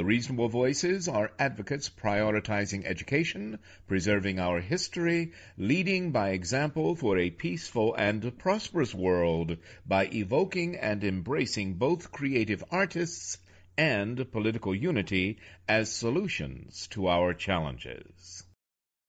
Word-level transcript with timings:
The 0.00 0.06
reasonable 0.06 0.48
voices 0.48 1.08
are 1.08 1.30
advocates 1.38 1.90
prioritizing 1.90 2.86
education, 2.86 3.58
preserving 3.86 4.40
our 4.40 4.58
history, 4.58 5.32
leading 5.58 6.10
by 6.10 6.30
example 6.30 6.96
for 6.96 7.18
a 7.18 7.28
peaceful 7.28 7.94
and 7.96 8.38
prosperous 8.38 8.94
world 8.94 9.58
by 9.86 10.06
evoking 10.06 10.74
and 10.74 11.04
embracing 11.04 11.74
both 11.74 12.12
creative 12.12 12.64
artists 12.70 13.36
and 13.76 14.32
political 14.32 14.74
unity 14.74 15.38
as 15.68 15.92
solutions 15.92 16.86
to 16.92 17.06
our 17.06 17.34
challenges. 17.34 18.44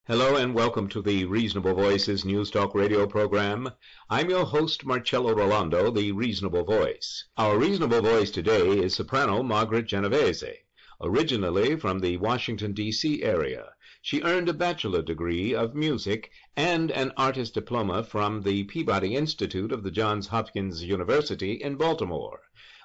Hello 0.08 0.36
and 0.36 0.54
welcome 0.54 0.90
to 0.90 1.02
the 1.02 1.24
Reasonable 1.24 1.74
Voices 1.74 2.26
News 2.26 2.52
Talk 2.52 2.76
radio 2.76 3.08
program. 3.08 3.70
I'm 4.10 4.30
your 4.30 4.44
host, 4.44 4.86
Marcello 4.86 5.34
Rollando, 5.34 5.96
the 5.96 6.12
Reasonable 6.12 6.66
Voice. 6.66 7.30
Our 7.38 7.58
Reasonable 7.58 8.02
Voice 8.02 8.30
today 8.30 8.80
is 8.80 8.94
soprano 8.94 9.42
Margaret 9.42 9.88
Genovese. 9.88 10.61
Originally 11.04 11.76
from 11.76 11.98
the 11.98 12.18
Washington, 12.18 12.74
D.C. 12.74 13.24
area, 13.24 13.74
she 14.04 14.22
earned 14.22 14.48
a 14.48 14.54
bachelor 14.54 15.02
degree 15.02 15.52
of 15.52 15.74
music 15.74 16.30
and 16.56 16.92
an 16.92 17.12
artist 17.18 17.56
diploma 17.56 18.04
from 18.04 18.44
the 18.44 18.66
Peabody 18.66 19.16
Institute 19.16 19.72
of 19.72 19.82
the 19.82 19.90
Johns 19.90 20.28
Hopkins 20.28 20.84
University 20.84 21.54
in 21.54 21.76
Baltimore, 21.76 22.42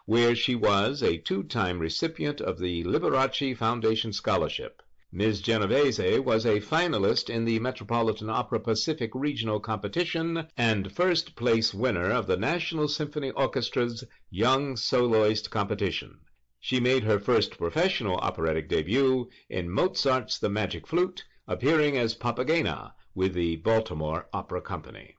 where 0.07 0.35
she 0.35 0.55
was 0.55 1.03
a 1.03 1.19
two-time 1.19 1.79
recipient 1.79 2.41
of 2.41 2.59
the 2.59 2.85
Liberace 2.85 3.55
Foundation 3.55 4.15
Scholarship. 4.15 4.83
Ms. 5.13 5.43
Genovese 5.43 6.21
was 6.21 6.47
a 6.47 6.61
finalist 6.61 7.29
in 7.29 7.45
the 7.45 7.59
Metropolitan 7.59 8.31
Opera 8.31 8.61
Pacific 8.61 9.11
Regional 9.15 9.61
Competition 9.61 10.47
and 10.57 10.91
first 10.91 11.37
place 11.37 11.75
winner 11.75 12.11
of 12.11 12.27
the 12.27 12.39
National 12.39 12.89
Symphony 12.89 13.31
Orchestra's 13.33 14.05
Young 14.31 14.75
Soloist 14.75 15.51
Competition. 15.51 16.21
She 16.59 16.81
made 16.81 17.05
her 17.05 17.19
first 17.19 17.59
professional 17.59 18.17
operatic 18.17 18.67
debut 18.71 19.29
in 19.51 19.69
Mozart's 19.71 20.39
The 20.39 20.49
Magic 20.49 20.87
Flute, 20.87 21.23
appearing 21.47 21.99
as 21.99 22.15
Papagena 22.15 22.95
with 23.15 23.35
the 23.35 23.57
Baltimore 23.57 24.27
Opera 24.33 24.63
Company. 24.63 25.17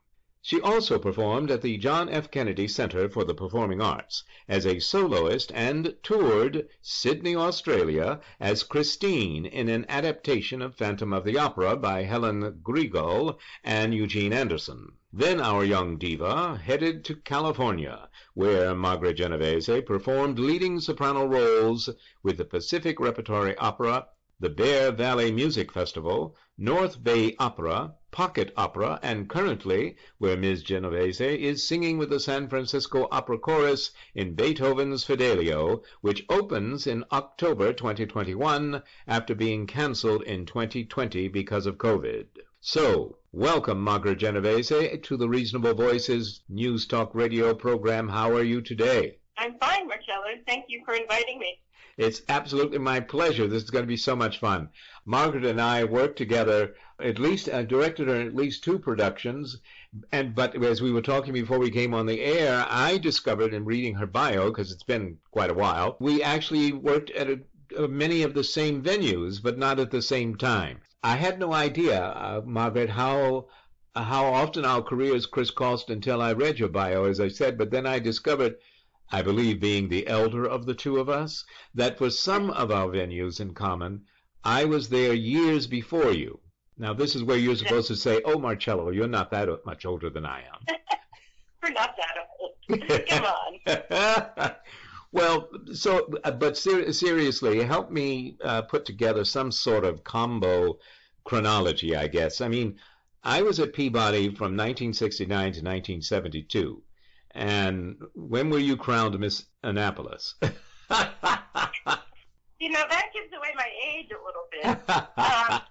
She 0.49 0.61
also 0.61 0.97
performed 0.97 1.51
at 1.51 1.61
the 1.61 1.77
John 1.77 2.07
F. 2.07 2.31
Kennedy 2.31 2.69
Center 2.69 3.09
for 3.09 3.25
the 3.25 3.33
Performing 3.33 3.81
Arts 3.81 4.23
as 4.47 4.65
a 4.65 4.79
soloist 4.79 5.51
and 5.53 5.97
toured 6.03 6.69
Sydney, 6.81 7.35
Australia 7.35 8.21
as 8.39 8.63
Christine 8.63 9.45
in 9.45 9.67
an 9.67 9.85
adaptation 9.89 10.61
of 10.61 10.73
Phantom 10.73 11.11
of 11.11 11.25
the 11.25 11.37
Opera 11.37 11.75
by 11.75 12.03
Helen 12.03 12.61
Grigal 12.63 13.37
and 13.61 13.93
Eugene 13.93 14.31
Anderson. 14.31 14.93
Then 15.11 15.41
our 15.41 15.65
young 15.65 15.97
diva 15.97 16.55
headed 16.55 17.03
to 17.03 17.17
California, 17.17 18.07
where 18.33 18.73
Margaret 18.73 19.15
Genovese 19.15 19.81
performed 19.85 20.39
leading 20.39 20.79
soprano 20.79 21.25
roles 21.25 21.89
with 22.23 22.37
the 22.37 22.45
Pacific 22.45 23.01
Repertory 23.01 23.57
Opera, 23.57 24.07
the 24.39 24.49
Bear 24.49 24.93
Valley 24.93 25.29
Music 25.29 25.73
Festival, 25.73 26.37
North 26.57 27.03
Bay 27.03 27.35
Opera, 27.37 27.95
Pocket 28.17 28.51
Opera, 28.57 28.99
and 29.03 29.29
currently 29.29 29.95
where 30.17 30.35
Ms. 30.35 30.63
Genovese 30.63 31.21
is 31.21 31.67
singing 31.67 31.99
with 31.99 32.09
the 32.09 32.19
San 32.19 32.49
Francisco 32.49 33.07
Opera 33.11 33.37
Chorus 33.37 33.91
in 34.15 34.33
Beethoven's 34.33 35.03
Fidelio, 35.03 35.83
which 36.01 36.25
opens 36.27 36.87
in 36.87 37.05
October 37.11 37.73
2021 37.73 38.81
after 39.07 39.35
being 39.35 39.67
canceled 39.67 40.23
in 40.23 40.47
2020 40.47 41.27
because 41.27 41.67
of 41.67 41.77
COVID. 41.77 42.25
So, 42.59 43.19
welcome, 43.31 43.81
Margaret 43.81 44.17
Genovese, 44.17 44.99
to 45.03 45.15
the 45.15 45.29
Reasonable 45.29 45.75
Voices 45.75 46.41
News 46.49 46.87
Talk 46.87 47.13
Radio 47.13 47.53
program. 47.53 48.09
How 48.09 48.31
are 48.31 48.41
you 48.41 48.61
today? 48.61 49.19
I'm 49.37 49.59
fine, 49.59 49.87
Marcello. 49.87 50.41
Thank 50.47 50.65
you 50.69 50.81
for 50.83 50.95
inviting 50.95 51.37
me. 51.37 51.59
It's 51.97 52.21
absolutely 52.29 52.77
my 52.77 52.99
pleasure. 52.99 53.47
This 53.47 53.63
is 53.63 53.71
going 53.71 53.83
to 53.83 53.87
be 53.87 53.97
so 53.97 54.15
much 54.15 54.39
fun. 54.39 54.69
Margaret 55.03 55.45
and 55.45 55.59
I 55.59 55.83
worked 55.83 56.17
together, 56.17 56.75
at 56.99 57.19
least 57.19 57.47
uh, 57.47 57.61
directed 57.61 58.09
at 58.09 58.35
least 58.35 58.63
two 58.63 58.79
productions. 58.79 59.59
And 60.11 60.33
but 60.33 60.63
as 60.63 60.81
we 60.81 60.91
were 60.91 61.01
talking 61.01 61.31
before 61.31 61.59
we 61.59 61.69
came 61.69 61.93
on 61.93 62.07
the 62.07 62.21
air, 62.21 62.65
I 62.67 62.97
discovered 62.97 63.53
in 63.53 63.65
reading 63.65 63.93
her 63.95 64.07
bio, 64.07 64.49
because 64.49 64.71
it's 64.71 64.83
been 64.83 65.19
quite 65.29 65.51
a 65.51 65.53
while, 65.53 65.95
we 65.99 66.23
actually 66.23 66.71
worked 66.73 67.11
at 67.11 67.29
a, 67.29 67.39
uh, 67.77 67.87
many 67.87 68.23
of 68.23 68.33
the 68.33 68.43
same 68.43 68.81
venues, 68.81 69.41
but 69.41 69.59
not 69.59 69.79
at 69.79 69.91
the 69.91 70.01
same 70.01 70.35
time. 70.35 70.79
I 71.03 71.17
had 71.17 71.37
no 71.37 71.53
idea, 71.53 72.01
uh, 72.01 72.41
Margaret, 72.43 72.89
how 72.89 73.47
how 73.95 74.25
often 74.25 74.65
our 74.65 74.81
careers 74.81 75.27
crisscrossed 75.27 75.91
until 75.91 76.21
I 76.21 76.33
read 76.33 76.57
your 76.57 76.69
bio, 76.69 77.05
as 77.05 77.19
I 77.19 77.27
said. 77.27 77.57
But 77.59 77.69
then 77.69 77.85
I 77.85 77.99
discovered, 77.99 78.55
I 79.11 79.21
believe, 79.21 79.59
being 79.59 79.87
the 79.87 80.07
elder 80.07 80.45
of 80.45 80.65
the 80.65 80.73
two 80.73 80.97
of 80.97 81.09
us, 81.09 81.45
that 81.75 81.97
for 81.99 82.09
some 82.09 82.49
of 82.49 82.71
our 82.71 82.87
venues 82.87 83.39
in 83.39 83.53
common, 83.53 84.05
I 84.43 84.65
was 84.65 84.89
there 84.89 85.13
years 85.13 85.67
before 85.67 86.11
you. 86.11 86.39
Now, 86.77 86.93
this 86.93 87.15
is 87.15 87.23
where 87.23 87.37
you're 87.37 87.55
supposed 87.55 87.87
to 87.87 87.95
say, 87.95 88.21
"Oh, 88.23 88.37
Marcello, 88.37 88.91
you're 88.91 89.07
not 89.07 89.31
that 89.31 89.49
much 89.65 89.85
older 89.85 90.09
than 90.09 90.25
I 90.25 90.41
am." 90.41 90.75
We're 91.63 91.71
not 91.71 91.95
that 91.97 92.15
old. 92.39 93.07
Come 93.09 93.25
on. 93.25 94.51
Well, 95.11 95.49
so, 95.73 96.09
uh, 96.23 96.31
but 96.31 96.57
ser- 96.57 96.91
seriously, 96.91 97.63
help 97.63 97.89
me 97.91 98.37
uh, 98.43 98.63
put 98.63 98.85
together 98.85 99.23
some 99.23 99.51
sort 99.51 99.85
of 99.85 100.03
combo 100.03 100.79
chronology, 101.23 101.95
I 101.95 102.07
guess. 102.07 102.41
I 102.41 102.49
mean, 102.49 102.77
I 103.23 103.41
was 103.41 103.59
at 103.59 103.73
Peabody 103.73 104.27
from 104.27 104.55
1969 104.55 105.27
to 105.27 105.43
1972. 105.43 106.83
And 107.31 107.97
when 108.15 108.49
were 108.49 108.59
you 108.59 108.75
crowned 108.77 109.17
Miss 109.19 109.45
Annapolis? 109.63 110.35
you 110.41 110.49
know, 112.69 112.83
that 112.89 113.09
gives 113.13 113.33
away 113.35 113.53
my 113.55 113.69
age 113.93 114.09
a 114.11 114.19
little 114.25 114.47
bit. 114.51 114.89
um, 115.17 115.61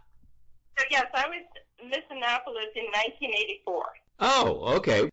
so, 0.79 0.85
yes, 0.91 1.07
I 1.15 1.27
was 1.29 1.43
Miss 1.85 2.05
Annapolis 2.11 2.71
in 2.75 2.85
1984. 2.85 3.85
Oh, 4.21 4.77
okay. 4.77 5.11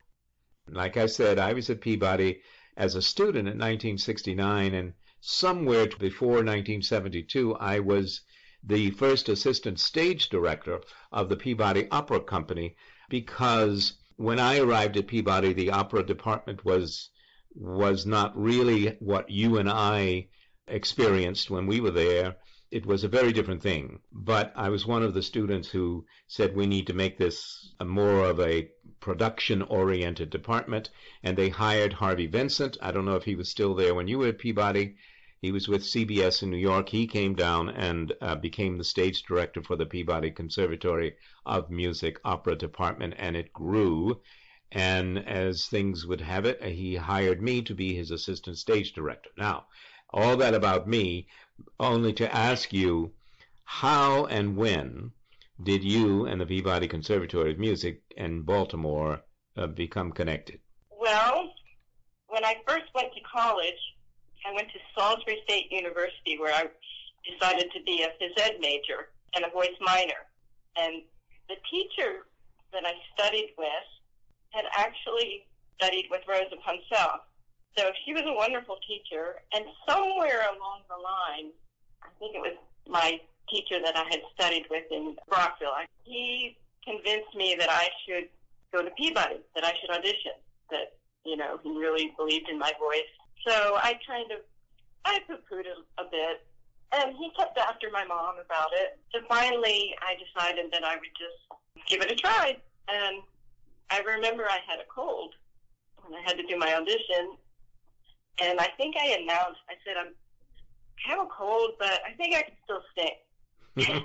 Like 0.68 0.98
I 0.98 1.08
said, 1.08 1.40
I 1.40 1.54
was 1.54 1.70
at 1.70 1.82
Peabody 1.82 2.42
as 2.78 2.96
a 2.96 3.02
student 3.02 3.48
in 3.48 3.60
1969, 3.60 4.74
and 4.74 4.94
somewhere 5.20 5.88
before 6.00 6.44
1972, 6.44 7.56
I 7.56 7.80
was 7.80 8.22
the 8.64 8.92
first 8.92 9.28
assistant 9.30 9.80
stage 9.80 10.30
director 10.30 10.82
of 11.12 11.30
the 11.30 11.36
Peabody 11.36 11.88
Opera 11.92 12.22
Company 12.22 12.76
because 13.10 13.94
when 14.16 14.40
I 14.40 14.60
arrived 14.60 14.98
at 14.98 15.08
Peabody, 15.08 15.54
the 15.54 15.72
opera 15.72 16.04
department 16.04 16.64
was 16.64 17.10
was 17.56 18.06
not 18.06 18.36
really 18.36 18.96
what 19.00 19.30
you 19.30 19.58
and 19.58 19.70
I 19.70 20.28
experienced 20.68 21.52
when 21.52 21.68
we 21.68 21.80
were 21.80 21.92
there. 21.92 22.38
It 22.74 22.88
was 22.88 23.04
a 23.04 23.08
very 23.08 23.32
different 23.32 23.62
thing. 23.62 24.00
But 24.12 24.52
I 24.56 24.70
was 24.70 24.88
one 24.88 25.04
of 25.04 25.14
the 25.14 25.22
students 25.22 25.70
who 25.70 26.08
said 26.26 26.56
we 26.56 26.66
need 26.66 26.88
to 26.88 26.94
make 26.96 27.20
this 27.20 27.72
more 27.80 28.26
of 28.26 28.40
a 28.40 28.72
production 29.00 29.62
oriented 29.62 30.32
department. 30.32 30.90
And 31.22 31.38
they 31.38 31.50
hired 31.50 31.94
Harvey 31.94 32.26
Vincent. 32.26 32.78
I 32.82 32.92
don't 32.92 33.06
know 33.06 33.16
if 33.16 33.26
he 33.26 33.36
was 33.36 33.48
still 33.48 33.76
there 33.76 33.94
when 33.94 34.08
you 34.08 34.18
were 34.18 34.30
at 34.30 34.40
Peabody. 34.40 34.96
He 35.40 35.52
was 35.52 35.68
with 35.68 35.84
CBS 35.84 36.42
in 36.42 36.50
New 36.50 36.58
York. 36.58 36.90
He 36.90 37.06
came 37.06 37.36
down 37.36 37.70
and 37.70 38.12
uh, 38.22 38.38
became 38.38 38.80
the 38.80 38.84
stage 38.84 39.22
director 39.22 39.62
for 39.62 39.76
the 39.76 39.86
Peabody 39.86 40.32
Conservatory 40.32 41.14
of 41.46 41.70
Music 41.70 42.20
Opera 42.26 42.56
Department, 42.56 43.14
and 43.18 43.36
it 43.36 43.54
grew. 43.54 44.20
And 44.72 45.20
as 45.20 45.68
things 45.68 46.08
would 46.08 46.22
have 46.22 46.46
it, 46.46 46.64
he 46.64 46.96
hired 46.96 47.40
me 47.40 47.62
to 47.62 47.76
be 47.76 47.94
his 47.94 48.10
assistant 48.10 48.58
stage 48.58 48.94
director. 48.94 49.30
Now, 49.38 49.68
all 50.14 50.38
that 50.38 50.54
about 50.54 50.88
me, 50.88 51.28
only 51.80 52.14
to 52.14 52.36
ask 52.36 52.74
you, 52.74 53.14
how 53.64 54.26
and 54.26 54.56
when 54.56 55.12
did 55.62 55.84
you 55.84 56.26
and 56.26 56.42
the 56.42 56.46
Peabody 56.46 56.88
Conservatory 56.88 57.52
of 57.52 57.60
Music 57.60 58.02
in 58.18 58.42
Baltimore 58.42 59.22
uh, 59.58 59.68
become 59.68 60.12
connected? 60.12 60.60
Well, 60.92 61.52
when 62.28 62.44
I 62.44 62.56
first 62.68 62.86
went 62.96 63.14
to 63.14 63.22
college, 63.22 63.80
I 64.46 64.54
went 64.54 64.70
to 64.70 64.80
Salisbury 64.98 65.40
State 65.44 65.72
University 65.72 66.38
where 66.40 66.54
I 66.54 66.66
decided 67.30 67.72
to 67.74 67.84
be 67.84 68.04
a 68.04 68.08
phys 68.22 68.40
ed 68.42 68.58
major 68.60 69.10
and 69.36 69.46
a 69.46 69.50
voice 69.50 69.78
minor. 69.80 70.28
And 70.76 71.04
the 71.48 71.56
teacher 71.70 72.26
that 72.74 72.84
I 72.86 72.94
studied 73.14 73.54
with 73.58 73.88
had 74.50 74.66
actually 74.76 75.46
studied 75.80 76.08
with 76.10 76.22
Rosa 76.28 76.56
Ponselle. 76.66 77.20
So 77.78 77.92
she 78.06 78.14
was 78.14 78.24
a 78.26 78.34
wonderful 78.34 78.78
teacher. 78.88 79.42
And 79.54 79.66
somewhere 79.88 80.42
along 80.56 80.82
the 80.90 80.96
line, 80.96 81.52
I 82.02 82.10
think 82.20 82.36
it 82.36 82.42
was 82.42 82.58
my 82.88 83.20
teacher 83.50 83.80
that 83.84 83.98
I 83.98 84.04
had 84.10 84.22
studied 84.34 84.66
with 84.70 84.84
in 84.92 85.16
Brockville, 85.28 85.74
he 86.04 86.58
convinced 86.84 87.36
me 87.36 87.56
that 87.60 87.70
I 87.70 87.90
should 88.06 88.30
go 88.72 88.84
to 88.84 88.90
Peabody, 88.92 89.40
that 89.56 89.64
I 89.64 89.74
should 89.80 89.90
audition, 89.90 90.34
that, 90.72 90.94
you 91.26 91.38
know, 91.38 91.60
he 91.64 91.70
really 91.78 92.14
believed 92.18 92.50
in 92.50 92.58
my 92.58 92.72
voice 92.80 93.10
so 93.46 93.76
I 93.76 94.00
kind 94.08 94.32
of, 94.32 94.40
I 95.06 95.20
poo-pooed 95.28 95.66
a, 95.68 96.02
a 96.02 96.06
bit, 96.10 96.46
and 96.96 97.16
he 97.18 97.30
kept 97.38 97.58
after 97.58 97.90
my 97.92 98.06
mom 98.06 98.36
about 98.44 98.70
it. 98.74 99.00
So 99.14 99.20
finally, 99.28 99.94
I 100.02 100.16
decided 100.16 100.72
that 100.72 100.84
I 100.84 100.96
would 100.96 101.12
just 101.18 101.88
give 101.90 102.02
it 102.02 102.12
a 102.12 102.16
try. 102.16 102.58
And 102.88 103.22
I 103.90 104.00
remember 104.00 104.46
I 104.46 104.60
had 104.68 104.80
a 104.80 104.88
cold 104.94 105.34
when 106.06 106.18
I 106.18 106.24
had 106.24 106.38
to 106.38 106.44
do 106.44 106.58
my 106.58 106.74
audition, 106.74 107.36
and 108.42 108.60
I 108.60 108.68
think 108.78 108.96
I 109.00 109.18
announced, 109.22 109.60
I 109.70 109.76
said, 109.86 109.98
I'm, 109.98 110.14
have 111.08 111.20
a 111.20 111.26
cold, 111.26 111.72
but 111.80 112.00
I 112.08 112.14
think 112.18 112.36
I 112.36 112.44
can 112.44 112.56
still 112.64 112.82
sing. 112.96 113.10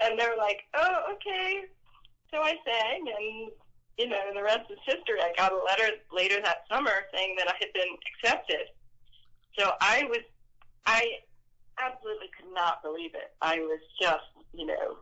and 0.00 0.18
they 0.18 0.26
were 0.26 0.36
like, 0.36 0.60
oh, 0.74 1.14
okay. 1.14 1.62
So 2.32 2.42
I 2.42 2.54
sang, 2.66 3.06
and 3.06 3.50
you 3.98 4.08
know, 4.08 4.20
the 4.34 4.42
rest 4.42 4.70
is 4.70 4.78
history. 4.84 5.20
I 5.20 5.32
got 5.36 5.52
a 5.52 5.56
letter 5.64 5.96
later 6.12 6.40
that 6.44 6.64
summer 6.70 6.92
saying 7.12 7.34
that 7.38 7.48
I 7.48 7.54
had 7.58 7.72
been 7.74 7.96
accepted. 8.14 8.68
So 9.58 9.72
I 9.80 10.04
was, 10.04 10.20
I 10.86 11.18
absolutely 11.80 12.28
could 12.36 12.52
not 12.54 12.82
believe 12.82 13.14
it. 13.14 13.32
I 13.42 13.58
was 13.58 13.80
just, 14.00 14.30
you 14.52 14.66
know, 14.66 14.98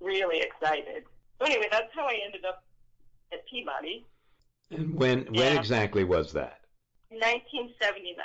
really 0.00 0.40
excited. 0.40 1.04
So 1.38 1.46
anyway, 1.46 1.68
that's 1.70 1.92
how 1.94 2.06
I 2.06 2.18
ended 2.24 2.44
up 2.44 2.62
at 3.32 3.46
Peabody. 3.50 4.04
And 4.70 4.94
when 4.94 5.26
when 5.26 5.34
yeah. 5.34 5.58
exactly 5.58 6.04
was 6.04 6.32
that? 6.32 6.60
1979. 7.10 8.24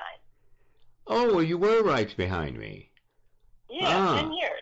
Oh, 1.07 1.35
well, 1.35 1.43
you 1.43 1.57
were 1.57 1.83
right 1.83 2.15
behind 2.17 2.57
me. 2.57 2.91
Yeah, 3.69 3.87
ah. 3.87 4.21
ten 4.21 4.33
years. 4.33 4.61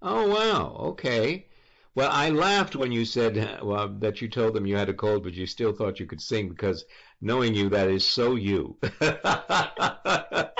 Oh 0.00 0.28
wow. 0.28 0.76
Okay. 0.90 1.46
Well, 1.94 2.10
I 2.12 2.30
laughed 2.30 2.76
when 2.76 2.92
you 2.92 3.04
said 3.04 3.60
well, 3.62 3.88
that 3.98 4.22
you 4.22 4.28
told 4.28 4.54
them 4.54 4.66
you 4.66 4.76
had 4.76 4.88
a 4.88 4.94
cold, 4.94 5.24
but 5.24 5.34
you 5.34 5.46
still 5.46 5.72
thought 5.72 5.98
you 5.98 6.06
could 6.06 6.20
sing 6.20 6.48
because 6.48 6.84
knowing 7.20 7.54
you, 7.54 7.68
that 7.70 7.88
is 7.88 8.04
so 8.04 8.36
you. 8.36 8.76
that 9.00 10.52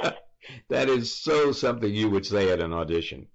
is 0.69 1.15
so 1.15 1.53
something 1.53 1.95
you 1.95 2.11
would 2.11 2.27
say 2.27 2.51
at 2.51 2.61
an 2.61 2.73
audition. 2.73 3.29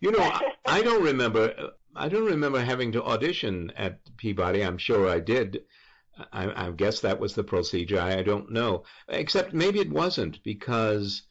You 0.00 0.12
know, 0.12 0.40
I 0.64 0.82
don't 0.82 1.02
remember. 1.02 1.72
I 1.94 2.08
don't 2.08 2.24
remember 2.24 2.60
having 2.60 2.92
to 2.92 3.04
audition 3.04 3.72
at 3.76 3.98
Peabody. 4.16 4.62
I'm 4.64 4.78
sure 4.78 5.08
I 5.08 5.20
did. 5.20 5.60
I, 6.32 6.66
I 6.66 6.70
guess 6.70 7.00
that 7.00 7.20
was 7.20 7.34
the 7.34 7.44
procedure. 7.44 8.00
I, 8.00 8.18
I 8.18 8.22
don't 8.22 8.50
know, 8.50 8.84
except 9.08 9.52
maybe 9.52 9.80
it 9.80 9.90
wasn't 9.90 10.42
because 10.42 11.22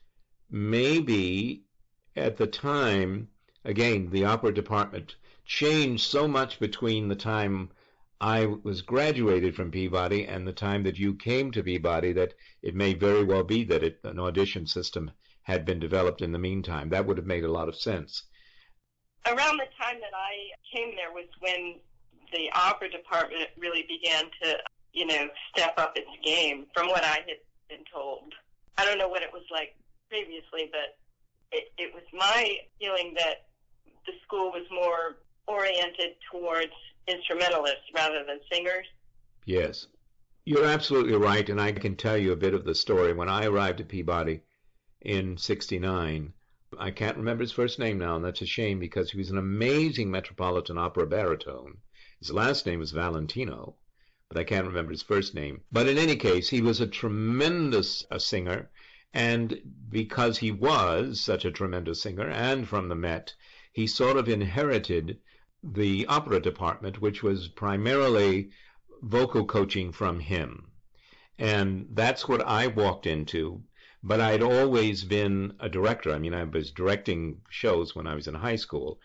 maybe 0.49 1.63
at 2.15 2.37
the 2.37 2.47
time, 2.47 3.29
again, 3.65 4.09
the 4.09 4.25
opera 4.25 4.53
department 4.53 5.15
changed 5.45 6.05
so 6.05 6.27
much 6.27 6.59
between 6.59 7.07
the 7.07 7.15
time 7.15 7.69
I 8.21 8.45
was 8.45 8.81
graduated 8.81 9.55
from 9.55 9.71
Peabody 9.71 10.25
and 10.25 10.45
the 10.45 10.53
time 10.53 10.83
that 10.83 10.99
you 10.99 11.15
came 11.15 11.51
to 11.51 11.63
Peabody 11.63 12.11
that 12.13 12.33
it 12.61 12.75
may 12.75 12.93
very 12.93 13.23
well 13.23 13.43
be 13.43 13.63
that 13.65 13.83
it, 13.83 13.99
an 14.03 14.19
audition 14.19 14.67
system 14.67 15.11
had 15.43 15.65
been 15.65 15.79
developed 15.79 16.21
in 16.21 16.31
the 16.31 16.39
meantime. 16.39 16.89
That 16.89 17.05
would 17.05 17.17
have 17.17 17.25
made 17.25 17.45
a 17.45 17.51
lot 17.51 17.69
of 17.69 17.75
sense. 17.75 18.23
Around 19.25 19.57
the 19.57 19.67
time 19.81 19.99
that 20.01 20.13
I 20.13 20.75
came 20.75 20.95
there 20.95 21.11
was 21.13 21.27
when 21.39 21.79
the 22.33 22.49
opera 22.53 22.89
department 22.89 23.49
really 23.57 23.85
began 23.87 24.25
to, 24.43 24.57
you 24.93 25.05
know, 25.05 25.27
step 25.55 25.73
up 25.77 25.93
its 25.95 26.09
game 26.23 26.65
from 26.73 26.87
what 26.87 27.03
I 27.03 27.23
had 27.27 27.39
been 27.69 27.83
told. 27.91 28.33
I 28.77 28.85
don't 28.85 28.97
know 28.97 29.09
what 29.09 29.23
it 29.23 29.31
was 29.31 29.43
like 29.51 29.75
previously, 30.09 30.69
but 30.71 30.97
it, 31.51 31.71
it 31.77 31.93
was 31.93 32.03
my 32.13 32.57
feeling 32.79 33.13
that 33.17 33.47
the 34.05 34.13
school 34.23 34.51
was 34.51 34.65
more 34.71 35.17
oriented 35.47 36.15
towards 36.31 36.71
instrumentalists 37.07 37.89
rather 37.93 38.23
than 38.25 38.39
singers. 38.51 38.85
Yes. 39.45 39.87
You're 40.45 40.65
absolutely 40.65 41.15
right, 41.15 41.47
and 41.49 41.59
I 41.59 41.71
can 41.73 41.95
tell 41.95 42.17
you 42.17 42.31
a 42.31 42.37
bit 42.37 42.53
of 42.53 42.63
the 42.63 42.73
story. 42.73 43.13
When 43.13 43.29
I 43.29 43.45
arrived 43.45 43.81
at 43.81 43.87
Peabody 43.87 44.41
in 45.01 45.37
69, 45.37 46.33
I 46.77 46.91
can't 46.91 47.17
remember 47.17 47.43
his 47.43 47.51
first 47.51 47.79
name 47.79 47.97
now, 47.97 48.15
and 48.15 48.23
that's 48.23 48.41
a 48.41 48.45
shame 48.45 48.79
because 48.79 49.11
he 49.11 49.17
was 49.17 49.29
an 49.29 49.37
amazing 49.37 50.09
Metropolitan 50.09 50.77
Opera 50.77 51.07
baritone. 51.07 51.77
His 52.19 52.31
last 52.31 52.65
name 52.65 52.79
was 52.79 52.91
Valentino, 52.91 53.75
but 54.29 54.37
I 54.37 54.43
can't 54.43 54.67
remember 54.67 54.91
his 54.91 55.01
first 55.01 55.33
name. 55.33 55.61
But 55.71 55.87
in 55.87 55.97
any 55.97 56.15
case, 56.15 56.49
he 56.49 56.61
was 56.61 56.79
a 56.79 56.87
tremendous 56.87 58.05
a 58.11 58.19
singer, 58.19 58.69
and 59.11 59.59
because 59.89 60.37
he 60.37 60.51
was 60.51 61.19
such 61.19 61.45
a 61.45 61.51
tremendous 61.51 62.03
singer 62.03 62.29
and 62.29 62.67
from 62.67 62.89
the 62.89 62.95
Met, 62.95 63.33
he 63.73 63.87
sort 63.87 64.17
of 64.17 64.29
inherited 64.29 65.19
the 65.63 66.05
opera 66.05 66.39
department, 66.39 67.01
which 67.01 67.23
was 67.23 67.47
primarily 67.47 68.51
vocal 69.01 69.45
coaching 69.45 69.91
from 69.91 70.19
him. 70.19 70.71
And 71.39 71.87
that's 71.91 72.27
what 72.27 72.41
I 72.41 72.67
walked 72.67 73.07
into. 73.07 73.63
But 74.03 74.21
I'd 74.21 74.43
always 74.43 75.03
been 75.03 75.55
a 75.59 75.69
director. 75.69 76.13
I 76.13 76.19
mean, 76.19 76.33
I 76.33 76.43
was 76.43 76.71
directing 76.71 77.41
shows 77.49 77.95
when 77.95 78.07
I 78.07 78.15
was 78.15 78.27
in 78.27 78.35
high 78.35 78.55
school. 78.57 78.99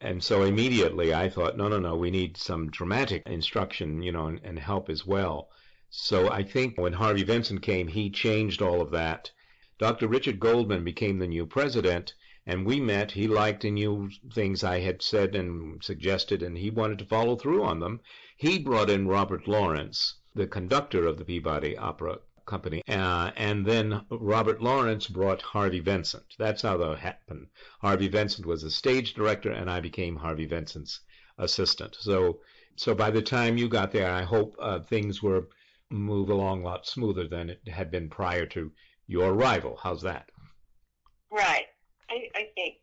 And 0.00 0.22
so 0.22 0.44
immediately 0.44 1.12
I 1.12 1.28
thought, 1.28 1.56
no, 1.56 1.66
no, 1.66 1.80
no, 1.80 1.96
we 1.96 2.12
need 2.12 2.36
some 2.36 2.70
dramatic 2.70 3.24
instruction, 3.26 4.00
you 4.00 4.12
know, 4.12 4.26
and, 4.26 4.40
and 4.44 4.58
help 4.58 4.88
as 4.88 5.04
well. 5.04 5.50
So 5.90 6.30
I 6.30 6.44
think 6.44 6.78
when 6.78 6.92
Harvey 6.92 7.24
Vincent 7.24 7.62
came, 7.62 7.88
he 7.88 8.08
changed 8.08 8.62
all 8.62 8.80
of 8.80 8.92
that. 8.92 9.32
Dr. 9.76 10.06
Richard 10.06 10.38
Goldman 10.38 10.84
became 10.84 11.18
the 11.18 11.26
new 11.26 11.46
president, 11.46 12.14
and 12.46 12.64
we 12.64 12.78
met. 12.78 13.10
He 13.10 13.26
liked 13.26 13.64
and 13.64 13.74
knew 13.74 14.08
things 14.32 14.62
I 14.62 14.78
had 14.78 15.02
said 15.02 15.34
and 15.34 15.82
suggested, 15.82 16.44
and 16.44 16.56
he 16.56 16.70
wanted 16.70 17.00
to 17.00 17.04
follow 17.04 17.34
through 17.34 17.64
on 17.64 17.80
them. 17.80 18.00
He 18.36 18.58
brought 18.60 18.90
in 18.90 19.08
Robert 19.08 19.48
Lawrence, 19.48 20.14
the 20.32 20.46
conductor 20.46 21.06
of 21.06 21.18
the 21.18 21.24
Peabody 21.24 21.76
Opera 21.76 22.20
Company, 22.48 22.82
uh, 22.88 23.30
and 23.36 23.64
then 23.64 24.00
Robert 24.10 24.60
Lawrence 24.60 25.06
brought 25.06 25.42
Harvey 25.42 25.80
Vincent. 25.80 26.24
That's 26.38 26.62
how 26.62 26.76
that 26.78 26.98
happened. 26.98 27.46
Harvey 27.80 28.08
Vincent 28.08 28.46
was 28.46 28.64
a 28.64 28.70
stage 28.70 29.14
director, 29.14 29.52
and 29.52 29.70
I 29.70 29.80
became 29.80 30.16
Harvey 30.16 30.46
Vincent's 30.46 31.00
assistant. 31.38 31.96
So, 32.00 32.40
so 32.76 32.94
by 32.94 33.10
the 33.10 33.22
time 33.22 33.58
you 33.58 33.68
got 33.68 33.92
there, 33.92 34.10
I 34.10 34.22
hope 34.22 34.56
uh, 34.58 34.80
things 34.80 35.22
were 35.22 35.48
move 35.90 36.30
along 36.30 36.62
a 36.62 36.64
lot 36.64 36.86
smoother 36.86 37.28
than 37.28 37.50
it 37.50 37.60
had 37.68 37.90
been 37.90 38.08
prior 38.08 38.46
to 38.46 38.72
your 39.06 39.32
arrival. 39.32 39.78
How's 39.82 40.02
that? 40.02 40.30
Right. 41.30 41.66
I, 42.10 42.28
I 42.34 42.48
think. 42.54 42.76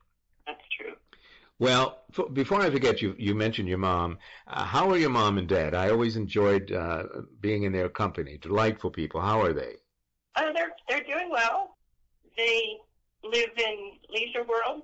Well, 1.59 2.03
f- 2.17 2.33
before 2.33 2.62
I 2.62 2.69
forget, 2.69 3.01
you 3.01 3.15
you 3.17 3.33
mentioned 3.33 3.67
your 3.69 3.77
mom. 3.77 4.17
Uh, 4.47 4.65
how 4.65 4.89
are 4.91 4.97
your 4.97 5.09
mom 5.09 5.38
and 5.38 5.47
dad? 5.47 5.74
I 5.74 5.89
always 5.89 6.17
enjoyed 6.17 6.71
uh, 6.71 7.03
being 7.39 7.63
in 7.63 7.71
their 7.71 7.89
company. 7.89 8.38
Delightful 8.38 8.91
people. 8.91 9.21
How 9.21 9.41
are 9.41 9.53
they? 9.53 9.75
Oh, 10.35 10.51
they're 10.53 10.74
they're 10.89 11.03
doing 11.03 11.29
well. 11.29 11.77
They 12.38 12.77
live 13.24 13.51
in 13.57 13.91
Leisure 14.09 14.43
World, 14.43 14.83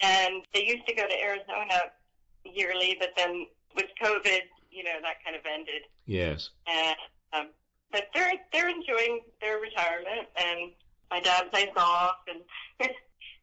and 0.00 0.42
they 0.52 0.64
used 0.64 0.86
to 0.88 0.94
go 0.94 1.06
to 1.06 1.22
Arizona 1.22 1.92
yearly, 2.44 2.96
but 2.98 3.10
then 3.16 3.46
with 3.76 3.86
COVID, 4.02 4.40
you 4.70 4.84
know, 4.84 4.98
that 5.02 5.22
kind 5.24 5.36
of 5.36 5.42
ended. 5.46 5.82
Yes. 6.06 6.50
And 6.66 6.96
um, 7.32 7.46
but 7.92 8.08
they're 8.14 8.32
they're 8.52 8.68
enjoying 8.68 9.20
their 9.40 9.58
retirement, 9.58 10.28
and 10.36 10.72
my 11.10 11.20
dad 11.20 11.50
plays 11.52 11.68
golf, 11.74 12.16
and 12.28 12.40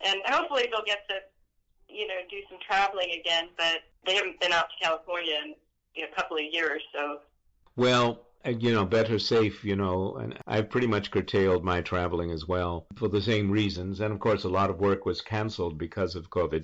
and 0.05 0.21
hopefully 0.25 0.67
they'll 0.71 0.85
get 0.85 1.07
to, 1.09 1.15
you 1.95 2.07
know, 2.07 2.15
do 2.29 2.37
some 2.49 2.59
traveling 2.65 3.11
again. 3.19 3.49
But 3.57 3.81
they 4.05 4.15
haven't 4.15 4.39
been 4.39 4.51
out 4.51 4.67
to 4.69 4.85
California 4.85 5.35
in 5.43 5.55
you 5.95 6.03
know, 6.03 6.09
a 6.11 6.15
couple 6.15 6.37
of 6.37 6.43
years, 6.43 6.81
so. 6.93 7.19
Well, 7.75 8.25
uh, 8.45 8.51
you 8.51 8.71
know, 8.71 8.85
better 8.85 9.17
safe, 9.17 9.63
you 9.65 9.75
know, 9.75 10.17
and 10.17 10.37
I've 10.45 10.69
pretty 10.69 10.87
much 10.87 11.09
curtailed 11.09 11.63
my 11.63 11.81
traveling 11.81 12.29
as 12.31 12.47
well 12.47 12.85
for 12.95 13.07
the 13.07 13.21
same 13.21 13.49
reasons. 13.49 14.01
And 14.01 14.13
of 14.13 14.19
course, 14.19 14.43
a 14.43 14.49
lot 14.49 14.69
of 14.69 14.79
work 14.79 15.05
was 15.05 15.21
canceled 15.21 15.77
because 15.77 16.15
of 16.15 16.29
COVID. 16.29 16.63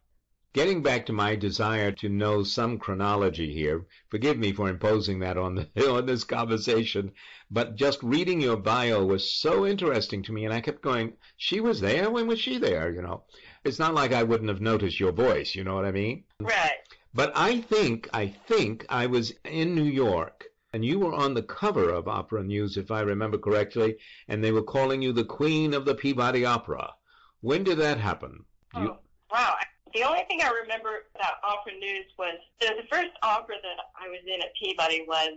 Getting 0.53 0.83
back 0.83 1.05
to 1.05 1.13
my 1.13 1.35
desire 1.35 1.91
to 1.93 2.09
know 2.09 2.43
some 2.43 2.77
chronology 2.77 3.53
here, 3.53 3.85
forgive 4.09 4.37
me 4.37 4.51
for 4.51 4.67
imposing 4.67 5.19
that 5.19 5.37
on 5.37 5.55
the 5.55 5.69
on 5.89 6.05
this 6.05 6.25
conversation, 6.25 7.13
but 7.49 7.77
just 7.77 8.03
reading 8.03 8.41
your 8.41 8.57
bio 8.57 9.03
was 9.05 9.31
so 9.31 9.65
interesting 9.65 10.21
to 10.23 10.33
me, 10.33 10.43
and 10.43 10.53
I 10.53 10.59
kept 10.59 10.81
going, 10.81 11.13
"She 11.37 11.61
was 11.61 11.79
there. 11.79 12.11
When 12.11 12.27
was 12.27 12.39
she 12.39 12.57
there?" 12.57 12.91
You 12.91 13.01
know, 13.01 13.23
it's 13.63 13.79
not 13.79 13.93
like 13.93 14.13
I 14.13 14.23
wouldn't 14.23 14.49
have 14.49 14.61
noticed 14.61 14.99
your 14.99 15.11
voice. 15.11 15.55
You 15.55 15.63
know 15.63 15.75
what 15.75 15.85
I 15.85 15.91
mean? 15.91 16.23
Right. 16.39 16.79
But 17.13 17.31
I 17.35 17.61
think 17.61 18.09
I 18.13 18.27
think 18.27 18.85
I 18.89 19.05
was 19.07 19.33
in 19.43 19.75
New 19.75 19.83
York, 19.83 20.45
and 20.73 20.83
you 20.85 20.99
were 20.99 21.13
on 21.13 21.33
the 21.33 21.43
cover 21.43 21.89
of 21.89 22.07
Opera 22.07 22.43
News, 22.43 22.77
if 22.77 22.89
I 22.91 23.01
remember 23.01 23.37
correctly, 23.37 23.97
and 24.27 24.43
they 24.43 24.51
were 24.51 24.63
calling 24.63 25.01
you 25.01 25.11
the 25.11 25.25
Queen 25.25 25.73
of 25.73 25.85
the 25.85 25.95
Peabody 25.95 26.45
Opera. 26.45 26.93
When 27.41 27.63
did 27.63 27.79
that 27.79 27.97
happen? 27.97 28.45
Do 28.73 28.81
you... 28.81 28.87
oh, 28.91 28.99
wow. 29.31 29.55
The 29.93 30.03
only 30.03 30.23
thing 30.29 30.41
I 30.41 30.49
remember 30.49 31.05
about 31.15 31.33
opera 31.43 31.73
news 31.77 32.05
was 32.17 32.35
the, 32.61 32.67
the 32.67 32.87
first 32.89 33.09
opera 33.23 33.55
that 33.61 33.77
I 33.99 34.07
was 34.07 34.21
in 34.25 34.41
at 34.41 34.55
Peabody 34.57 35.03
was 35.05 35.31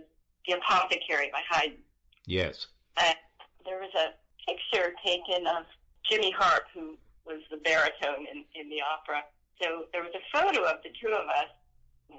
The 0.47 0.53
Apothecary 0.53 1.29
by 1.33 1.41
Haydn. 1.49 1.75
Yes. 2.25 2.67
And 2.95 3.15
there 3.65 3.79
was 3.79 3.91
a 3.95 4.13
picture 4.49 4.93
taken 5.05 5.45
of 5.45 5.65
Jimmy 6.09 6.31
Harp, 6.31 6.63
who 6.73 6.97
was 7.25 7.41
the 7.49 7.57
baritone 7.57 8.25
in, 8.31 8.45
in 8.53 8.69
the 8.69 8.81
opera. 8.81 9.23
So 9.61 9.85
there 9.91 10.03
was 10.03 10.13
a 10.13 10.23
photo 10.31 10.63
of 10.65 10.83
the 10.83 10.89
two 11.01 11.13
of 11.13 11.27
us 11.27 11.51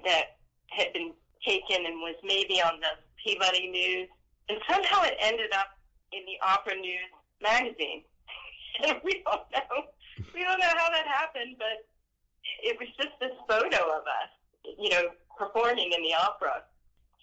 that 0.04 0.38
had 0.70 0.92
been 0.92 1.12
taken 1.46 1.86
and 1.86 2.00
was 2.00 2.16
maybe 2.24 2.60
on 2.60 2.80
the 2.80 2.98
Peabody 3.22 3.68
News. 3.68 4.08
And 4.48 4.58
somehow 4.68 5.02
it 5.02 5.16
ended 5.20 5.52
up 5.52 5.78
in 6.12 6.22
the 6.26 6.38
Opera 6.46 6.76
News 6.76 7.10
magazine. 7.42 8.02
and 8.86 9.00
we 9.04 9.22
don't 9.24 9.46
know. 9.52 9.90
We 10.34 10.42
don't 10.42 10.58
know 10.58 10.74
how 10.76 10.90
that 10.90 11.06
happened, 11.06 11.56
but 11.58 11.86
it 12.62 12.76
was 12.78 12.88
just 12.96 13.14
this 13.20 13.36
photo 13.48 13.76
of 13.92 14.02
us, 14.02 14.30
you 14.78 14.88
know, 14.90 15.08
performing 15.38 15.92
in 15.92 16.02
the 16.02 16.14
opera. 16.14 16.64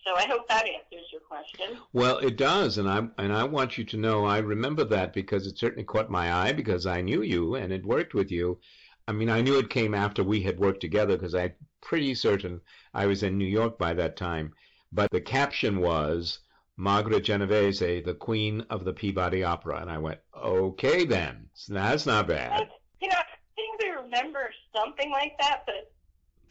So 0.06 0.16
I 0.16 0.26
hope 0.26 0.48
that 0.50 0.66
answers 0.66 1.08
your 1.12 1.22
question. 1.22 1.78
Well, 1.94 2.18
it 2.18 2.36
does, 2.36 2.78
and 2.78 2.90
I 2.90 3.08
and 3.18 3.32
I 3.32 3.46
want 3.46 3.78
you 3.78 3.86
to 3.86 3.98
know 3.98 4.26
I 4.26 4.40
remember 4.40 4.84
that 4.86 5.14
because 5.14 5.48
it 5.48 5.58
certainly 5.58 5.86
caught 5.86 6.10
my 6.10 6.34
eye 6.34 6.52
because 6.52 6.86
I 6.86 7.02
knew 7.02 7.22
you 7.22 7.56
and 7.56 7.72
it 7.72 7.86
worked 7.86 8.14
with 8.14 8.30
you. 8.30 8.60
I 9.08 9.14
mean, 9.14 9.30
I 9.30 9.42
knew 9.42 9.58
it 9.60 9.70
came 9.70 9.94
after 9.94 10.24
we 10.24 10.42
had 10.42 10.60
worked 10.60 10.82
together 10.82 11.16
because 11.16 11.36
I'm 11.36 11.54
pretty 11.82 12.16
certain 12.16 12.62
I 12.94 13.06
was 13.06 13.24
in 13.24 13.38
New 13.38 13.46
York 13.46 13.78
by 13.78 13.94
that 13.94 14.18
time. 14.18 14.54
But 14.92 15.10
the 15.12 15.22
caption 15.22 15.80
was 15.80 16.40
Margaret 16.76 17.24
Genovese, 17.24 18.04
the 18.04 18.18
Queen 18.20 18.66
of 18.70 18.86
the 18.86 18.94
Peabody 18.94 19.44
Opera, 19.44 19.80
and 19.82 19.90
I 19.92 19.98
went, 20.00 20.20
okay 20.36 21.06
then, 21.06 21.50
that's 21.68 22.06
not 22.06 22.28
bad. 22.28 22.70
You 23.02 23.10
know, 23.10 23.16
I 23.18 23.26
think 23.56 23.82
we 23.82 23.90
remember 23.90 24.52
something 24.76 25.12
like 25.12 25.34
that, 25.40 25.64
but 25.66 25.93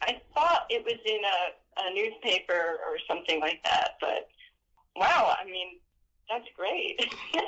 I 0.07 0.21
thought 0.33 0.65
it 0.69 0.83
was 0.83 0.99
in 1.05 1.19
a, 1.23 1.89
a 1.89 1.93
newspaper 1.93 2.79
or 2.85 2.97
something 3.07 3.39
like 3.39 3.61
that. 3.63 3.91
But 3.99 4.27
wow, 4.95 5.35
I 5.39 5.45
mean, 5.45 5.79
that's 6.29 6.47
great. 6.55 6.99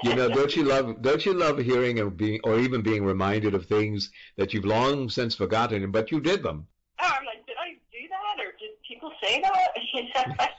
you 0.04 0.16
know, 0.16 0.30
don't 0.34 0.56
you 0.56 0.64
love 0.64 1.02
don't 1.02 1.26
you 1.26 1.34
love 1.34 1.58
hearing 1.58 2.00
or 2.00 2.10
being 2.10 2.40
or 2.44 2.60
even 2.60 2.82
being 2.82 3.04
reminded 3.04 3.54
of 3.54 3.66
things 3.66 4.12
that 4.38 4.54
you've 4.54 4.66
long 4.66 5.10
since 5.10 5.36
forgotten, 5.36 5.92
but 5.92 6.12
you 6.12 6.20
did 6.20 6.44
them. 6.44 6.68
Oh, 7.02 7.12
I'm 7.20 7.26
like, 7.26 7.46
did 7.46 7.56
I 7.60 7.74
do 7.92 8.08
that, 8.10 8.44
or 8.44 8.52
did 8.60 8.72
people 8.88 9.12
say 9.22 9.42
that? 9.42 10.52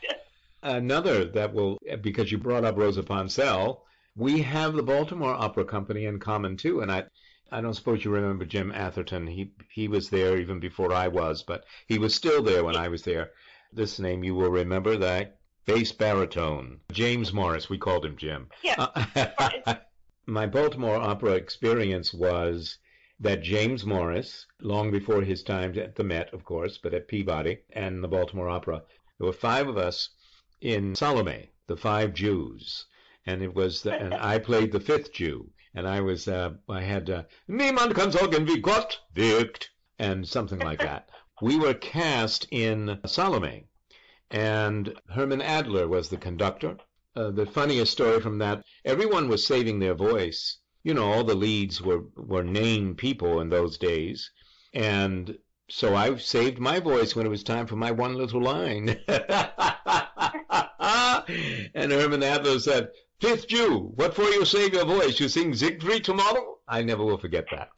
Another 0.63 1.25
that 1.27 1.53
will 1.53 1.79
because 2.01 2.31
you 2.33 2.39
brought 2.39 2.65
up 2.65 2.77
Rosa 2.77 3.03
Ponselle. 3.03 3.83
We 4.17 4.41
have 4.43 4.73
the 4.73 4.83
Baltimore 4.83 5.35
Opera 5.35 5.67
Company 5.67 6.07
in 6.07 6.19
common 6.19 6.57
too, 6.57 6.81
and 6.81 6.91
I 6.91 7.05
I 7.53 7.61
don't 7.61 7.75
suppose 7.75 8.05
you 8.05 8.11
remember 8.11 8.45
Jim 8.45 8.73
Atherton. 8.73 9.27
He 9.27 9.53
he 9.71 9.87
was 9.87 10.11
there 10.11 10.37
even 10.37 10.59
before 10.59 10.93
I 10.93 11.09
was, 11.09 11.43
but 11.43 11.65
he 11.87 11.99
was 11.99 12.15
still 12.15 12.43
there 12.43 12.65
when 12.65 12.77
I 12.77 12.89
was 12.89 13.03
there. 13.03 13.31
This 13.73 14.01
name 14.01 14.25
you 14.25 14.35
will 14.35 14.51
remember 14.51 14.97
that 14.97 15.39
bass 15.65 15.93
baritone 15.93 16.81
James 16.91 17.33
Morris. 17.33 17.69
We 17.69 17.79
called 17.79 18.05
him 18.05 18.17
Jim. 18.17 18.49
Yeah. 18.63 18.89
Uh, 18.95 19.77
my 20.27 20.47
Baltimore 20.47 20.97
opera 20.97 21.35
experience 21.35 22.13
was 22.13 22.79
that 23.21 23.43
James 23.43 23.87
Morris, 23.87 24.47
long 24.61 24.91
before 24.91 25.23
his 25.23 25.43
time 25.43 25.79
at 25.79 25.95
the 25.95 26.05
Met, 26.05 26.35
of 26.35 26.45
course, 26.45 26.79
but 26.79 26.93
at 26.93 27.09
Peabody 27.09 27.59
and 27.73 28.03
the 28.03 28.09
Baltimore 28.09 28.49
Opera, 28.49 28.83
there 29.19 29.27
were 29.27 29.33
five 29.33 29.69
of 29.69 29.79
us 29.79 30.11
in 30.61 30.95
Salome, 30.95 31.51
the 31.67 31.77
five 31.77 32.13
Jews, 32.13 32.87
and 33.25 33.43
it 33.43 33.55
was 33.55 33.83
the, 33.83 33.95
and 33.95 34.13
I 34.15 34.39
played 34.39 34.73
the 34.73 34.81
fifth 34.81 35.13
Jew 35.13 35.51
and 35.77 35.87
I 35.87 36.01
was 36.01 36.27
uh, 36.27 36.55
I 36.69 36.81
had 36.81 37.11
uh, 37.11 37.23
Niemand 37.49 37.95
kann 37.95 38.11
sagen 38.11 38.47
wie 38.47 38.61
Gott 38.61 38.99
wirkt 39.15 39.69
and 39.99 40.27
something 40.27 40.59
like 40.59 40.81
that. 40.81 41.11
we 41.43 41.59
were 41.59 41.75
cast 41.75 42.47
in 42.51 42.99
Salome, 43.05 43.67
and 44.31 44.95
Herman 45.11 45.43
Adler 45.43 45.87
was 45.87 46.09
the 46.09 46.17
conductor. 46.17 46.79
Uh, 47.15 47.31
the 47.31 47.45
funniest 47.45 47.93
story 47.93 48.21
from 48.21 48.39
that, 48.39 48.65
everyone 48.87 49.29
was 49.29 49.47
saving 49.47 49.79
their 49.79 49.95
voice. 49.95 50.59
You 50.83 50.95
know, 50.95 51.13
all 51.13 51.25
the 51.25 51.35
leads 51.35 51.83
were 51.83 52.05
were 52.17 52.43
named 52.45 52.97
people 52.97 53.41
in 53.41 53.51
those 53.51 53.77
days, 53.77 54.31
and 54.73 55.37
so 55.69 55.95
I 55.95 56.17
saved 56.17 56.59
my 56.59 56.81
voice 56.81 57.15
when 57.15 57.27
it 57.27 57.31
was 57.31 57.43
time 57.43 57.67
for 57.67 57.77
my 57.77 57.91
one 57.91 58.15
little 58.15 58.41
line. 58.41 58.89
and 61.75 61.93
Herman 61.93 62.23
Adler 62.23 62.61
said, 62.61 62.89
Fifth 63.19 63.49
Jew, 63.49 63.93
what 63.95 64.15
for 64.15 64.25
you 64.25 64.45
save 64.45 64.75
your 64.75 64.85
voice? 64.85 65.19
You 65.19 65.29
sing 65.31 65.55
Siegfried 65.55 66.05
tomorrow? 66.05 66.59
I 66.69 66.83
never 66.83 67.03
will 67.03 67.17
forget 67.17 67.47
that. 67.51 67.71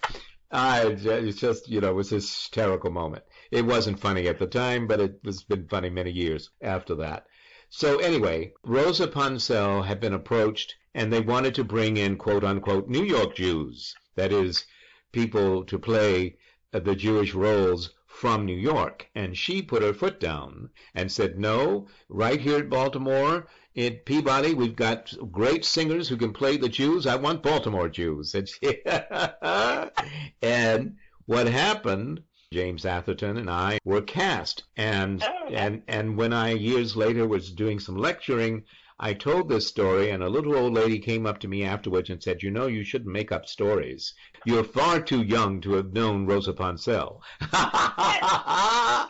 I, 0.50 0.87
it's 0.87 1.38
just, 1.38 1.68
you 1.68 1.80
know, 1.80 1.90
it 1.90 1.95
was 1.95 2.11
a 2.11 2.16
hysterical 2.16 2.90
moment. 2.90 3.23
It 3.52 3.64
wasn't 3.64 4.00
funny 4.00 4.26
at 4.26 4.40
the 4.40 4.49
time, 4.49 4.88
but 4.88 4.99
it 4.99 5.21
has 5.25 5.45
been 5.45 5.68
funny 5.68 5.90
many 5.90 6.11
years 6.11 6.50
after 6.61 6.97
that. 6.97 7.26
So 7.68 7.99
anyway, 7.99 8.52
Rosa 8.64 9.07
Ponselle 9.07 9.85
had 9.85 10.00
been 10.00 10.14
approached 10.14 10.75
and 10.92 11.12
they 11.12 11.21
wanted 11.21 11.54
to 11.54 11.64
bring 11.64 11.99
in 11.99 12.16
quote 12.16 12.42
unquote 12.42 12.88
New 12.88 13.04
York 13.04 13.37
Jews. 13.37 13.95
That 14.16 14.33
is, 14.33 14.66
people 15.12 15.64
to 15.66 15.78
play 15.78 16.38
uh, 16.73 16.80
the 16.80 16.97
Jewish 16.97 17.33
roles 17.33 17.95
from 18.07 18.45
New 18.45 18.57
York. 18.57 19.09
And 19.14 19.37
she 19.37 19.62
put 19.62 19.83
her 19.83 19.95
foot 19.95 20.18
down 20.18 20.71
and 20.95 21.12
said, 21.12 21.38
no, 21.38 21.87
right 22.09 22.40
here 22.40 22.59
at 22.59 22.71
Baltimore, 22.71 23.47
in 23.78 23.94
Peabody, 24.04 24.54
we've 24.54 24.75
got 24.75 25.14
great 25.30 25.64
singers 25.64 26.08
who 26.08 26.16
can 26.16 26.32
play 26.32 26.56
the 26.56 26.68
Jews. 26.68 27.06
I 27.06 27.14
want 27.14 27.44
Baltimore 27.44 27.88
Jews. 27.88 28.35
and 30.42 30.97
what 31.26 31.47
happened, 31.47 32.25
James 32.52 32.85
Atherton 32.85 33.37
and 33.37 33.49
I 33.49 33.78
were 33.85 34.02
cast. 34.02 34.64
And, 34.76 35.23
oh, 35.23 35.54
and, 35.54 35.82
and 35.87 36.16
when 36.16 36.32
I 36.32 36.54
years 36.54 36.97
later 36.97 37.28
was 37.28 37.52
doing 37.52 37.78
some 37.78 37.97
lecturing, 37.97 38.64
I 39.00 39.14
told 39.14 39.48
this 39.48 39.68
story, 39.68 40.10
and 40.10 40.24
a 40.24 40.28
little 40.28 40.56
old 40.56 40.72
lady 40.72 40.98
came 40.98 41.24
up 41.24 41.38
to 41.40 41.48
me 41.48 41.62
afterwards 41.62 42.10
and 42.10 42.20
said, 42.20 42.42
You 42.42 42.50
know, 42.50 42.66
you 42.66 42.82
shouldn't 42.82 43.12
make 43.12 43.30
up 43.30 43.46
stories. 43.46 44.12
You're 44.44 44.64
far 44.64 45.00
too 45.00 45.22
young 45.22 45.60
to 45.60 45.74
have 45.74 45.92
known 45.92 46.26
Rosa 46.26 46.52
Ponselle. 46.52 47.22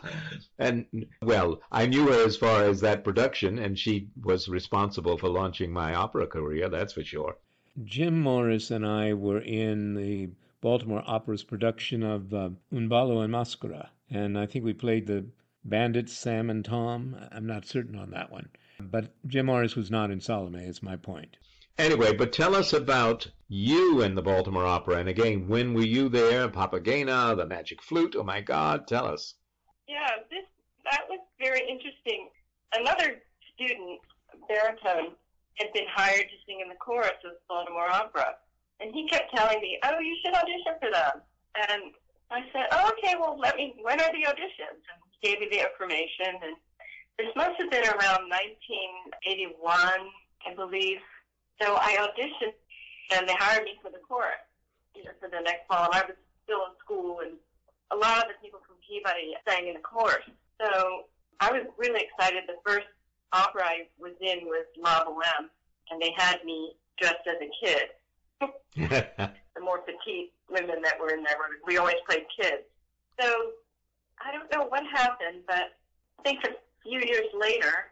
and, 0.59 0.85
well, 1.23 1.59
I 1.71 1.87
knew 1.87 2.05
her 2.07 2.23
as 2.23 2.37
far 2.37 2.65
as 2.65 2.81
that 2.81 3.03
production, 3.03 3.57
and 3.57 3.79
she 3.79 4.09
was 4.21 4.47
responsible 4.47 5.17
for 5.17 5.27
launching 5.27 5.71
my 5.71 5.95
opera 5.95 6.27
career, 6.27 6.69
that's 6.69 6.93
for 6.93 7.03
sure. 7.03 7.37
Jim 7.83 8.21
Morris 8.21 8.69
and 8.69 8.85
I 8.85 9.13
were 9.15 9.41
in 9.41 9.95
the 9.95 10.29
Baltimore 10.61 11.03
Opera's 11.07 11.43
production 11.43 12.03
of 12.03 12.31
uh, 12.31 12.51
Un 12.71 12.89
ballo 12.89 13.21
in 13.21 13.31
maschera, 13.31 13.89
and 14.07 14.37
I 14.37 14.45
think 14.45 14.63
we 14.65 14.73
played 14.73 15.07
the 15.07 15.25
bandits 15.65 16.13
Sam 16.13 16.51
and 16.51 16.63
Tom. 16.63 17.15
I'm 17.31 17.47
not 17.47 17.65
certain 17.65 17.97
on 17.97 18.11
that 18.11 18.31
one. 18.31 18.49
But 18.79 19.13
Jim 19.27 19.47
Morris 19.47 19.75
was 19.75 19.91
not 19.91 20.09
in 20.09 20.21
Salome, 20.21 20.63
is 20.63 20.81
my 20.81 20.95
point. 20.95 21.37
Anyway, 21.77 22.13
but 22.13 22.33
tell 22.33 22.55
us 22.55 22.73
about 22.73 23.27
you 23.47 24.01
and 24.01 24.17
the 24.17 24.21
Baltimore 24.21 24.65
Opera. 24.65 24.97
And 24.97 25.09
again, 25.09 25.47
when 25.47 25.73
were 25.73 25.85
you 25.85 26.09
there? 26.09 26.47
Papagena, 26.49 27.35
the 27.35 27.45
Magic 27.45 27.81
Flute. 27.81 28.15
Oh 28.17 28.23
my 28.23 28.41
God, 28.41 28.87
tell 28.87 29.05
us. 29.05 29.35
Yeah, 29.87 30.09
this 30.29 30.45
that 30.89 31.03
was 31.09 31.19
very 31.39 31.61
interesting. 31.61 32.29
Another 32.73 33.21
student, 33.53 33.99
baritone, 34.47 35.15
had 35.55 35.73
been 35.73 35.87
hired 35.89 36.29
to 36.29 36.37
sing 36.45 36.59
in 36.61 36.69
the 36.69 36.75
chorus 36.75 37.19
of 37.25 37.31
the 37.31 37.39
Baltimore 37.47 37.89
Opera, 37.89 38.35
and 38.79 38.93
he 38.93 39.07
kept 39.07 39.35
telling 39.35 39.61
me, 39.61 39.79
"Oh, 39.83 39.99
you 39.99 40.17
should 40.23 40.33
audition 40.33 40.75
for 40.79 40.91
them." 40.91 41.21
And 41.55 41.93
I 42.31 42.41
said, 42.53 42.67
"Oh, 42.71 42.91
okay. 42.97 43.15
Well, 43.19 43.37
let 43.37 43.55
me. 43.55 43.75
When 43.81 43.99
are 43.99 44.11
the 44.11 44.27
auditions?" 44.27 44.83
And 44.87 44.99
he 45.11 45.29
gave 45.29 45.39
me 45.39 45.47
the 45.49 45.63
information, 45.63 46.39
and 46.43 46.55
this 47.19 47.27
must 47.35 47.59
have 47.59 47.69
been 47.69 47.83
around 47.83 48.31
1981, 48.31 49.67
I 50.47 50.55
believe. 50.55 50.99
So 51.61 51.75
I 51.75 51.99
auditioned, 51.99 52.55
and 53.11 53.27
they 53.27 53.33
hired 53.37 53.65
me 53.65 53.75
for 53.83 53.91
the 53.91 53.99
chorus, 54.07 54.39
you 54.95 55.03
know, 55.03 55.11
for 55.19 55.27
the 55.27 55.41
next 55.43 55.67
fall. 55.67 55.85
And 55.91 55.95
I 55.95 56.07
was 56.07 56.15
still 56.45 56.63
in 56.71 56.79
school, 56.79 57.19
and 57.19 57.35
a 57.91 57.95
lot 57.97 58.23
of 58.23 58.31
the 58.31 58.39
people 58.41 58.61
from 58.65 58.77
Peabody 58.87 59.35
sang 59.45 59.67
in 59.67 59.73
the 59.73 59.81
chorus. 59.83 60.23
So 60.63 61.11
I 61.41 61.51
was 61.51 61.63
really 61.77 61.99
excited. 62.07 62.43
The 62.47 62.55
first 62.65 62.87
opera 63.33 63.63
I 63.65 63.87
was 63.99 64.13
in 64.21 64.45
was 64.47 64.65
La 64.79 65.03
Boheme, 65.03 65.49
and 65.91 66.01
they 66.01 66.13
had 66.15 66.39
me 66.45 66.71
dressed 66.97 67.27
as 67.27 67.35
a 67.43 67.51
kid. 67.59 67.89
the 68.79 69.61
more 69.61 69.79
petite 69.79 70.31
women 70.49 70.81
that 70.83 70.97
were 70.97 71.09
in 71.09 71.23
there, 71.23 71.35
were- 71.37 71.59
we 71.67 71.77
always 71.77 71.99
played 72.07 72.23
kids. 72.39 72.63
So 73.19 73.27
I 74.23 74.31
don't 74.31 74.49
know 74.55 74.65
what 74.67 74.83
happened, 74.87 75.43
but 75.45 75.75
I 76.19 76.23
think 76.23 76.39
a 76.45 76.51
few 76.83 76.99
years 76.99 77.27
later, 77.37 77.91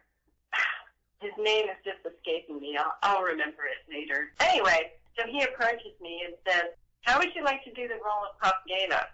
his 1.20 1.32
name 1.38 1.66
is 1.66 1.76
just 1.84 1.98
escaping 2.06 2.60
me. 2.60 2.76
I'll, 2.78 2.94
I'll 3.02 3.22
remember 3.22 3.62
it 3.64 3.92
later. 3.92 4.30
Anyway, 4.40 4.92
so 5.18 5.26
he 5.26 5.42
approaches 5.42 5.92
me 6.00 6.22
and 6.24 6.34
says, 6.46 6.70
"How 7.02 7.18
would 7.18 7.34
you 7.34 7.44
like 7.44 7.64
to 7.64 7.72
do 7.72 7.88
the 7.88 7.94
role 7.94 8.24
of 8.28 8.38
Papagena?" 8.40 9.06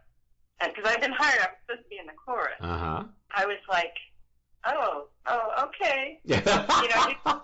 Because 0.61 0.85
I've 0.87 1.00
been 1.00 1.12
hired, 1.12 1.40
I 1.40 1.47
was 1.50 1.59
supposed 1.66 1.83
to 1.85 1.88
be 1.90 1.99
in 1.99 2.07
the 2.07 2.12
chorus. 2.14 2.54
Uh 2.61 2.78
huh. 2.78 3.04
I 3.35 3.47
was 3.47 3.59
like, 3.69 3.95
"Oh, 4.64 5.09
oh, 5.26 5.69
okay." 5.69 6.21
you 6.25 6.37
know, 6.37 7.09
you, 7.09 7.16
I 7.26 7.37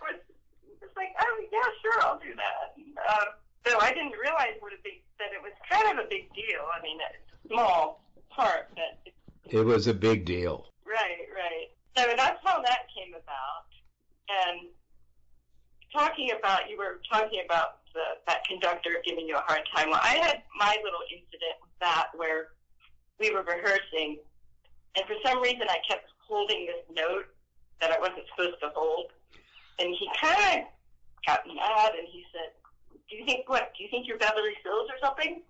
was 0.00 0.20
just 0.80 0.96
like, 0.96 1.12
"Oh, 1.20 1.44
yeah, 1.52 1.68
sure, 1.82 2.02
I'll 2.02 2.18
do 2.18 2.34
that." 2.36 2.74
Um, 3.04 3.28
so 3.66 3.78
I 3.80 3.90
didn't 3.90 4.16
realize 4.20 4.56
what 4.60 4.72
a 4.72 4.80
big 4.84 5.00
that 5.18 5.30
it 5.32 5.42
was 5.42 5.52
kind 5.70 5.98
of 5.98 6.04
a 6.04 6.08
big 6.08 6.28
deal. 6.34 6.66
I 6.68 6.82
mean, 6.82 6.98
it's 7.00 7.32
a 7.32 7.48
small 7.48 8.04
part, 8.30 8.68
but 8.74 8.98
it 9.46 9.60
was 9.60 9.86
a 9.86 9.94
big 9.94 10.24
deal. 10.24 10.66
Right, 10.86 11.28
right. 11.34 11.68
So 11.96 12.12
that's 12.16 12.38
how 12.44 12.60
that 12.62 12.86
came 12.94 13.14
about. 13.14 13.68
And 14.28 14.68
talking 15.92 16.32
about, 16.36 16.68
you 16.68 16.76
were 16.76 17.00
talking 17.10 17.42
about 17.44 17.78
the, 17.94 18.02
that 18.26 18.44
conductor 18.46 18.98
giving 19.04 19.26
you 19.26 19.36
a 19.36 19.44
hard 19.46 19.62
time. 19.74 19.90
Well, 19.90 20.00
I 20.02 20.16
had 20.16 20.42
my 20.58 20.76
little 20.82 21.00
incident 21.10 21.56
with 21.62 21.70
that 21.80 22.08
where 22.16 22.48
we 23.20 23.30
were 23.30 23.42
rehearsing, 23.42 24.18
and 24.96 25.06
for 25.06 25.14
some 25.24 25.40
reason 25.40 25.62
I 25.62 25.78
kept 25.88 26.06
holding 26.26 26.66
this 26.66 26.84
note 26.96 27.26
that 27.80 27.92
I 27.92 27.98
wasn't 28.00 28.26
supposed 28.30 28.60
to 28.60 28.70
hold. 28.74 29.12
And 29.78 29.94
he 29.98 30.08
kind 30.20 30.62
of 30.62 30.66
got 31.26 31.46
mad, 31.46 31.92
and 31.98 32.06
he 32.10 32.24
said, 32.32 32.50
"Do 33.08 33.16
you 33.16 33.24
think 33.24 33.48
what? 33.48 33.72
Do 33.76 33.84
you 33.84 33.90
think 33.90 34.06
you're 34.06 34.18
Beverly 34.18 34.54
Sills 34.62 34.88
or 34.90 34.98
something?" 35.02 35.42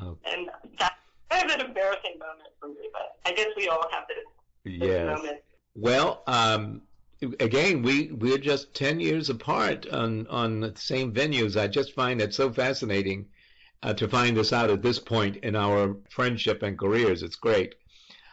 Oh. 0.00 0.16
And 0.24 0.50
that's 0.78 0.91
kind 1.32 1.50
of 1.50 1.60
an 1.60 1.66
embarrassing 1.66 2.18
moment 2.18 2.48
for 2.60 2.68
me, 2.68 2.88
but 2.92 3.16
I 3.26 3.32
guess 3.34 3.48
we 3.56 3.68
all 3.68 3.84
have 3.90 4.04
this, 4.08 4.18
this 4.64 4.88
Yes. 4.88 5.06
moment. 5.18 5.38
Well, 5.74 6.22
um, 6.26 6.82
again, 7.40 7.82
we 7.82 8.12
we're 8.12 8.38
just 8.38 8.74
ten 8.74 9.00
years 9.00 9.30
apart 9.30 9.88
on 9.88 10.26
on 10.28 10.60
the 10.60 10.72
same 10.76 11.12
venues. 11.12 11.58
I 11.60 11.68
just 11.68 11.94
find 11.94 12.20
it 12.20 12.34
so 12.34 12.52
fascinating 12.52 13.26
uh, 13.82 13.94
to 13.94 14.08
find 14.08 14.36
this 14.36 14.52
out 14.52 14.70
at 14.70 14.82
this 14.82 14.98
point 14.98 15.36
in 15.38 15.56
our 15.56 15.96
friendship 16.10 16.62
and 16.62 16.78
careers. 16.78 17.22
It's 17.22 17.36
great. 17.36 17.74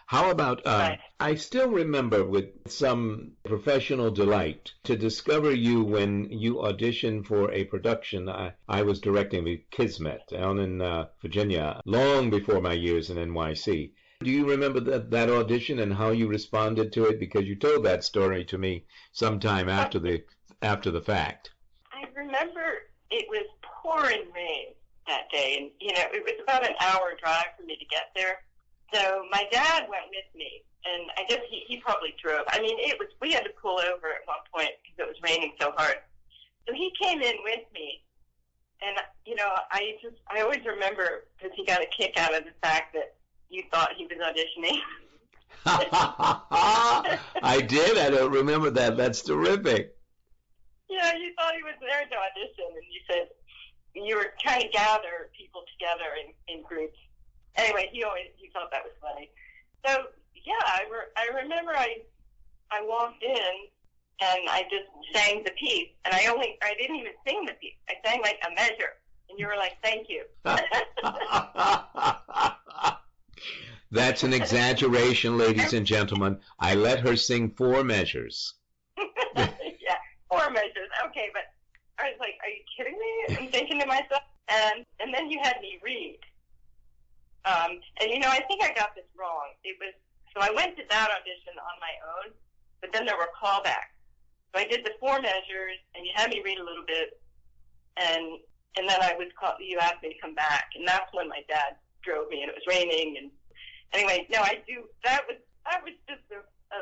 How 0.10 0.32
about 0.32 0.66
uh, 0.66 0.96
I 1.20 1.36
still 1.36 1.70
remember 1.70 2.26
with 2.26 2.68
some 2.68 3.34
professional 3.44 4.10
delight 4.10 4.74
to 4.86 4.98
discover 4.98 5.52
you 5.52 5.84
when 5.84 6.32
you 6.32 6.56
auditioned 6.56 7.28
for 7.28 7.52
a 7.52 7.66
production 7.66 8.28
I, 8.28 8.54
I 8.68 8.82
was 8.82 9.00
directing 9.00 9.44
with 9.44 9.70
Kismet 9.70 10.22
down 10.28 10.58
in 10.58 10.82
uh, 10.82 11.10
Virginia 11.22 11.80
long 11.86 12.32
before 12.32 12.60
my 12.60 12.74
years 12.74 13.12
in 13.12 13.18
NYC. 13.18 13.92
Do 14.22 14.32
you 14.32 14.50
remember 14.50 14.80
that, 14.80 15.12
that 15.12 15.30
audition 15.30 15.78
and 15.78 15.94
how 15.94 16.10
you 16.10 16.28
responded 16.28 16.92
to 16.94 17.06
it? 17.06 17.20
Because 17.20 17.46
you 17.46 17.56
told 17.56 17.86
that 17.86 18.04
story 18.04 18.44
to 18.46 18.58
me 18.58 18.86
sometime 19.12 19.70
after 19.70 20.00
the 20.00 20.24
after 20.64 20.90
the 20.90 21.02
fact. 21.02 21.52
I 21.94 22.06
remember 22.20 22.80
it 23.12 23.28
was 23.30 23.46
pouring 23.62 24.24
rain 24.34 24.74
that 25.06 25.30
day, 25.32 25.58
and 25.60 25.70
you 25.80 25.94
know 25.94 26.06
it 26.12 26.24
was 26.24 26.42
about 26.42 26.68
an 26.68 26.74
hour 26.80 27.14
drive 27.22 27.54
for 27.56 27.64
me 27.64 27.78
to 27.78 27.86
get 27.86 28.10
there. 28.16 28.40
So 28.94 29.24
my 29.32 29.46
dad 29.52 29.88
went 29.90 30.06
with 30.10 30.30
me, 30.36 30.64
and 30.86 31.10
I 31.18 31.24
guess 31.28 31.42
he, 31.50 31.64
he 31.68 31.78
probably 31.78 32.16
drove. 32.22 32.46
I 32.50 32.62
mean, 32.62 32.78
it 32.80 32.98
was 33.00 33.10
we 33.22 33.32
had 33.32 33.44
to 33.44 33.52
pull 33.62 33.80
over 33.80 34.08
at 34.08 34.26
one 34.26 34.44
point 34.54 34.72
because 34.82 34.98
it 34.98 35.08
was 35.08 35.18
raining 35.24 35.54
so 35.60 35.72
hard. 35.76 35.96
So 36.68 36.74
he 36.74 36.92
came 37.02 37.22
in 37.22 37.36
with 37.44 37.66
me, 37.74 38.02
and 38.82 38.98
you 39.26 39.36
know 39.36 39.50
I 39.72 39.94
just 40.02 40.16
I 40.30 40.42
always 40.42 40.66
remember 40.66 41.26
because 41.38 41.56
he 41.56 41.66
got 41.66 41.82
a 41.82 41.88
kick 41.96 42.18
out 42.18 42.36
of 42.36 42.44
the 42.46 42.54
fact 42.62 42.94
that 42.94 43.16
you 43.50 43.64
thought 43.72 43.92
he 43.98 44.06
was 44.06 44.18
auditioning. 44.18 44.80
I 45.66 47.62
did. 47.68 47.98
I 47.98 48.10
don't 48.10 48.32
remember 48.32 48.70
that. 48.72 48.98
That's 48.98 49.22
terrific. 49.22 49.96
Yeah, 50.90 51.14
you 51.16 51.34
thought 51.38 51.54
he 51.54 51.64
was 51.64 51.76
there 51.82 52.02
to 52.02 52.16
audition, 52.16 52.66
and 52.74 52.86
you 52.90 53.02
said 53.10 53.28
you 53.96 54.16
were 54.16 54.34
trying 54.42 54.62
to 54.62 54.70
gather 54.70 55.30
people 55.38 55.64
together 55.78 56.10
in, 56.22 56.34
in 56.54 56.64
groups. 56.64 56.98
Anyway, 57.56 57.90
he 57.92 58.04
always 58.04 58.28
he 58.38 58.50
thought 58.50 58.72
that 58.72 58.84
was 58.84 58.94
funny. 59.02 59.30
So 59.86 60.06
yeah, 60.46 60.54
I 60.66 60.84
re- 60.92 61.12
I 61.18 61.28
remember 61.44 61.72
I 61.76 61.98
I 62.72 62.82
walked 62.84 63.24
in 63.24 63.68
and 64.22 64.50
I 64.50 64.64
just 64.64 64.90
sang 65.14 65.44
the 65.44 65.52
piece, 65.52 65.90
and 66.06 66.14
I 66.14 66.28
only 66.28 66.58
I 66.62 66.74
didn't 66.80 66.98
even 66.98 67.14
sing 67.28 67.46
the 67.46 67.54
piece. 67.54 67.74
I 67.90 67.94
sang 68.06 68.22
like 68.22 68.38
a 68.46 68.52
measure, 68.54 68.94
and 69.30 69.40
you 69.40 69.48
were 69.48 69.56
like, 69.56 69.78
"Thank 69.84 70.08
you." 70.10 70.26
That's 73.92 74.22
an 74.24 74.34
exaggeration, 74.34 75.38
ladies 75.38 75.74
and 75.74 75.86
gentlemen. 75.86 76.40
I 76.60 76.76
let 76.76 77.00
her 77.00 77.16
sing 77.16 77.52
four 77.52 77.84
measures. 77.84 78.54
yeah, 79.36 79.98
four 80.30 80.50
measures. 80.52 80.90
Okay, 81.08 81.30
but 81.34 81.44
I 81.98 82.10
was 82.10 82.20
like, 82.20 82.38
"Are 82.44 82.50
you 82.50 82.64
kidding 82.78 83.00
me?" 83.00 83.38
I'm 83.38 83.48
thinking 83.52 83.80
to 83.80 83.88
myself, 83.88 84.22
and 84.48 84.86
and 85.00 85.12
then 85.14 85.32
you 85.32 85.40
had 85.42 85.60
me 85.62 85.80
read. 85.84 86.20
Um, 87.46 87.80
and 88.02 88.12
you 88.12 88.20
know, 88.20 88.30
I 88.30 88.44
think 88.48 88.64
I 88.64 88.74
got 88.74 88.96
this 88.96 89.08
wrong. 89.16 89.56
It 89.64 89.78
was 89.80 89.96
so 90.36 90.42
I 90.42 90.52
went 90.52 90.78
to 90.78 90.84
that 90.90 91.10
audition 91.10 91.56
on 91.58 91.76
my 91.80 91.94
own, 92.16 92.34
but 92.82 92.92
then 92.94 93.06
there 93.06 93.18
were 93.18 93.30
callbacks. 93.34 93.96
So 94.54 94.62
I 94.62 94.66
did 94.66 94.84
the 94.84 94.94
four 95.00 95.22
measures, 95.22 95.80
and 95.96 96.06
you 96.06 96.12
had 96.16 96.30
me 96.30 96.42
read 96.44 96.58
a 96.58 96.64
little 96.64 96.86
bit, 96.86 97.22
and 97.98 98.40
and 98.78 98.88
then 98.88 99.00
I 99.02 99.16
was 99.18 99.28
called. 99.40 99.56
You 99.60 99.80
asked 99.80 100.04
me 100.04 100.14
to 100.14 100.20
come 100.22 100.36
back, 100.36 100.72
and 100.76 100.88
that's 100.88 101.10
when 101.14 101.30
my 101.30 101.42
dad 101.48 101.78
drove 102.02 102.30
me, 102.30 102.42
and 102.42 102.50
it 102.50 102.56
was 102.56 102.68
raining. 102.68 103.18
And 103.18 103.32
anyway, 103.94 104.28
no, 104.30 104.42
I 104.42 104.62
do. 104.68 104.84
That 105.04 105.24
was 105.28 105.38
that 105.66 105.84
was 105.84 105.94
just 106.08 106.24
a, 106.32 106.42
a 106.76 106.80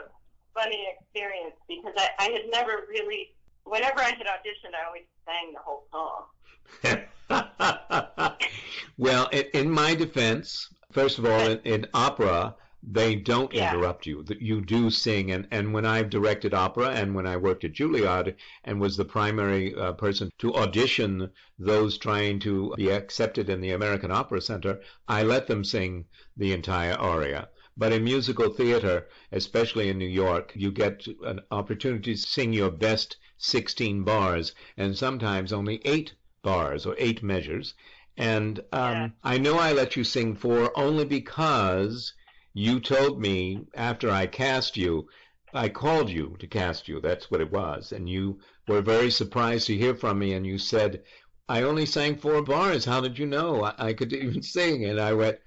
funny 0.54 0.88
experience 0.98 1.56
because 1.67 1.93
I, 1.98 2.10
I 2.20 2.30
had 2.32 2.50
never 2.50 2.88
really. 2.89 3.34
Whenever 3.63 4.00
I 4.00 4.15
had 4.15 4.28
auditioned, 4.32 4.72
I 4.80 4.88
always 4.88 5.04
sang 5.26 5.52
the 5.52 5.60
whole 5.60 5.84
song. 5.91 7.04
well, 8.98 9.28
in, 9.28 9.46
in 9.54 9.70
my 9.72 9.96
defense, 9.96 10.70
first 10.92 11.20
of 11.20 11.26
all, 11.26 11.40
in, 11.42 11.60
in 11.60 11.86
opera, 11.94 12.56
they 12.90 13.16
don't 13.16 13.54
Yeah. 13.54 13.72
interrupt 13.74 14.06
you. 14.06 14.24
You 14.40 14.62
do 14.62 14.90
sing, 14.90 15.32
and, 15.32 15.48
and 15.52 15.74
when 15.74 15.86
I've 15.86 16.10
directed 16.10 16.54
opera 16.54 16.90
and 16.90 17.13
when 17.16 17.28
I 17.28 17.36
worked 17.36 17.66
at 17.66 17.74
Juilliard 17.74 18.36
and 18.63 18.80
was 18.80 18.96
the 18.96 19.04
primary 19.04 19.76
uh, 19.76 19.94
person 19.94 20.30
to 20.38 20.56
audition 20.56 21.30
those 21.60 21.98
trying 21.98 22.40
to 22.40 22.74
be 22.78 22.90
accepted 22.90 23.50
in 23.50 23.60
the 23.62 23.72
American 23.72 24.12
Opera 24.12 24.42
Center, 24.42 24.80
I 25.08 25.24
let 25.24 25.48
them 25.48 25.63
sing 25.63 26.06
the 26.38 26.54
entire 26.54 26.94
aria. 26.94 27.50
But 27.76 27.94
in 27.94 28.04
musical 28.04 28.50
theater, 28.50 29.08
especially 29.32 29.90
in 29.90 29.98
New 29.98 30.08
York, 30.08 30.54
you 30.56 30.72
get 30.72 31.06
an 31.24 31.42
opportunity 31.52 32.13
to 32.13 32.20
sing 32.20 32.54
your 32.54 32.72
best 32.72 33.18
16 33.38 34.04
bars 34.04 34.54
and 34.78 34.98
sometimes 34.98 35.52
only 35.52 35.82
eight 35.86 36.13
bars 36.41 36.86
or 36.86 36.95
eight 36.97 37.23
measures. 37.23 37.73
And 38.17 38.60
um, 38.71 39.13
I 39.23 39.38
know 39.38 39.58
I 39.60 39.73
let 39.73 39.95
you 39.95 40.04
sing 40.04 40.36
four 40.36 40.78
only 40.78 41.06
because 41.06 42.13
you 42.54 42.80
told 42.80 43.21
me 43.21 43.60
after 43.76 44.10
I 44.10 44.26
cast 44.26 44.76
you, 44.76 45.08
I 45.54 45.69
called 45.69 46.10
you 46.10 46.36
to 46.39 46.47
cast 46.47 46.88
you. 46.88 47.00
That's 47.00 47.30
what 47.30 47.41
it 47.41 47.52
was. 47.52 47.91
And 47.91 48.10
you 48.10 48.39
were 48.67 48.82
very 48.82 49.12
surprised 49.12 49.67
to 49.67 49.78
hear 49.78 49.95
from 49.95 50.19
me, 50.19 50.34
and 50.34 50.45
you 50.45 50.58
said, 50.58 51.04
I 51.47 51.62
only 51.62 51.86
sang 51.86 52.17
four 52.17 52.41
bars. 52.41 52.84
How 52.84 53.00
did 53.00 53.17
you 53.17 53.26
know? 53.26 53.63
I, 53.63 53.73
I 53.78 53.93
could 53.93 54.12
even 54.13 54.41
sing. 54.41 54.86
And 54.86 55.00
I 55.00 55.13
went, 55.13 55.38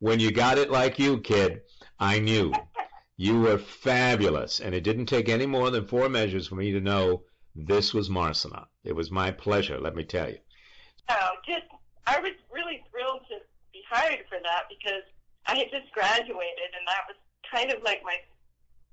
When 0.00 0.20
you 0.20 0.30
got 0.30 0.58
it 0.58 0.70
like 0.70 0.98
you, 0.98 1.20
kid, 1.20 1.60
I 1.98 2.18
knew. 2.18 2.52
You 3.16 3.40
were 3.40 3.58
fabulous. 3.58 4.60
And 4.60 4.74
it 4.74 4.82
didn't 4.84 5.06
take 5.06 5.28
any 5.28 5.46
more 5.46 5.70
than 5.70 5.86
four 5.86 6.08
measures 6.08 6.48
for 6.48 6.56
me 6.56 6.72
to 6.72 6.80
know 6.80 7.22
this 7.56 7.94
was 7.94 8.10
Marsinah. 8.10 8.66
It 8.84 8.94
was 8.94 9.10
my 9.10 9.30
pleasure, 9.30 9.80
let 9.80 9.96
me 9.96 10.04
tell 10.04 10.28
you. 10.28 10.38
Oh, 11.08 11.30
just 11.46 11.66
I 12.06 12.20
was 12.20 12.32
really 12.52 12.82
thrilled 12.90 13.22
to 13.30 13.36
be 13.72 13.82
hired 13.88 14.24
for 14.28 14.38
that 14.42 14.64
because 14.68 15.02
I 15.46 15.56
had 15.56 15.70
just 15.70 15.92
graduated, 15.92 16.70
and 16.76 16.86
that 16.86 17.06
was 17.08 17.16
kind 17.50 17.72
of 17.72 17.82
like 17.82 18.02
my, 18.04 18.16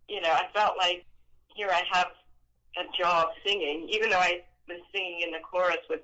you 0.07 0.21
know, 0.21 0.31
I 0.31 0.47
felt 0.53 0.77
like 0.77 1.05
here 1.55 1.69
I 1.69 1.81
have 1.91 2.07
a 2.77 2.83
job 2.97 3.29
singing, 3.45 3.89
even 3.91 4.09
though 4.09 4.17
I 4.17 4.41
was 4.67 4.79
singing 4.93 5.21
in 5.21 5.31
the 5.31 5.39
chorus 5.39 5.83
with 5.89 6.01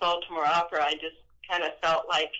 Baltimore 0.00 0.46
Opera. 0.46 0.82
I 0.82 0.94
just 0.94 1.20
kind 1.48 1.62
of 1.62 1.72
felt 1.82 2.08
like 2.08 2.32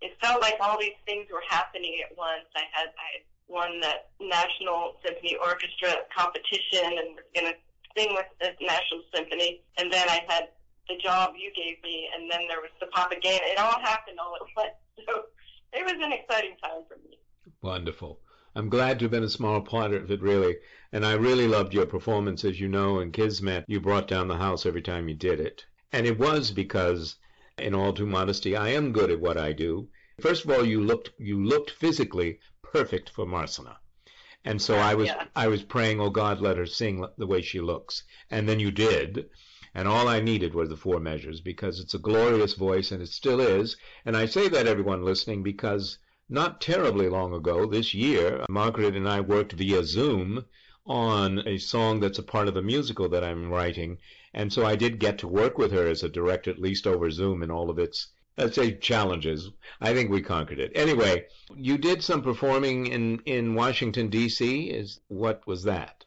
it 0.00 0.16
felt 0.20 0.42
like 0.42 0.56
all 0.60 0.78
these 0.78 0.98
things 1.06 1.26
were 1.32 1.42
happening 1.48 1.96
at 2.04 2.16
once. 2.16 2.46
I 2.54 2.62
had 2.72 2.88
I 2.88 3.24
won 3.48 3.80
that 3.80 4.10
National 4.20 4.96
Symphony 5.04 5.36
Orchestra 5.36 6.04
competition 6.16 6.98
and 6.98 7.16
was 7.16 7.24
going 7.34 7.52
to 7.52 7.58
sing 7.96 8.14
with 8.14 8.26
the 8.40 8.50
National 8.64 9.02
Symphony, 9.14 9.62
and 9.78 9.92
then 9.92 10.08
I 10.08 10.24
had 10.28 10.48
the 10.88 10.96
job 10.96 11.34
you 11.36 11.50
gave 11.54 11.82
me, 11.82 12.08
and 12.14 12.30
then 12.30 12.46
there 12.48 12.60
was 12.60 12.70
the 12.80 12.86
Papagena. 12.86 13.40
It 13.52 13.58
all 13.58 13.80
happened 13.80 14.18
all 14.18 14.34
at 14.36 14.42
once. 14.56 14.70
So 15.06 15.22
it 15.72 15.84
was 15.84 16.04
an 16.04 16.12
exciting 16.12 16.56
time 16.62 16.82
for 16.88 16.96
me. 16.96 17.18
Wonderful. 17.62 18.20
I'm 18.56 18.68
glad 18.68 18.98
to 18.98 19.06
have 19.06 19.10
been 19.10 19.24
a 19.24 19.28
small 19.28 19.60
part 19.62 19.92
of 19.92 20.10
it, 20.10 20.22
really. 20.22 20.56
And 20.92 21.04
I 21.04 21.14
really 21.14 21.48
loved 21.48 21.74
your 21.74 21.86
performance, 21.86 22.44
as 22.44 22.60
you 22.60 22.68
know, 22.68 23.00
in 23.00 23.10
Kismet. 23.10 23.64
You 23.66 23.80
brought 23.80 24.06
down 24.06 24.28
the 24.28 24.36
house 24.36 24.64
every 24.64 24.82
time 24.82 25.08
you 25.08 25.14
did 25.16 25.40
it. 25.40 25.64
And 25.92 26.06
it 26.06 26.18
was 26.18 26.52
because, 26.52 27.16
in 27.58 27.74
all 27.74 27.92
due 27.92 28.06
modesty, 28.06 28.56
I 28.56 28.68
am 28.68 28.92
good 28.92 29.10
at 29.10 29.20
what 29.20 29.36
I 29.36 29.52
do. 29.52 29.88
First 30.20 30.44
of 30.44 30.50
all, 30.52 30.64
you 30.64 30.80
looked 30.80 31.10
you 31.18 31.44
looked 31.44 31.70
physically 31.70 32.38
perfect 32.62 33.10
for 33.10 33.26
Marsinah. 33.26 33.76
And 34.44 34.60
so 34.60 34.76
I 34.76 34.94
was 34.94 35.08
Yeah. 35.08 35.24
I 35.34 35.48
was 35.48 35.62
praying, 35.62 36.00
oh 36.00 36.10
God, 36.10 36.40
let 36.40 36.56
her 36.56 36.66
sing 36.66 37.06
the 37.16 37.26
way 37.26 37.40
she 37.42 37.60
looks. 37.60 38.02
And 38.30 38.48
then 38.48 38.60
you 38.60 38.70
did. 38.70 39.30
And 39.74 39.88
all 39.88 40.06
I 40.06 40.20
needed 40.20 40.54
were 40.54 40.68
the 40.68 40.76
four 40.76 41.00
measures 41.00 41.40
because 41.40 41.80
it's 41.80 41.94
a 41.94 41.98
glorious 41.98 42.54
voice 42.54 42.92
and 42.92 43.02
it 43.02 43.08
still 43.08 43.40
is. 43.40 43.76
And 44.04 44.16
I 44.16 44.26
say 44.26 44.48
that 44.48 44.66
everyone 44.66 45.02
listening 45.02 45.42
because 45.42 45.98
not 46.28 46.60
terribly 46.60 47.08
long 47.08 47.34
ago, 47.34 47.66
this 47.66 47.92
year, 47.92 48.44
Margaret 48.48 48.96
and 48.96 49.08
I 49.08 49.20
worked 49.20 49.52
via 49.52 49.82
Zoom 49.82 50.44
on 50.86 51.38
a 51.46 51.58
song 51.58 52.00
that's 52.00 52.18
a 52.18 52.22
part 52.22 52.46
of 52.46 52.56
a 52.56 52.62
musical 52.62 53.08
that 53.08 53.24
I'm 53.24 53.50
writing. 53.50 53.98
And 54.32 54.52
so 54.52 54.64
I 54.64 54.76
did 54.76 54.98
get 55.00 55.18
to 55.18 55.28
work 55.28 55.58
with 55.58 55.72
her 55.72 55.86
as 55.88 56.02
a 56.02 56.08
director, 56.08 56.50
at 56.50 56.58
least 56.58 56.86
over 56.86 57.10
Zoom 57.10 57.42
and 57.42 57.50
all 57.50 57.70
of 57.70 57.78
its, 57.78 58.08
let's 58.36 58.56
say, 58.56 58.72
challenges. 58.72 59.50
I 59.80 59.92
think 59.94 60.10
we 60.10 60.22
conquered 60.22 60.58
it. 60.58 60.72
Anyway, 60.74 61.26
you 61.54 61.78
did 61.78 62.02
some 62.02 62.22
performing 62.22 62.86
in, 62.88 63.20
in 63.26 63.54
Washington, 63.54 64.08
D.C. 64.08 64.70
Is 64.70 65.00
What 65.08 65.46
was 65.46 65.62
that? 65.64 66.04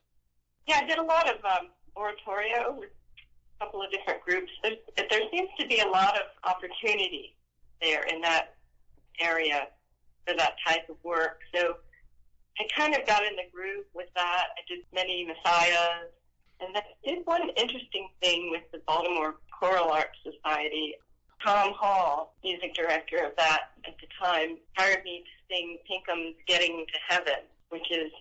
Yeah, 0.67 0.81
I 0.83 0.87
did 0.87 0.97
a 0.97 1.03
lot 1.03 1.29
of 1.29 1.43
um, 1.45 1.69
oratorio 1.95 2.75
with 2.77 2.89
a 3.59 3.65
couple 3.65 3.81
of 3.81 3.91
different 3.91 4.21
groups. 4.23 4.51
There, 4.63 4.73
there 4.97 5.21
seems 5.31 5.49
to 5.59 5.67
be 5.67 5.79
a 5.79 5.87
lot 5.87 6.15
of 6.15 6.23
opportunity 6.43 7.35
there 7.81 8.03
in 8.03 8.21
that 8.21 8.55
area 9.19 9.67
for 10.27 10.35
that 10.35 10.55
type 10.65 10.89
of 10.89 10.97
work. 11.03 11.39
So 11.55 11.75
I 12.59 12.63
kind 12.75 12.95
of 12.95 13.05
got 13.05 13.23
in 13.23 13.35
the 13.35 13.49
groove 13.53 13.85
with 13.93 14.07
that. 14.15 14.47
I 14.57 14.61
did 14.67 14.79
many 14.93 15.25
messiahs, 15.25 16.09
and 16.59 16.75
I 16.75 16.81
did 17.05 17.19
one 17.25 17.49
interesting 17.55 18.09
thing 18.21 18.49
with 18.51 18.63
the 18.71 18.81
Baltimore 18.87 19.35
Choral 19.57 19.89
Arts 19.89 20.17
Society. 20.23 20.95
Tom 21.47 21.71
Hall, 21.79 22.36
music 22.43 22.73
director 22.73 23.23
of 23.23 23.31
that 23.38 23.71
at 23.88 23.95
the 24.01 24.07
time, 24.21 24.57
hired 24.75 25.01
me 25.05 25.23
to 25.23 25.55
sing 25.55 25.77
Pinkham's 25.88 26.36
Getting 26.45 26.86
to 26.86 26.99
Heaven, 27.07 27.47
which 27.69 27.89
is 27.89 28.12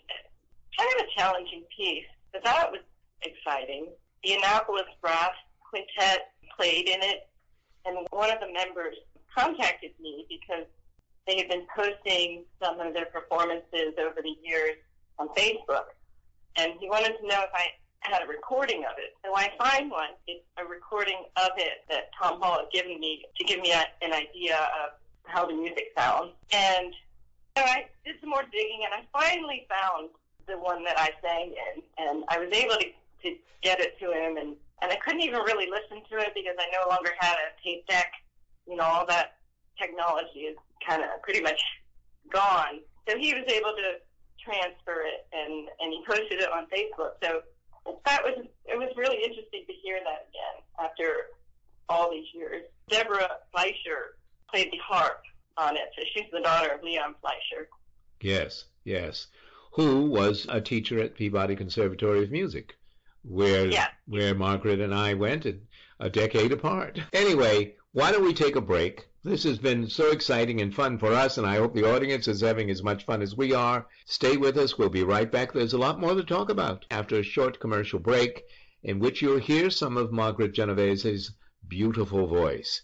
kind 0.78 0.90
of 0.94 1.04
a 1.04 1.18
challenging 1.18 1.64
piece, 1.76 2.06
but 2.32 2.44
that 2.44 2.70
was 2.70 2.82
exciting. 3.22 3.88
The 4.22 4.34
Annapolis 4.34 4.86
Brass 5.02 5.32
Quintet 5.58 6.30
played 6.56 6.88
in 6.88 7.02
it, 7.02 7.28
and 7.84 8.06
one 8.10 8.30
of 8.30 8.38
the 8.38 8.52
members 8.52 8.94
contacted 9.36 9.90
me 10.00 10.24
because 10.28 10.66
they 11.26 11.36
had 11.36 11.48
been 11.48 11.66
posting 11.74 12.44
some 12.62 12.78
of 12.78 12.94
their 12.94 13.06
performances 13.06 13.94
over 13.98 14.22
the 14.22 14.36
years 14.44 14.76
on 15.18 15.30
Facebook, 15.30 15.86
and 16.54 16.74
he 16.78 16.88
wanted 16.88 17.18
to 17.18 17.26
know 17.26 17.42
if 17.42 17.50
I 17.52 17.70
had 18.06 18.22
a 18.22 18.26
recording 18.26 18.84
of 18.84 18.98
it. 18.98 19.14
So 19.24 19.32
when 19.32 19.44
I 19.44 19.50
find 19.58 19.90
one. 19.90 20.10
It's 20.26 20.44
a 20.58 20.64
recording 20.64 21.24
of 21.36 21.50
it 21.56 21.84
that 21.90 22.10
Tom 22.20 22.40
Hall 22.40 22.58
had 22.60 22.70
given 22.72 23.00
me 23.00 23.24
to 23.36 23.44
give 23.44 23.60
me 23.60 23.72
a, 23.72 23.84
an 24.02 24.12
idea 24.12 24.56
of 24.56 24.90
how 25.24 25.46
the 25.46 25.54
music 25.54 25.92
sounds. 25.96 26.32
And 26.52 26.94
so 27.56 27.64
I 27.64 27.86
did 28.04 28.16
some 28.20 28.30
more 28.30 28.44
digging, 28.50 28.82
and 28.84 28.94
I 28.94 29.02
finally 29.12 29.66
found 29.68 30.10
the 30.46 30.58
one 30.58 30.84
that 30.84 30.98
I 30.98 31.10
sang 31.22 31.52
in, 31.52 31.82
and 31.98 32.24
I 32.28 32.38
was 32.38 32.52
able 32.52 32.76
to, 32.76 32.86
to 33.24 33.36
get 33.62 33.80
it 33.80 33.98
to 33.98 34.12
him, 34.12 34.36
and, 34.36 34.54
and 34.82 34.92
I 34.92 34.96
couldn't 34.96 35.22
even 35.22 35.40
really 35.40 35.68
listen 35.68 36.02
to 36.10 36.18
it 36.18 36.32
because 36.34 36.54
I 36.58 36.66
no 36.70 36.88
longer 36.88 37.10
had 37.18 37.34
a 37.34 37.62
tape 37.64 37.86
deck. 37.86 38.12
You 38.68 38.76
know, 38.76 38.84
all 38.84 39.06
that 39.06 39.36
technology 39.78 40.40
is 40.40 40.56
kind 40.86 41.02
of 41.02 41.08
pretty 41.22 41.40
much 41.40 41.60
gone. 42.30 42.80
So 43.08 43.16
he 43.16 43.34
was 43.34 43.44
able 43.48 43.72
to 43.72 43.98
transfer 44.38 45.02
it, 45.02 45.26
and, 45.32 45.68
and 45.80 45.92
he 45.92 46.04
posted 46.06 46.40
it 46.40 46.52
on 46.52 46.66
Facebook. 46.66 47.12
So 47.22 47.42
that 48.04 48.22
was 48.22 48.46
it 48.64 48.78
was 48.78 48.88
really 48.96 49.16
interesting 49.22 49.64
to 49.66 49.72
hear 49.82 49.98
that 50.04 50.28
again 50.28 50.62
after 50.90 51.26
all 51.88 52.10
these 52.10 52.26
years. 52.34 52.62
Deborah 52.88 53.28
Fleisher 53.52 54.16
played 54.50 54.70
the 54.72 54.78
harp 54.78 55.22
on 55.56 55.76
it, 55.76 55.88
so 55.96 56.04
she's 56.12 56.30
the 56.32 56.40
daughter 56.40 56.70
of 56.74 56.82
Leon 56.82 57.14
Fleisher. 57.20 57.68
Yes, 58.20 58.64
yes. 58.84 59.28
Who 59.74 60.06
was 60.10 60.46
a 60.48 60.60
teacher 60.60 60.98
at 61.00 61.14
Peabody 61.14 61.54
Conservatory 61.54 62.24
of 62.24 62.30
Music, 62.30 62.74
where 63.22 63.66
Yeah. 63.66 63.88
where 64.06 64.34
Margaret 64.34 64.80
and 64.80 64.94
I 64.94 65.14
went 65.14 65.46
a, 65.46 65.56
a 66.00 66.08
decade 66.10 66.52
apart. 66.52 67.00
Anyway, 67.12 67.74
why 67.96 68.12
don't 68.12 68.24
we 68.24 68.34
take 68.34 68.56
a 68.56 68.60
break? 68.60 69.08
This 69.24 69.44
has 69.44 69.56
been 69.56 69.88
so 69.88 70.10
exciting 70.10 70.60
and 70.60 70.74
fun 70.74 70.98
for 70.98 71.14
us, 71.14 71.38
and 71.38 71.46
I 71.46 71.56
hope 71.56 71.72
the 71.72 71.90
audience 71.90 72.28
is 72.28 72.42
having 72.42 72.68
as 72.68 72.82
much 72.82 73.06
fun 73.06 73.22
as 73.22 73.34
we 73.34 73.54
are. 73.54 73.86
Stay 74.04 74.36
with 74.36 74.58
us. 74.58 74.76
We'll 74.76 74.90
be 74.90 75.02
right 75.02 75.32
back. 75.32 75.54
There's 75.54 75.72
a 75.72 75.78
lot 75.78 75.98
more 75.98 76.14
to 76.14 76.22
talk 76.22 76.50
about 76.50 76.84
after 76.90 77.16
a 77.16 77.22
short 77.22 77.58
commercial 77.58 77.98
break, 77.98 78.42
in 78.82 78.98
which 78.98 79.22
you'll 79.22 79.38
hear 79.38 79.70
some 79.70 79.96
of 79.96 80.12
Margaret 80.12 80.52
Genovese's 80.52 81.32
beautiful 81.66 82.26
voice. 82.26 82.82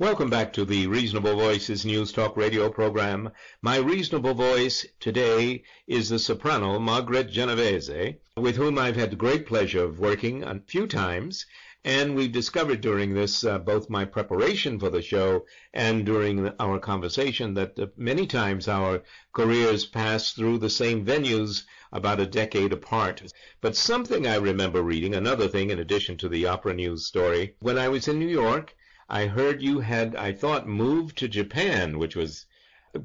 Welcome 0.00 0.30
back 0.30 0.54
to 0.54 0.64
the 0.64 0.86
Reasonable 0.86 1.36
Voices 1.36 1.84
News 1.84 2.10
Talk 2.10 2.34
radio 2.34 2.70
program. 2.70 3.32
My 3.60 3.76
reasonable 3.76 4.32
voice 4.32 4.86
today 4.98 5.62
is 5.86 6.08
the 6.08 6.18
soprano 6.18 6.78
Margaret 6.78 7.30
Genovese, 7.30 8.14
with 8.34 8.56
whom 8.56 8.78
I've 8.78 8.96
had 8.96 9.10
the 9.10 9.16
great 9.16 9.44
pleasure 9.44 9.84
of 9.84 9.98
working 9.98 10.42
a 10.42 10.58
few 10.66 10.86
times. 10.86 11.44
And 11.84 12.16
we've 12.16 12.32
discovered 12.32 12.80
during 12.80 13.12
this, 13.12 13.44
uh, 13.44 13.58
both 13.58 13.90
my 13.90 14.06
preparation 14.06 14.78
for 14.78 14.88
the 14.88 15.02
show 15.02 15.44
and 15.74 16.06
during 16.06 16.50
our 16.58 16.78
conversation, 16.78 17.52
that 17.52 17.78
uh, 17.78 17.88
many 17.98 18.26
times 18.26 18.68
our 18.68 19.02
careers 19.34 19.84
pass 19.84 20.32
through 20.32 20.60
the 20.60 20.70
same 20.70 21.04
venues 21.04 21.64
about 21.92 22.20
a 22.20 22.26
decade 22.26 22.72
apart. 22.72 23.22
But 23.60 23.76
something 23.76 24.26
I 24.26 24.36
remember 24.36 24.80
reading, 24.80 25.14
another 25.14 25.46
thing 25.46 25.68
in 25.68 25.78
addition 25.78 26.16
to 26.16 26.28
the 26.30 26.46
opera 26.46 26.72
news 26.72 27.04
story, 27.04 27.56
when 27.60 27.76
I 27.76 27.88
was 27.88 28.08
in 28.08 28.18
New 28.18 28.28
York, 28.28 28.74
I 29.10 29.26
heard 29.26 29.60
you 29.60 29.80
had, 29.80 30.14
I 30.14 30.32
thought, 30.32 30.68
moved 30.68 31.18
to 31.18 31.28
Japan, 31.28 31.98
which 31.98 32.14
was, 32.14 32.46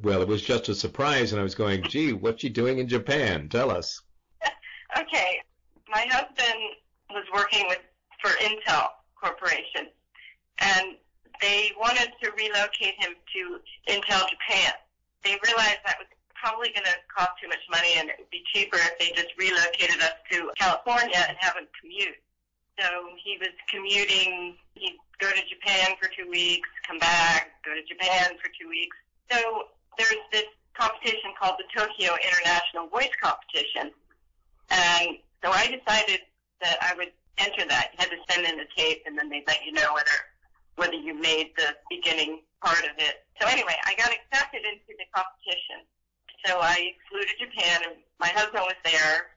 well, 0.03 0.21
it 0.21 0.27
was 0.27 0.43
just 0.43 0.69
a 0.69 0.75
surprise, 0.75 1.31
and 1.31 1.41
I 1.41 1.43
was 1.43 1.55
going, 1.55 1.81
gee, 1.81 2.13
what's 2.13 2.41
she 2.41 2.49
doing 2.49 2.77
in 2.77 2.87
Japan? 2.87 3.49
Tell 3.49 3.71
us. 3.71 4.01
okay, 4.99 5.41
my 5.89 6.05
husband 6.11 6.59
was 7.09 7.25
working 7.33 7.65
with 7.67 7.79
for 8.21 8.29
Intel 8.37 8.89
Corporation, 9.19 9.89
and 10.59 10.95
they 11.41 11.71
wanted 11.79 12.11
to 12.21 12.31
relocate 12.37 12.93
him 12.99 13.15
to 13.33 13.59
Intel 13.91 14.29
Japan. 14.29 14.73
They 15.23 15.39
realized 15.43 15.79
that 15.85 15.97
was 15.97 16.07
probably 16.35 16.69
going 16.69 16.85
to 16.85 16.95
cost 17.15 17.31
too 17.41 17.47
much 17.47 17.65
money, 17.71 17.95
and 17.97 18.09
it 18.09 18.15
would 18.19 18.29
be 18.29 18.43
cheaper 18.53 18.77
if 18.77 18.99
they 18.99 19.09
just 19.19 19.35
relocated 19.39 19.99
us 20.01 20.13
to 20.31 20.51
California 20.55 21.25
and 21.27 21.35
have 21.39 21.55
him 21.55 21.67
commute. 21.81 22.15
So 22.79 22.87
he 23.23 23.37
was 23.39 23.55
commuting. 23.69 24.55
He'd 24.75 24.97
go 25.19 25.29
to 25.29 25.41
Japan 25.47 25.95
for 26.01 26.09
two 26.09 26.29
weeks, 26.29 26.67
come 26.87 26.99
back, 26.99 27.51
go 27.63 27.73
to 27.73 27.83
Japan 27.83 28.35
for 28.41 28.49
two 28.59 28.67
weeks. 28.67 28.95
So 29.31 29.39
there's 29.97 30.23
this 30.31 30.45
competition 30.73 31.31
called 31.39 31.55
the 31.57 31.67
Tokyo 31.71 32.15
International 32.19 32.87
Voice 32.87 33.15
Competition. 33.21 33.91
And 34.69 35.17
so 35.43 35.51
I 35.51 35.67
decided 35.67 36.21
that 36.61 36.77
I 36.81 36.95
would 36.97 37.11
enter 37.37 37.65
that. 37.67 37.91
You 37.93 37.97
had 37.99 38.09
to 38.09 38.19
send 38.29 38.45
in 38.45 38.57
the 38.57 38.67
tape 38.75 39.03
and 39.05 39.17
then 39.17 39.29
they'd 39.29 39.47
let 39.47 39.65
you 39.65 39.71
know 39.71 39.93
whether 39.93 40.17
whether 40.75 40.99
you 40.99 41.13
made 41.13 41.51
the 41.55 41.71
beginning 41.89 42.41
part 42.61 42.83
of 42.83 42.91
it. 42.97 43.23
So 43.39 43.47
anyway, 43.47 43.75
I 43.85 43.95
got 43.95 44.11
accepted 44.11 44.59
into 44.67 44.91
the 44.99 45.07
competition. 45.15 45.87
So 46.45 46.59
I 46.59 46.91
flew 47.07 47.21
to 47.21 47.35
Japan 47.39 47.81
and 47.87 47.95
my 48.19 48.27
husband 48.27 48.63
was 48.67 48.75
there 48.83 49.34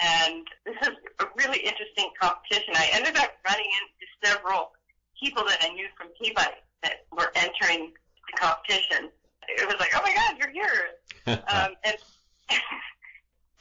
and 0.00 0.46
this 0.64 0.76
is 0.82 0.96
a 1.20 1.26
really 1.36 1.58
interesting 1.58 2.10
competition. 2.20 2.74
I 2.74 2.88
ended 2.92 3.16
up 3.16 3.32
running 3.46 3.66
into 3.66 4.06
several 4.24 4.72
people 5.20 5.44
that 5.44 5.58
I 5.62 5.72
knew 5.72 5.86
from 5.96 6.08
Peabody 6.20 6.56
that 6.82 7.04
were 7.12 7.30
entering 7.34 7.92
the 8.26 8.38
competition. 8.38 9.10
It 9.48 9.66
was 9.66 9.76
like, 9.78 9.90
oh 9.94 10.00
my 10.02 10.14
God, 10.14 10.36
you're 10.38 10.50
here. 10.50 10.96
um, 11.26 11.74
and 11.84 11.96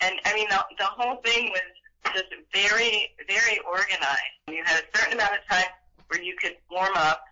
and 0.02 0.16
I 0.26 0.34
mean, 0.34 0.48
the, 0.50 0.64
the 0.78 0.86
whole 0.86 1.18
thing 1.18 1.52
was 1.52 2.14
just 2.14 2.34
very, 2.54 3.12
very 3.28 3.60
organized. 3.70 4.40
You 4.48 4.64
had 4.66 4.82
a 4.82 4.98
certain 4.98 5.14
amount 5.14 5.34
of 5.34 5.40
time 5.50 5.70
where 6.08 6.22
you 6.22 6.36
could 6.42 6.56
warm 6.72 6.94
up. 6.96 7.24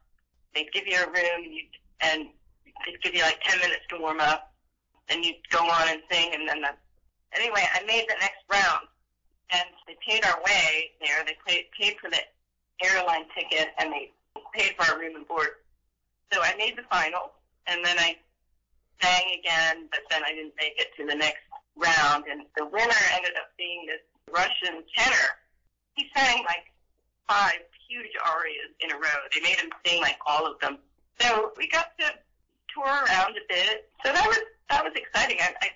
They'd 0.54 0.72
give 0.74 0.86
you 0.86 0.98
a 0.98 1.08
room, 1.08 1.44
and, 1.44 1.54
you'd, 1.54 1.70
and 2.02 2.28
they'd 2.86 3.02
give 3.02 3.16
you 3.16 3.22
like 3.22 3.40
10 3.44 3.60
minutes 3.60 3.82
to 3.90 4.00
warm 4.00 4.20
up. 4.20 4.54
Then 5.08 5.24
you'd 5.24 5.36
go 5.50 5.60
on 5.60 5.88
and 5.88 6.02
sing, 6.12 6.32
and 6.34 6.48
then 6.48 6.62
the, 6.62 6.70
anyway, 7.34 7.64
I 7.74 7.84
made 7.86 8.06
the 8.10 8.16
next 8.20 8.44
round 8.52 8.88
and 9.52 9.68
they 9.88 9.96
paid 10.06 10.26
our 10.26 10.42
way 10.44 10.92
there. 11.02 11.24
They 11.26 11.38
paid, 11.46 11.66
paid 11.80 11.96
for 12.02 12.10
the 12.10 12.20
airline 12.84 13.26
ticket 13.36 13.70
and 13.80 13.92
they 13.92 14.12
paid 14.54 14.74
for 14.78 14.92
our 14.92 15.00
room 15.00 15.16
and 15.16 15.28
board. 15.28 15.50
So 16.34 16.42
I 16.42 16.56
made 16.58 16.78
the 16.78 16.84
final, 16.90 17.32
and 17.68 17.86
then 17.86 17.98
I 17.98 18.18
sang 19.02 19.40
again, 19.40 19.88
but 19.92 20.02
then 20.10 20.24
I 20.26 20.32
didn't 20.32 20.54
make 20.60 20.74
it 20.78 20.88
to 20.98 21.06
the 21.06 21.16
next 21.16 21.44
round. 21.78 22.26
And 22.30 22.42
the 22.58 22.66
winner 22.66 23.04
ended 23.16 23.34
up 23.38 23.56
being 23.58 23.86
this 23.88 24.02
Russian 24.34 24.84
tenor. 24.96 25.28
He 25.96 26.10
sang 26.16 26.44
like 26.44 26.72
five 27.28 27.64
huge 27.88 28.12
arias 28.26 28.72
in 28.82 28.92
a 28.92 28.96
row. 28.96 29.20
They 29.34 29.42
made 29.42 29.58
him 29.58 29.72
sing 29.86 30.02
like 30.02 30.18
all 30.26 30.46
of 30.46 30.60
them. 30.60 30.78
So 31.20 31.52
we 31.58 31.68
got 31.70 31.98
to 32.00 32.12
tour 32.74 32.86
around 32.86 33.36
a 33.38 33.46
bit. 33.48 33.90
So 34.06 34.12
that 34.12 34.28
was 34.28 34.40
that 34.70 34.84
was 34.84 34.94
exciting. 34.96 35.38
I 35.40 35.54
I, 35.62 35.70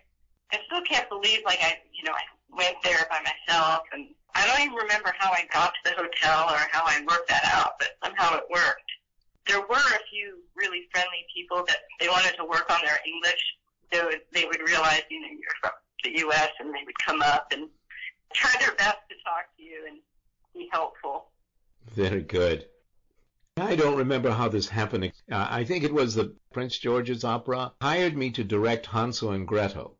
I 0.51 0.59
still 0.67 0.81
can't 0.81 1.07
believe 1.09 1.39
like 1.45 1.59
I 1.61 1.77
you 1.93 2.03
know 2.03 2.11
I 2.11 2.23
went 2.55 2.75
there 2.83 3.05
by 3.09 3.19
myself, 3.21 3.83
and 3.93 4.07
I 4.35 4.47
don't 4.47 4.61
even 4.61 4.75
remember 4.75 5.13
how 5.17 5.31
I 5.31 5.45
got 5.51 5.73
to 5.73 5.91
the 5.91 5.95
hotel 5.95 6.49
or 6.49 6.59
how 6.71 6.83
I 6.85 7.03
worked 7.07 7.29
that 7.29 7.45
out, 7.45 7.73
but 7.79 7.89
somehow 8.03 8.37
it 8.37 8.43
worked. 8.49 8.91
There 9.47 9.61
were 9.61 9.75
a 9.75 10.03
few 10.09 10.43
really 10.55 10.87
friendly 10.91 11.25
people 11.35 11.63
that 11.67 11.79
they 11.99 12.07
wanted 12.07 12.35
to 12.37 12.45
work 12.45 12.69
on 12.69 12.79
their 12.85 12.99
English, 13.05 13.41
so 13.91 14.11
they 14.33 14.45
would 14.45 14.61
realize, 14.67 15.01
you 15.09 15.21
know, 15.21 15.27
you're 15.27 15.59
from 15.61 15.71
the 16.03 16.19
U.S. 16.19 16.49
and 16.59 16.69
they 16.69 16.83
would 16.85 16.97
come 16.99 17.21
up 17.21 17.47
and 17.51 17.69
try 18.33 18.53
their 18.59 18.73
best 18.75 18.99
to 19.09 19.15
talk 19.25 19.45
to 19.57 19.63
you 19.63 19.85
and 19.87 19.97
be 20.53 20.69
helpful. 20.71 21.31
Very 21.93 22.21
good. 22.21 22.65
I 23.57 23.75
don't 23.75 23.97
remember 23.97 24.31
how 24.31 24.47
this 24.47 24.69
happened. 24.69 25.11
Uh, 25.29 25.47
I 25.49 25.65
think 25.65 25.83
it 25.83 25.93
was 25.93 26.15
the 26.15 26.35
Prince 26.53 26.77
George's 26.77 27.23
Opera 27.23 27.73
hired 27.81 28.15
me 28.15 28.31
to 28.31 28.43
direct 28.43 28.85
Hansel 28.85 29.31
and 29.31 29.47
Gretel 29.47 29.97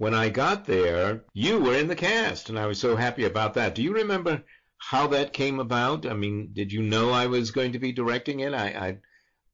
when 0.00 0.14
I 0.14 0.30
got 0.30 0.64
there, 0.64 1.24
you 1.34 1.60
were 1.60 1.76
in 1.76 1.86
the 1.86 1.94
cast, 1.94 2.48
and 2.48 2.58
I 2.58 2.64
was 2.64 2.80
so 2.80 2.96
happy 2.96 3.26
about 3.26 3.52
that. 3.54 3.74
Do 3.74 3.82
you 3.82 3.92
remember 3.92 4.42
how 4.78 5.06
that 5.08 5.34
came 5.34 5.60
about? 5.60 6.06
I 6.06 6.14
mean, 6.14 6.52
did 6.54 6.72
you 6.72 6.80
know 6.80 7.10
I 7.10 7.26
was 7.26 7.50
going 7.50 7.72
to 7.72 7.78
be 7.78 7.92
directing 7.92 8.40
it? 8.40 8.54
I 8.54 8.68
I, 8.68 8.98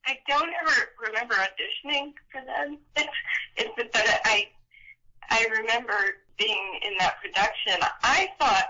I 0.07 0.19
don't 0.29 0.49
ever 0.63 0.77
remember 1.05 1.35
auditioning 1.35 2.13
for 2.31 2.41
them. 2.43 2.79
It's, 3.59 3.71
but 3.75 3.91
I 3.97 4.47
I 5.31 5.49
remember 5.59 5.97
being 6.39 6.79
in 6.83 6.93
that 7.01 7.17
production. 7.21 7.81
I 8.05 8.29
thought 8.39 8.67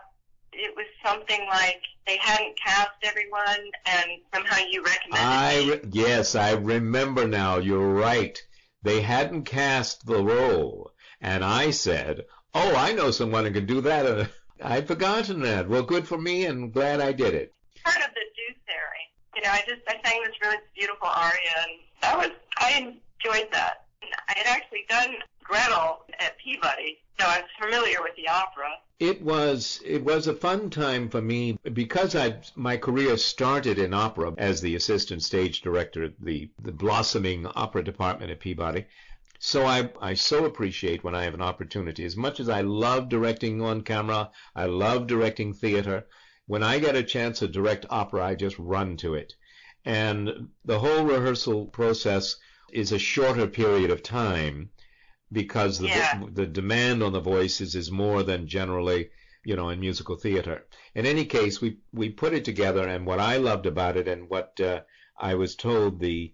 it 0.52 0.74
was 0.76 0.86
something 1.04 1.46
like 1.50 1.82
they 2.06 2.16
hadn't 2.16 2.56
cast 2.58 2.92
everyone, 3.02 3.70
and 3.84 4.12
somehow 4.32 4.64
you 4.70 4.82
recommended 4.82 5.26
I 5.26 5.68
re- 5.68 5.80
yes, 5.92 6.36
I 6.36 6.52
remember 6.52 7.28
now. 7.28 7.58
You're 7.58 7.92
right. 7.92 8.40
They 8.82 9.02
hadn't 9.02 9.42
cast 9.42 10.06
the 10.06 10.22
role 10.22 10.92
and 11.20 11.44
I 11.44 11.70
said, 11.70 12.26
"Oh, 12.54 12.74
I 12.76 12.92
know 12.92 13.10
someone 13.10 13.44
who 13.44 13.52
can 13.52 13.66
do 13.66 13.80
that." 13.82 14.06
Uh, 14.06 14.26
I'd 14.62 14.86
forgotten 14.86 15.40
that. 15.42 15.68
Well, 15.68 15.82
good 15.82 16.06
for 16.08 16.18
me, 16.18 16.46
and 16.46 16.72
glad 16.72 17.00
I 17.00 17.12
did 17.12 17.34
it. 17.34 17.54
Part 17.84 17.96
of 17.96 18.14
the 18.14 18.20
do 18.34 18.54
theory. 18.66 19.04
You 19.34 19.42
know, 19.42 19.50
I 19.50 19.62
just 19.66 19.82
I 19.88 20.00
sang 20.08 20.22
this 20.24 20.34
really 20.42 20.58
beautiful 20.74 21.08
aria, 21.08 21.54
and 21.62 21.72
that 22.02 22.16
was 22.16 22.30
I 22.58 22.72
enjoyed 22.78 23.48
that. 23.52 23.84
I 24.28 24.34
had 24.36 24.46
actually 24.46 24.84
done 24.88 25.16
Gretel 25.42 26.04
at 26.18 26.38
Peabody, 26.38 26.98
so 27.18 27.26
I 27.26 27.40
was 27.40 27.50
familiar 27.60 28.02
with 28.02 28.16
the 28.16 28.28
opera. 28.28 28.70
It 28.98 29.20
was 29.22 29.80
it 29.84 30.02
was 30.02 30.26
a 30.26 30.34
fun 30.34 30.70
time 30.70 31.08
for 31.08 31.20
me 31.20 31.58
because 31.72 32.16
I 32.16 32.38
my 32.54 32.76
career 32.76 33.16
started 33.16 33.78
in 33.78 33.92
opera 33.92 34.34
as 34.38 34.60
the 34.60 34.74
assistant 34.74 35.22
stage 35.22 35.60
director 35.60 36.04
at 36.04 36.20
the 36.20 36.50
the 36.62 36.72
blossoming 36.72 37.46
opera 37.46 37.84
department 37.84 38.30
at 38.30 38.40
Peabody. 38.40 38.86
So 39.38 39.66
I, 39.66 39.90
I 40.00 40.14
so 40.14 40.44
appreciate 40.44 41.04
when 41.04 41.14
I 41.14 41.24
have 41.24 41.34
an 41.34 41.42
opportunity. 41.42 42.04
As 42.04 42.16
much 42.16 42.40
as 42.40 42.48
I 42.48 42.62
love 42.62 43.08
directing 43.08 43.60
on 43.62 43.82
camera, 43.82 44.30
I 44.54 44.66
love 44.66 45.06
directing 45.06 45.52
theater. 45.52 46.06
When 46.46 46.62
I 46.62 46.78
get 46.78 46.96
a 46.96 47.02
chance 47.02 47.40
to 47.40 47.48
direct 47.48 47.86
opera, 47.90 48.24
I 48.24 48.34
just 48.34 48.58
run 48.58 48.96
to 48.98 49.14
it. 49.14 49.34
And 49.84 50.48
the 50.64 50.78
whole 50.78 51.04
rehearsal 51.04 51.66
process 51.66 52.36
is 52.72 52.92
a 52.92 52.98
shorter 52.98 53.46
period 53.46 53.90
of 53.90 54.02
time 54.02 54.70
because 55.32 55.78
the, 55.78 55.88
Yeah. 55.88 56.22
the 56.32 56.46
demand 56.46 57.02
on 57.02 57.12
the 57.12 57.20
voices 57.20 57.74
is 57.74 57.90
more 57.90 58.22
than 58.22 58.46
generally, 58.48 59.10
you 59.44 59.56
know, 59.56 59.68
in 59.68 59.80
musical 59.80 60.16
theater. 60.16 60.66
In 60.94 61.04
any 61.06 61.24
case, 61.24 61.60
we, 61.60 61.78
we 61.92 62.10
put 62.10 62.32
it 62.32 62.44
together 62.44 62.86
and 62.86 63.06
what 63.06 63.20
I 63.20 63.36
loved 63.36 63.66
about 63.66 63.96
it 63.96 64.08
and 64.08 64.28
what 64.28 64.60
uh, 64.60 64.80
I 65.18 65.34
was 65.34 65.56
told 65.56 66.00
the 66.00 66.32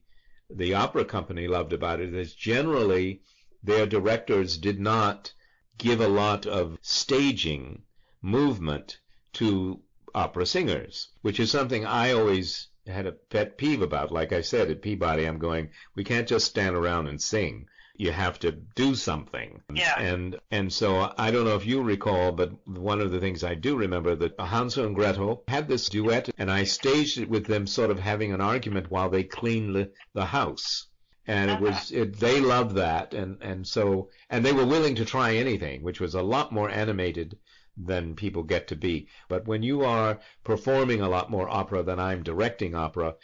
the 0.57 0.75
opera 0.75 1.05
company 1.05 1.49
loved 1.49 1.73
about 1.73 2.01
it 2.01 2.15
is 2.15 2.35
generally 2.35 3.23
their 3.63 3.87
directors 3.87 4.59
did 4.59 4.81
not 4.81 5.33
give 5.79 6.01
a 6.01 6.09
lot 6.09 6.47
of 6.47 6.79
staging 6.83 7.83
movement 8.21 8.99
to 9.33 9.81
opera 10.15 10.47
singers, 10.47 11.09
which 11.23 11.41
is 11.41 11.51
something 11.51 11.85
I 11.85 12.13
always 12.13 12.69
had 12.87 13.07
a 13.07 13.13
pet 13.13 13.57
peeve 13.57 13.83
about. 13.83 14.13
Like 14.13 14.33
I 14.33 14.41
said 14.41 14.71
at 14.71 14.83
Peabody, 14.83 15.25
I'm 15.25 15.39
going, 15.39 15.71
we 15.95 16.05
can't 16.05 16.29
just 16.29 16.47
stand 16.47 16.77
around 16.77 17.09
and 17.09 17.21
sing. 17.21 17.67
You 18.03 18.11
have 18.11 18.41
to 18.41 18.51
do 18.51 18.97
something. 18.97 19.63
Yeah. 19.73 19.97
And 20.01 20.41
and 20.51 20.73
so 20.73 21.15
I 21.17 21.31
don't 21.31 21.45
know 21.45 21.55
if 21.55 21.65
you 21.65 21.83
recall, 21.83 22.33
but 22.33 22.51
one 22.67 23.01
of 23.01 23.13
the 23.13 23.21
things 23.21 23.45
I 23.45 23.55
do 23.55 23.77
remember 23.77 24.17
that 24.17 24.41
Hansel 24.41 24.87
and 24.87 24.97
Gretel 24.97 25.45
had 25.47 25.69
this 25.69 25.89
duet, 25.89 26.29
and 26.37 26.51
I 26.51 26.65
staged 26.65 27.19
it 27.19 27.29
with 27.29 27.47
them, 27.47 27.65
sort 27.65 27.93
of 27.93 28.01
having 28.01 28.33
an 28.33 28.41
argument 28.41 28.91
while 28.91 29.09
they 29.09 29.23
cleaned 29.23 29.77
the, 29.77 29.93
the 30.15 30.25
house. 30.25 30.89
And 31.29 31.49
it 31.49 31.61
was 31.61 31.77
uh-huh. 31.93 32.03
it, 32.03 32.19
they 32.19 32.41
loved 32.41 32.75
that, 32.75 33.15
and 33.15 33.41
and 33.41 33.65
so 33.65 34.11
and 34.29 34.45
they 34.45 34.53
were 34.53 34.67
willing 34.67 34.97
to 34.97 35.05
try 35.05 35.37
anything, 35.37 35.85
which 35.85 36.01
was 36.01 36.17
a 36.17 36.23
lot 36.23 36.51
more 36.51 36.71
animated 36.71 37.39
than 37.77 38.17
people 38.17 38.43
get 38.43 38.67
to 38.67 38.77
be. 38.77 39.07
But 39.29 39.47
when 39.47 39.63
you 39.63 39.85
are 39.85 40.19
performing 40.43 41.03
a 41.03 41.09
lot 41.09 41.31
more 41.31 41.49
opera 41.49 41.85
than 41.85 42.01
I'm 42.01 42.25
directing 42.25 42.75
opera, 42.75 43.15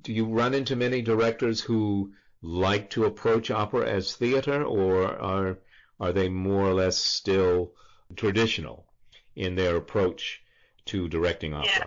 do 0.00 0.12
you 0.12 0.26
run 0.26 0.54
into 0.54 0.76
many 0.76 1.02
directors 1.02 1.60
who 1.60 2.12
like 2.42 2.90
to 2.90 3.04
approach 3.04 3.50
opera 3.50 3.88
as 3.88 4.14
theater, 4.14 4.64
or 4.64 5.06
are 5.06 5.58
are 6.00 6.12
they 6.12 6.28
more 6.28 6.62
or 6.62 6.74
less 6.74 6.96
still 6.96 7.72
traditional 8.16 8.86
in 9.34 9.54
their 9.56 9.76
approach 9.76 10.42
to 10.86 11.08
directing 11.08 11.54
opera? 11.54 11.70
Yeah. 11.76 11.84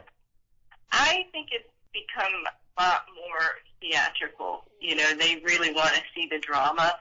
I 0.91 1.25
think 1.31 1.49
it's 1.51 1.69
become 1.93 2.33
a 2.77 2.83
lot 2.83 3.05
more 3.15 3.47
theatrical. 3.79 4.65
You 4.79 4.95
know, 4.95 5.15
they 5.15 5.41
really 5.45 5.71
want 5.71 5.93
to 5.93 6.01
see 6.13 6.27
the 6.29 6.39
drama. 6.39 6.93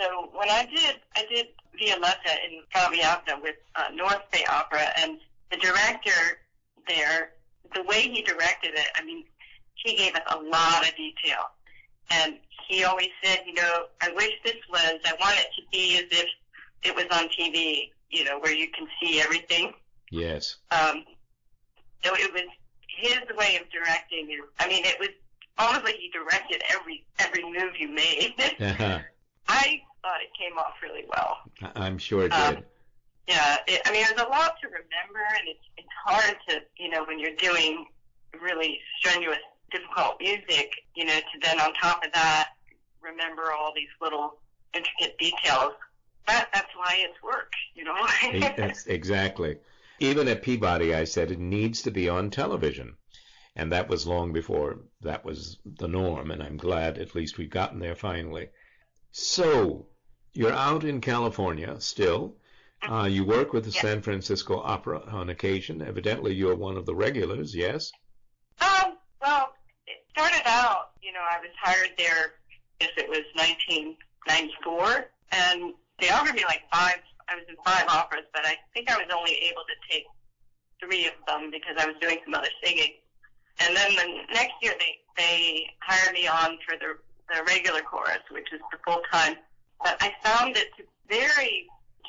So 0.00 0.30
when 0.32 0.48
I 0.48 0.66
did, 0.66 1.00
I 1.16 1.24
did 1.28 1.46
Violetta 1.78 2.32
in 2.46 2.62
Traviata 2.70 3.38
with 3.42 3.56
uh, 3.74 3.88
North 3.94 4.30
Bay 4.30 4.44
Opera, 4.48 4.88
and 4.98 5.18
the 5.50 5.56
director 5.56 6.38
there, 6.88 7.32
the 7.74 7.82
way 7.82 8.02
he 8.02 8.22
directed 8.22 8.74
it, 8.74 8.86
I 8.94 9.04
mean, 9.04 9.24
he 9.74 9.96
gave 9.96 10.14
us 10.14 10.22
a 10.28 10.38
lot 10.38 10.88
of 10.88 10.94
detail. 10.96 11.50
And 12.10 12.36
he 12.68 12.84
always 12.84 13.08
said, 13.22 13.40
you 13.46 13.54
know, 13.54 13.86
I 14.00 14.12
wish 14.12 14.32
this 14.44 14.56
was, 14.70 14.98
I 15.04 15.12
want 15.20 15.38
it 15.38 15.46
to 15.56 15.62
be 15.72 15.98
as 15.98 16.04
if 16.10 16.26
it 16.82 16.94
was 16.94 17.06
on 17.10 17.28
TV, 17.28 17.90
you 18.10 18.24
know, 18.24 18.38
where 18.40 18.54
you 18.54 18.68
can 18.70 18.86
see 19.00 19.20
everything. 19.20 19.72
Yes. 20.10 20.56
Um, 20.70 21.04
so 22.04 22.14
it 22.14 22.32
was 22.32 22.42
his 22.88 23.18
way 23.36 23.58
of 23.60 23.70
directing. 23.70 24.30
Is, 24.30 24.40
I 24.58 24.68
mean, 24.68 24.84
it 24.84 24.98
was 25.00 25.08
almost 25.58 25.84
like 25.84 25.96
he 25.96 26.10
directed 26.10 26.62
every 26.70 27.04
every 27.18 27.42
move 27.44 27.72
you 27.78 27.88
made. 27.88 28.34
Uh-huh. 28.60 28.98
I 29.48 29.80
thought 30.02 30.20
it 30.22 30.30
came 30.38 30.58
off 30.58 30.74
really 30.82 31.04
well. 31.08 31.38
I'm 31.76 31.98
sure 31.98 32.24
it 32.24 32.32
Um, 32.32 32.56
did. 32.56 32.64
Yeah, 33.28 33.56
it, 33.66 33.80
I 33.86 33.92
mean, 33.92 34.04
there's 34.06 34.20
a 34.20 34.28
lot 34.28 34.54
to 34.60 34.66
remember, 34.68 35.24
and 35.38 35.48
it's 35.48 35.64
it's 35.76 35.88
hard 36.04 36.36
to 36.48 36.60
you 36.78 36.88
know 36.90 37.04
when 37.04 37.18
you're 37.18 37.34
doing 37.36 37.86
really 38.40 38.78
strenuous, 38.98 39.38
difficult 39.78 40.16
music, 40.20 40.70
you 40.94 41.04
know, 41.04 41.18
to 41.18 41.40
then 41.42 41.60
on 41.60 41.72
top 41.74 42.04
of 42.04 42.12
that 42.12 42.50
remember 43.02 43.52
all 43.52 43.72
these 43.74 43.88
little 44.00 44.38
intricate 44.74 45.16
details. 45.18 45.72
That 46.26 46.48
that's 46.52 46.74
why 46.76 46.96
it's 46.98 47.22
work, 47.22 47.52
you 47.74 47.84
know. 47.84 47.94
That's 48.56 48.86
exactly. 48.86 49.58
Even 50.00 50.28
at 50.28 50.42
Peabody, 50.42 50.94
I 50.94 51.04
said 51.04 51.30
it 51.30 51.38
needs 51.38 51.82
to 51.82 51.90
be 51.90 52.08
on 52.08 52.30
television. 52.30 52.96
And 53.54 53.72
that 53.72 53.88
was 53.88 54.06
long 54.06 54.34
before 54.34 54.80
that 55.00 55.24
was 55.24 55.58
the 55.64 55.88
norm, 55.88 56.30
and 56.30 56.42
I'm 56.42 56.58
glad 56.58 56.98
at 56.98 57.14
least 57.14 57.38
we've 57.38 57.48
gotten 57.48 57.78
there 57.78 57.94
finally. 57.94 58.48
So, 59.12 59.86
you're 60.34 60.52
out 60.52 60.84
in 60.84 61.00
California 61.00 61.80
still. 61.80 62.36
Uh, 62.86 63.04
you 63.04 63.24
work 63.24 63.54
with 63.54 63.64
the 63.64 63.70
Yeah. 63.70 63.80
San 63.80 64.02
Francisco 64.02 64.60
Opera 64.60 65.00
on 65.06 65.30
occasion. 65.30 65.80
Evidently, 65.80 66.34
you're 66.34 66.54
one 66.54 66.76
of 66.76 66.84
the 66.84 66.94
regulars, 66.94 67.54
yes? 67.54 67.90
Um, 68.60 68.98
well, 69.22 69.54
it 69.86 70.04
started 70.10 70.42
out, 70.44 70.90
you 71.00 71.05
know, 71.16 71.24
I 71.24 71.40
was 71.40 71.50
hired 71.56 71.96
there, 71.96 72.36
I 72.80 72.84
guess 72.84 72.94
it 72.96 73.08
was 73.08 73.24
1994, 73.40 75.08
and 75.32 75.72
they 75.98 76.10
offered 76.12 76.36
me 76.36 76.44
like 76.44 76.62
five, 76.72 77.00
I 77.28 77.34
was 77.34 77.44
in 77.48 77.56
five 77.64 77.88
operas, 77.88 78.28
but 78.32 78.44
I 78.44 78.54
think 78.74 78.90
I 78.92 78.96
was 79.00 79.08
only 79.08 79.32
able 79.48 79.64
to 79.64 79.76
take 79.88 80.04
three 80.78 81.08
of 81.08 81.16
them 81.26 81.50
because 81.50 81.74
I 81.80 81.86
was 81.86 81.96
doing 82.00 82.20
some 82.24 82.34
other 82.34 82.52
singing. 82.62 83.00
And 83.64 83.74
then 83.74 83.96
the 83.96 84.34
next 84.34 84.60
year 84.60 84.74
they, 84.78 85.00
they 85.16 85.70
hired 85.80 86.12
me 86.12 86.28
on 86.28 86.58
for 86.68 86.76
the, 86.76 87.00
the 87.32 87.42
regular 87.48 87.80
chorus, 87.80 88.20
which 88.30 88.52
is 88.52 88.60
the 88.70 88.78
full 88.84 89.00
time. 89.10 89.36
But 89.82 89.96
I 90.00 90.12
found 90.22 90.56
it 90.56 90.68
a 90.78 90.84
very 91.08 91.66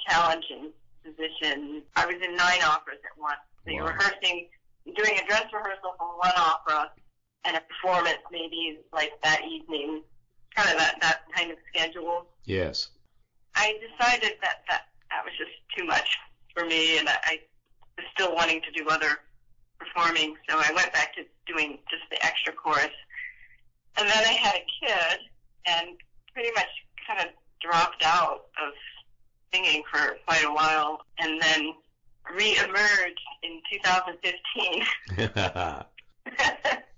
challenging 0.07 0.71
position. 1.03 1.81
I 1.95 2.05
was 2.05 2.15
in 2.21 2.35
nine 2.35 2.61
operas 2.63 2.99
at 3.03 3.15
once. 3.19 3.39
So 3.63 3.71
you're 3.71 3.87
rehearsing, 3.87 4.47
doing 4.83 5.17
a 5.17 5.25
dress 5.27 5.47
rehearsal 5.53 5.95
for 5.97 6.17
one 6.19 6.35
opera 6.35 6.91
and 7.47 7.55
a 7.55 7.61
performance 7.61 8.19
maybe 8.31 8.77
like 8.93 9.11
that 9.23 9.41
evening, 9.49 10.03
kind 10.53 10.69
of 10.69 10.77
that, 10.77 10.95
that 11.01 11.21
kind 11.33 11.49
of 11.49 11.57
schedule. 11.73 12.25
Yes. 12.45 12.89
I 13.55 13.79
decided 13.79 14.33
that 14.41 14.63
that, 14.69 14.87
that 15.09 15.23
was 15.23 15.33
just 15.37 15.51
too 15.75 15.85
much 15.85 16.17
for 16.53 16.65
me 16.65 16.99
and 16.99 17.07
I, 17.09 17.39
was 17.97 18.05
still 18.13 18.35
wanting 18.35 18.61
to 18.61 18.71
do 18.71 18.87
other 18.89 19.17
performing, 19.79 20.35
so 20.47 20.57
I 20.57 20.71
went 20.75 20.93
back 20.93 21.15
to 21.15 21.23
doing 21.51 21.79
just 21.89 22.03
the 22.11 22.23
extra 22.23 22.53
chorus. 22.53 22.91
And 23.97 24.07
then 24.07 24.23
I 24.23 24.33
had 24.33 24.53
a 24.53 24.65
kid 24.79 25.19
and 25.65 25.97
pretty 26.31 26.51
much 26.53 26.67
kind 27.07 27.21
of 27.21 27.33
dropped 27.59 28.03
out 28.05 28.45
of 28.63 28.73
singing 29.51 29.81
for 29.91 30.17
quite 30.27 30.43
a 30.43 30.53
while 30.53 31.01
and 31.17 31.41
then 31.41 31.73
re-emerged 32.31 33.19
in 33.41 33.61
2015. 33.71 34.83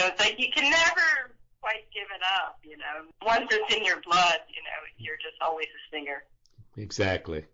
so 0.00 0.06
it's 0.06 0.20
like 0.20 0.38
you 0.38 0.50
can 0.50 0.70
never 0.70 1.34
quite 1.60 1.84
give 1.92 2.06
it 2.14 2.22
up, 2.42 2.58
you 2.62 2.78
know. 2.78 3.10
Once 3.26 3.48
it's 3.50 3.74
in 3.74 3.84
your 3.84 4.00
blood, 4.00 4.38
you 4.48 4.62
know, 4.62 4.80
you're 4.96 5.16
just 5.16 5.36
always 5.42 5.66
a 5.66 5.94
singer. 5.94 6.24
Exactly. 6.76 7.44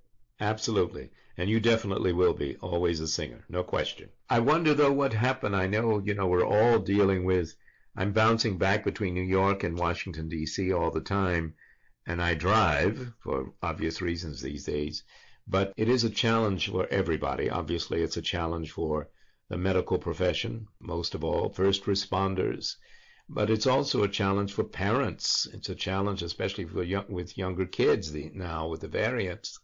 Absolutely. 0.40 1.10
And 1.36 1.50
you 1.50 1.58
definitely 1.58 2.12
will 2.12 2.34
be 2.34 2.56
always 2.62 3.00
a 3.00 3.08
singer, 3.08 3.44
no 3.48 3.64
question. 3.64 4.10
I 4.30 4.38
wonder 4.38 4.74
though 4.74 4.92
what 4.92 5.12
happened. 5.12 5.56
I 5.56 5.66
know, 5.66 5.98
you 5.98 6.14
know, 6.14 6.28
we're 6.28 6.46
all 6.46 6.78
dealing 6.78 7.24
with 7.24 7.54
I'm 7.96 8.12
bouncing 8.12 8.58
back 8.58 8.84
between 8.84 9.14
New 9.14 9.22
York 9.22 9.64
and 9.64 9.76
Washington 9.76 10.28
DC 10.28 10.78
all 10.78 10.90
the 10.90 11.00
time, 11.00 11.54
and 12.06 12.22
I 12.22 12.34
drive 12.34 13.12
for 13.20 13.54
obvious 13.62 14.00
reasons 14.00 14.40
these 14.40 14.64
days. 14.64 15.02
But 15.48 15.72
it 15.76 15.88
is 15.88 16.04
a 16.04 16.10
challenge 16.10 16.70
for 16.70 16.86
everybody. 16.90 17.50
Obviously, 17.50 18.02
it's 18.02 18.18
a 18.18 18.22
challenge 18.22 18.70
for 18.70 19.08
the 19.48 19.56
medical 19.56 19.98
profession, 19.98 20.68
most 20.80 21.14
of 21.14 21.22
all, 21.24 21.48
first 21.48 21.84
responders. 21.84 22.76
But 23.28 23.50
it's 23.50 23.66
also 23.66 24.02
a 24.04 24.08
challenge 24.08 24.52
for 24.52 24.64
parents. 24.64 25.46
It's 25.52 25.68
a 25.68 25.74
challenge, 25.74 26.22
especially 26.22 26.64
for 26.64 26.82
young, 26.82 27.06
with 27.08 27.36
younger 27.36 27.66
kids 27.66 28.12
the, 28.12 28.30
now 28.34 28.68
with 28.68 28.80
the 28.80 28.88
variants 28.88 29.58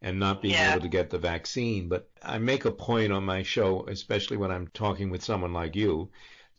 and 0.00 0.18
not 0.18 0.42
being 0.42 0.54
Yeah. 0.54 0.72
able 0.72 0.82
to 0.82 0.88
get 0.88 1.10
the 1.10 1.18
vaccine. 1.18 1.88
But 1.88 2.10
I 2.22 2.38
make 2.38 2.64
a 2.64 2.72
point 2.72 3.12
on 3.12 3.24
my 3.24 3.42
show, 3.42 3.86
especially 3.86 4.36
when 4.36 4.50
I'm 4.50 4.68
talking 4.68 5.10
with 5.10 5.22
someone 5.24 5.52
like 5.52 5.76
you, 5.76 6.10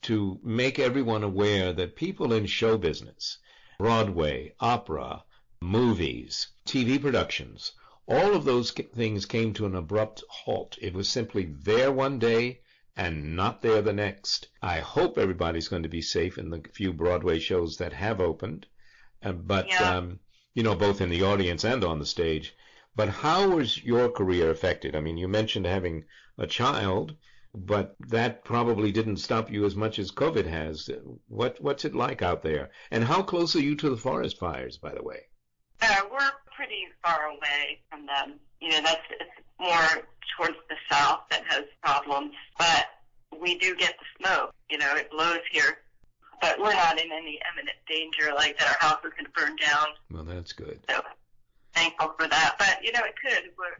to 0.03 0.39
make 0.43 0.79
everyone 0.79 1.23
aware 1.23 1.71
that 1.73 1.95
people 1.95 2.33
in 2.33 2.45
show 2.45 2.77
business, 2.77 3.37
Broadway, 3.79 4.53
opera, 4.59 5.23
movies, 5.61 6.47
TV 6.65 7.01
productions, 7.01 7.73
all 8.07 8.35
of 8.35 8.45
those 8.45 8.71
things 8.71 9.25
came 9.25 9.53
to 9.53 9.65
an 9.65 9.75
abrupt 9.75 10.23
halt. 10.29 10.77
It 10.81 10.93
was 10.93 11.07
simply 11.09 11.45
there 11.45 11.91
one 11.91 12.19
day 12.19 12.61
and 12.95 13.35
not 13.35 13.61
there 13.61 13.81
the 13.81 13.93
next. 13.93 14.49
I 14.61 14.79
hope 14.79 15.17
everybody's 15.17 15.67
going 15.67 15.83
to 15.83 15.89
be 15.89 16.01
safe 16.01 16.37
in 16.37 16.49
the 16.49 16.61
few 16.73 16.93
Broadway 16.93 17.39
shows 17.39 17.77
that 17.77 17.93
have 17.93 18.19
opened, 18.19 18.67
uh, 19.23 19.31
but 19.31 19.67
Yeah. 19.69 19.97
um, 19.97 20.19
you 20.53 20.63
know, 20.63 20.75
both 20.75 21.01
in 21.01 21.09
the 21.09 21.23
audience 21.23 21.63
and 21.63 21.83
on 21.83 21.97
the 21.99 22.05
stage. 22.05 22.55
But 22.95 23.09
how 23.09 23.49
was 23.55 23.83
your 23.83 24.11
career 24.11 24.51
affected? 24.51 24.95
I 24.95 24.99
mean, 24.99 25.17
you 25.17 25.27
mentioned 25.27 25.65
having 25.65 26.05
a 26.37 26.45
child, 26.45 27.15
but 27.55 27.95
that 28.09 28.43
probably 28.43 28.91
didn't 28.91 29.17
stop 29.17 29.49
you 29.49 29.65
as 29.65 29.75
much 29.75 29.97
as 29.97 30.11
COVID 30.11 30.45
has. 30.45 30.89
What 31.27 31.59
what's 31.61 31.85
it 31.85 31.95
like 31.95 32.21
out 32.21 32.43
there? 32.43 32.69
And 32.91 33.03
how 33.03 33.23
close 33.23 33.55
are 33.55 33.61
you 33.61 33.75
to 33.77 33.89
the 33.89 33.97
forest 33.97 34.37
fires, 34.37 34.77
by 34.77 34.93
the 34.93 35.03
way? 35.03 35.21
Uh, 35.81 36.01
we're 36.11 36.31
pretty 36.55 36.87
far 37.03 37.27
away 37.27 37.79
from 37.89 38.05
them. 38.05 38.39
You 38.61 38.69
know, 38.71 38.81
that's 38.83 39.01
it's 39.19 39.29
more 39.59 40.03
towards 40.37 40.57
the 40.69 40.75
south 40.89 41.21
that 41.29 41.43
has 41.47 41.65
problems, 41.81 42.33
but 42.57 42.87
we 43.39 43.57
do 43.57 43.75
get 43.75 43.95
the 43.97 44.23
smoke. 44.23 44.53
You 44.69 44.77
know, 44.77 44.95
it 44.95 45.11
blows 45.11 45.39
here, 45.51 45.79
but 46.41 46.59
we're 46.59 46.73
not 46.73 46.99
in 46.99 47.11
any 47.11 47.39
imminent 47.51 47.77
danger 47.87 48.33
like 48.33 48.57
that. 48.59 48.77
Our 48.81 48.89
house 48.89 48.99
is 49.03 49.11
going 49.11 49.25
to 49.25 49.31
burn 49.31 49.55
down. 49.57 49.87
Well, 50.11 50.23
that's 50.23 50.53
good. 50.53 50.79
So 50.89 51.01
thankful 51.73 52.13
for 52.17 52.27
that. 52.27 52.55
But 52.57 52.79
you 52.83 52.91
know, 52.91 53.01
it 53.03 53.15
could. 53.21 53.51
We're, 53.57 53.77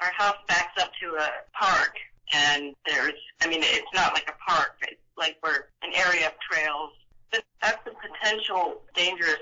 our 0.00 0.12
house 0.12 0.36
backs 0.46 0.80
up 0.82 0.90
to 1.00 1.16
a 1.16 1.28
park, 1.52 1.96
and 2.32 2.74
there's. 2.86 3.14
I 3.42 3.48
mean, 3.48 3.60
it's 3.62 3.94
not 3.94 4.14
like 4.14 4.28
a 4.28 4.50
park. 4.50 4.76
It's 4.82 5.00
like 5.16 5.36
we're 5.42 5.66
an 5.82 5.92
area 5.94 6.26
of 6.28 6.32
trails. 6.50 6.90
But 7.32 7.42
that's 7.60 7.86
a 7.86 7.90
potential 7.90 8.82
dangerous 8.94 9.40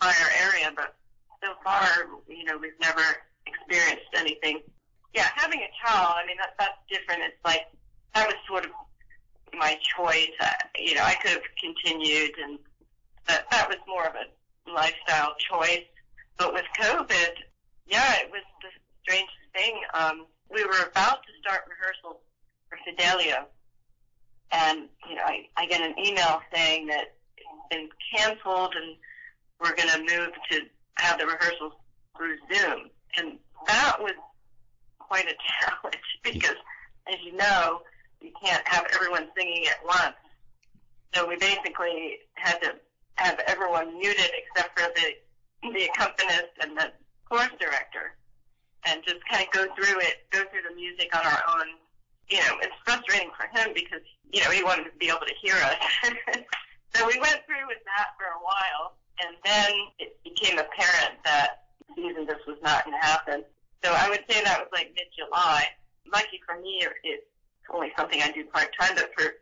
fire 0.00 0.30
area, 0.42 0.70
but 0.76 0.94
so 1.42 1.52
far, 1.64 1.86
you 2.28 2.44
know, 2.44 2.58
we've 2.58 2.78
never 2.80 3.02
experienced 3.46 4.06
anything. 4.14 4.60
Yeah, 5.14 5.28
having 5.34 5.60
a 5.60 5.70
child. 5.82 6.14
I 6.16 6.26
mean, 6.26 6.36
that 6.38 6.54
that's 6.58 6.78
different. 6.90 7.22
It's 7.22 7.44
like 7.44 7.66
that 8.14 8.26
was 8.26 8.36
sort 8.46 8.64
of 8.64 8.70
my 9.54 9.78
choice. 9.96 10.30
Uh, 10.40 10.50
you 10.78 10.94
know, 10.94 11.02
I 11.02 11.14
could 11.14 11.32
have 11.32 11.42
continued, 11.60 12.32
and 12.42 12.58
that 13.28 13.46
that 13.50 13.68
was 13.68 13.78
more 13.86 14.06
of 14.06 14.14
a 14.14 14.70
lifestyle 14.70 15.34
choice. 15.38 15.84
But 16.38 16.52
with 16.52 16.64
COVID, 16.78 17.32
yeah, 17.86 18.16
it 18.16 18.30
was 18.30 18.42
the 18.62 18.68
strangest 19.02 19.32
thing. 19.54 19.80
Um, 19.94 20.26
we 20.52 20.64
were 20.64 20.84
about 20.90 21.22
to 21.22 21.32
start 21.40 21.62
rehearsals 21.68 22.20
for 22.68 22.78
Fidelio, 22.84 23.46
and 24.52 24.88
you 25.08 25.16
know, 25.16 25.22
I, 25.24 25.46
I 25.56 25.66
get 25.66 25.80
an 25.80 25.94
email 25.98 26.40
saying 26.52 26.88
that 26.88 27.14
it's 27.36 27.68
been 27.70 27.88
canceled, 28.14 28.74
and 28.74 28.96
we're 29.60 29.74
going 29.74 29.88
to 29.88 30.16
move 30.16 30.32
to 30.50 30.60
have 30.96 31.18
the 31.18 31.26
rehearsals 31.26 31.72
through 32.16 32.36
Zoom, 32.52 32.90
and 33.16 33.38
that 33.66 33.96
was 34.00 34.14
quite 34.98 35.26
a 35.26 35.34
challenge 35.60 36.02
because, 36.24 36.56
as 37.10 37.16
you 37.24 37.36
know, 37.36 37.82
you 38.20 38.30
can't 38.42 38.66
have 38.66 38.86
everyone 38.94 39.28
singing 39.36 39.66
at 39.66 39.84
once. 39.84 40.16
So 41.14 41.26
we 41.26 41.36
basically 41.36 42.18
had 42.34 42.60
to 42.62 42.74
have 43.14 43.38
everyone 43.46 43.98
muted 43.98 44.30
except 44.36 44.78
for 44.78 44.88
the 44.94 45.70
the 45.72 45.84
accompanist 45.86 46.52
and 46.60 46.76
the 46.76 46.92
course 47.28 47.50
director, 47.58 48.14
and 48.84 49.02
just 49.04 49.24
kind 49.28 49.46
of 49.46 49.52
go 49.52 49.66
through 49.74 49.98
it, 50.00 50.26
go 50.30 50.40
through 50.50 50.62
the 50.68 50.74
music 50.74 51.14
on 51.16 51.24
our 51.24 51.42
own. 51.56 51.66
You 52.28 52.38
know, 52.38 52.58
it's 52.60 52.74
frustrating 52.84 53.30
for 53.36 53.46
him 53.56 53.72
because 53.74 54.02
you 54.32 54.42
know 54.42 54.50
he 54.50 54.62
wanted 54.62 54.84
to 54.84 54.96
be 54.98 55.08
able 55.08 55.26
to 55.26 55.34
hear 55.40 55.54
us. 55.54 55.76
so 56.94 57.06
we 57.06 57.18
went 57.20 57.40
through 57.46 57.66
with 57.66 57.82
that 57.86 58.14
for 58.18 58.26
a 58.26 58.42
while, 58.42 58.96
and 59.24 59.36
then 59.44 59.72
it 59.98 60.22
became 60.24 60.58
apparent 60.58 61.22
that 61.24 61.64
season 61.94 62.26
just 62.26 62.46
was 62.46 62.58
not 62.62 62.84
going 62.84 62.98
to 62.98 63.06
happen. 63.06 63.44
So 63.84 63.92
I 63.92 64.08
would 64.08 64.24
say 64.28 64.42
that 64.42 64.58
was 64.58 64.68
like 64.72 64.92
mid-July. 64.96 65.64
Lucky 66.12 66.40
for 66.46 66.60
me, 66.60 66.82
it's 67.04 67.24
only 67.72 67.92
something 67.96 68.20
I 68.22 68.30
do 68.30 68.44
part-time, 68.44 68.94
but 68.94 69.10
for 69.16 69.34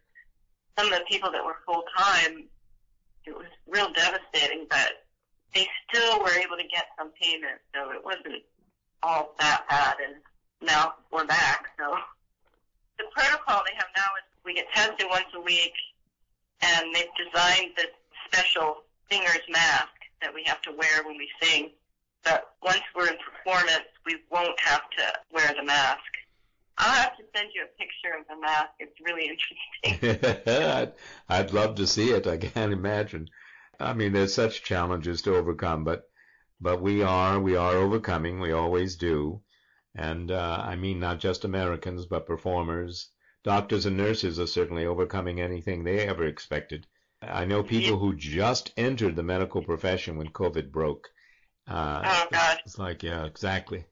some 0.79 0.93
of 0.93 0.99
the 0.99 1.05
people 1.09 1.31
that 1.33 1.45
were 1.45 1.57
full-time, 1.66 2.45
it 3.27 3.37
was 3.37 3.47
real 3.66 3.93
devastating, 3.93 4.66
but 4.68 5.05
they 5.55 5.66
still 5.89 6.20
were 6.20 6.33
able 6.33 6.57
to 6.57 6.68
get 6.70 6.87
some 6.99 7.11
payment, 7.20 7.61
so 7.75 7.91
it 7.91 8.05
wasn't 8.05 8.43
all 9.03 9.35
that 9.39 9.64
bad. 9.68 9.97
And 10.05 10.16
now 10.61 10.95
we're 11.12 11.27
back. 11.27 11.66
So 11.79 11.97
the 12.99 13.05
protocol 13.12 13.62
they 13.66 13.75
have 13.77 13.89
now 13.97 14.09
is 14.18 14.25
we 14.45 14.55
get 14.55 14.66
tested 14.75 15.07
once 15.09 15.27
a 15.35 15.41
week, 15.41 15.72
and 16.61 16.95
they've 16.95 17.05
designed 17.16 17.72
this 17.77 17.93
special 18.27 18.84
singer's 19.11 19.48
mask 19.48 19.88
that 20.22 20.34
we 20.34 20.42
have 20.44 20.62
to 20.62 20.72
wear 20.72 21.05
when 21.05 21.16
we 21.16 21.28
sing. 21.42 21.70
But 22.24 22.55
once 22.62 22.82
we're 22.96 23.09
in 23.09 23.16
performance, 23.18 23.88
we 24.07 24.16
won't 24.30 24.59
have 24.61 24.88
to 24.98 25.12
wear 25.32 25.52
the 25.55 25.64
mask. 25.64 26.00
I'll 26.78 27.02
have 27.02 27.16
to 27.18 27.24
send 27.36 27.50
you 27.55 27.64
a 27.64 27.78
picture 27.78 28.18
of 28.18 28.26
the 28.26 28.40
mask. 28.40 28.70
It's 28.80 29.00
really 29.00 29.28
interesting. 29.28 30.42
I'd, 30.46 30.92
I'd 31.28 31.52
love 31.52 31.76
to 31.76 31.86
see 31.86 32.11
it. 32.11 32.26
I 32.26 32.36
can't 32.36 32.72
imagine. 32.72 33.28
I 33.78 33.92
mean, 33.92 34.12
there's 34.12 34.34
such 34.34 34.64
challenges 34.64 35.22
to 35.22 35.36
overcome, 35.36 35.84
but 35.84 36.09
but 36.61 36.80
we 36.80 37.02
are 37.02 37.38
we 37.40 37.57
are 37.57 37.74
overcoming. 37.74 38.40
We 38.40 38.52
always 38.52 38.96
do, 38.96 39.42
and 39.94 40.30
uh, 40.30 40.62
I 40.64 40.76
mean 40.76 41.00
not 41.00 41.20
just 41.20 41.44
Americans, 41.44 42.07
but 42.07 42.26
performers, 42.26 43.09
doctors, 43.42 43.86
and 43.86 43.96
nurses 43.96 44.38
are 44.38 44.46
certainly 44.46 44.86
overcoming 44.86 45.40
anything 45.40 45.84
they 45.84 46.00
ever 46.00 46.24
expected. 46.24 46.86
I 47.31 47.45
know 47.45 47.62
people 47.62 47.99
who 47.99 48.14
just 48.14 48.72
entered 48.77 49.16
the 49.16 49.22
medical 49.22 49.62
profession 49.62 50.16
when 50.16 50.29
COVID 50.29 50.70
broke. 50.70 51.09
Uh, 51.66 52.03
oh 52.05 52.27
God! 52.31 52.61
It's 52.64 52.79
like 52.79 53.03
yeah, 53.03 53.25
exactly. 53.25 53.87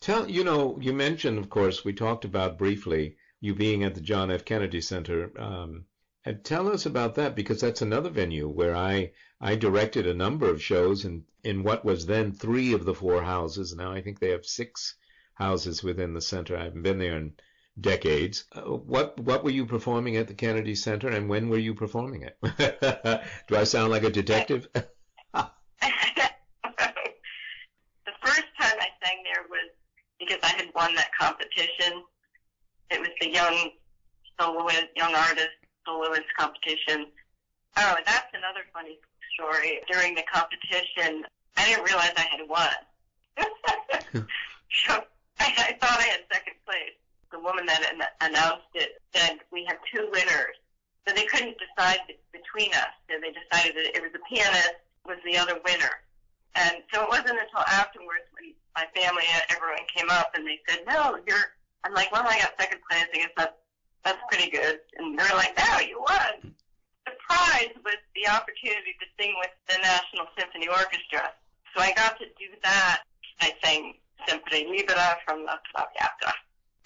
Tell 0.00 0.28
you 0.28 0.44
know 0.44 0.78
you 0.80 0.92
mentioned 0.92 1.38
of 1.38 1.48
course 1.48 1.84
we 1.84 1.92
talked 1.92 2.24
about 2.24 2.58
briefly 2.58 3.16
you 3.40 3.54
being 3.54 3.84
at 3.84 3.94
the 3.94 4.00
John 4.00 4.30
F. 4.30 4.44
Kennedy 4.44 4.80
Center. 4.80 5.30
Um, 5.40 5.84
and 6.24 6.42
tell 6.44 6.68
us 6.68 6.86
about 6.86 7.14
that 7.14 7.36
because 7.36 7.60
that's 7.60 7.82
another 7.82 8.10
venue 8.10 8.48
where 8.48 8.74
I 8.74 9.12
I 9.40 9.54
directed 9.54 10.06
a 10.06 10.14
number 10.14 10.50
of 10.50 10.62
shows 10.62 11.04
in 11.04 11.24
in 11.44 11.62
what 11.62 11.84
was 11.84 12.06
then 12.06 12.32
three 12.32 12.72
of 12.72 12.84
the 12.84 12.94
four 12.94 13.22
houses. 13.22 13.74
Now 13.76 13.92
I 13.92 14.02
think 14.02 14.18
they 14.18 14.30
have 14.30 14.44
six 14.44 14.96
houses 15.34 15.84
within 15.84 16.14
the 16.14 16.20
center. 16.20 16.56
I 16.56 16.64
haven't 16.64 16.82
been 16.82 16.98
there 16.98 17.16
in 17.16 17.34
decades. 17.80 18.44
Uh, 18.52 18.62
what 18.62 19.18
what 19.20 19.44
were 19.44 19.50
you 19.50 19.66
performing 19.66 20.16
at 20.16 20.28
the 20.28 20.34
Kennedy 20.34 20.74
Center, 20.74 21.08
and 21.08 21.28
when 21.28 21.48
were 21.48 21.58
you 21.58 21.74
performing 21.74 22.22
it? 22.22 22.38
Do 23.48 23.56
I 23.56 23.64
sound 23.64 23.90
like 23.90 24.04
a 24.04 24.10
detective? 24.10 24.68
the 24.74 24.86
first 28.22 28.46
time 28.58 28.76
I 28.80 28.88
sang 29.04 29.22
there 29.24 29.44
was 29.50 29.70
because 30.18 30.38
I 30.42 30.48
had 30.56 30.68
won 30.74 30.94
that 30.94 31.10
competition. 31.18 32.02
It 32.90 33.00
was 33.00 33.10
the 33.20 33.30
young 33.30 33.70
soloist, 34.40 34.86
young 34.96 35.14
artist 35.14 35.50
soloist 35.84 36.26
competition. 36.38 37.06
Oh, 37.76 37.96
that's 38.06 38.32
another 38.32 38.64
funny 38.72 38.98
story. 39.34 39.80
During 39.90 40.14
the 40.14 40.22
competition, 40.32 41.24
I 41.56 41.66
didn't 41.66 41.84
realize 41.84 42.12
I 42.16 42.26
had 42.30 42.48
won. 42.48 42.70
so 44.86 45.02
I, 45.38 45.52
I 45.58 45.76
thought 45.80 45.98
I 45.98 46.04
had 46.04 46.20
second 46.32 46.54
place. 46.64 46.96
The 47.36 47.44
woman 47.44 47.66
that 47.66 47.84
an- 47.92 48.32
announced 48.32 48.72
it 48.72 48.96
said 49.12 49.44
we 49.52 49.68
have 49.68 49.76
two 49.92 50.08
winners. 50.08 50.56
So 51.06 51.12
they 51.12 51.28
couldn't 51.28 51.60
decide 51.60 52.00
between 52.32 52.72
us. 52.72 52.96
So 53.12 53.20
they 53.20 53.28
decided 53.28 53.76
that 53.76 53.92
it 53.92 54.00
was 54.00 54.10
the 54.16 54.24
pianist 54.24 54.80
was 55.04 55.20
the 55.20 55.36
other 55.36 55.60
winner. 55.60 55.92
And 56.56 56.80
so 56.88 57.04
it 57.04 57.10
wasn't 57.12 57.36
until 57.36 57.60
afterwards 57.68 58.24
when 58.32 58.56
my 58.74 58.88
family 58.96 59.28
and 59.28 59.44
everyone 59.52 59.84
came 59.92 60.08
up 60.08 60.32
and 60.32 60.48
they 60.48 60.58
said, 60.64 60.80
no, 60.88 61.20
you're, 61.28 61.52
I'm 61.84 61.92
like, 61.92 62.10
well, 62.10 62.24
I 62.24 62.40
got 62.40 62.56
second 62.58 62.80
place. 62.88 63.04
I 63.12 63.16
guess 63.28 63.36
that's 63.36 63.52
that's 64.02 64.22
pretty 64.32 64.50
good. 64.50 64.80
And 64.96 65.18
they're 65.18 65.36
like, 65.36 65.52
no, 65.58 65.80
you 65.80 66.00
won. 66.00 66.54
The 67.04 67.12
prize 67.28 67.74
was 67.84 68.00
the 68.16 68.32
opportunity 68.32 68.96
to 68.96 69.06
sing 69.20 69.34
with 69.44 69.52
the 69.68 69.76
National 69.82 70.24
Symphony 70.38 70.68
Orchestra. 70.68 71.36
So 71.74 71.82
I 71.82 71.92
got 71.92 72.16
to 72.18 72.24
do 72.40 72.48
that. 72.64 73.02
I 73.42 73.52
sang 73.62 73.94
Sempre 74.26 74.64
Libera 74.64 75.18
from 75.26 75.44
La 75.44 75.58
Traviata. 75.68 76.32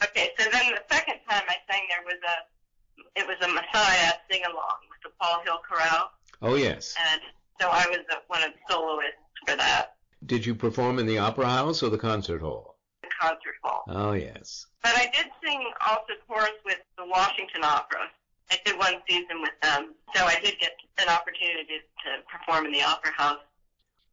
Okay, 0.02 0.30
so 0.38 0.48
then 0.50 0.72
the 0.72 0.82
second 0.94 1.20
time 1.28 1.42
I 1.48 1.56
sang 1.70 1.82
there 1.88 2.04
was 2.04 2.18
a, 2.26 3.20
it 3.20 3.26
was 3.26 3.36
a 3.42 3.52
Messiah 3.52 4.12
sing 4.30 4.42
along 4.44 4.78
with 4.88 5.00
the 5.04 5.10
Paul 5.20 5.42
Hill 5.44 5.60
Chorale. 5.68 6.10
Oh 6.42 6.54
yes. 6.54 6.94
And 7.12 7.20
so 7.60 7.68
I 7.68 7.86
was 7.88 7.98
one 8.28 8.42
of 8.42 8.50
the 8.52 8.72
soloists 8.72 9.16
for 9.46 9.56
that. 9.56 9.96
Did 10.26 10.44
you 10.44 10.54
perform 10.54 10.98
in 10.98 11.06
the 11.06 11.18
opera 11.18 11.46
house 11.46 11.82
or 11.82 11.90
the 11.90 11.98
concert 11.98 12.40
hall? 12.40 12.76
The 13.02 13.08
concert 13.20 13.56
hall. 13.62 13.84
Oh 13.88 14.12
yes. 14.12 14.66
But 14.82 14.92
I 14.96 15.10
did 15.14 15.26
sing 15.44 15.62
also 15.86 16.14
chorus 16.26 16.50
with 16.64 16.78
the 16.96 17.06
Washington 17.06 17.62
Opera. 17.64 18.08
I 18.50 18.58
did 18.64 18.78
one 18.78 18.94
season 19.08 19.42
with 19.42 19.58
them, 19.62 19.94
so 20.14 20.24
I 20.24 20.34
did 20.42 20.58
get 20.58 20.72
an 20.98 21.08
opportunity 21.08 21.78
to 22.04 22.10
perform 22.26 22.66
in 22.66 22.72
the 22.72 22.82
opera 22.82 23.12
house. 23.12 23.38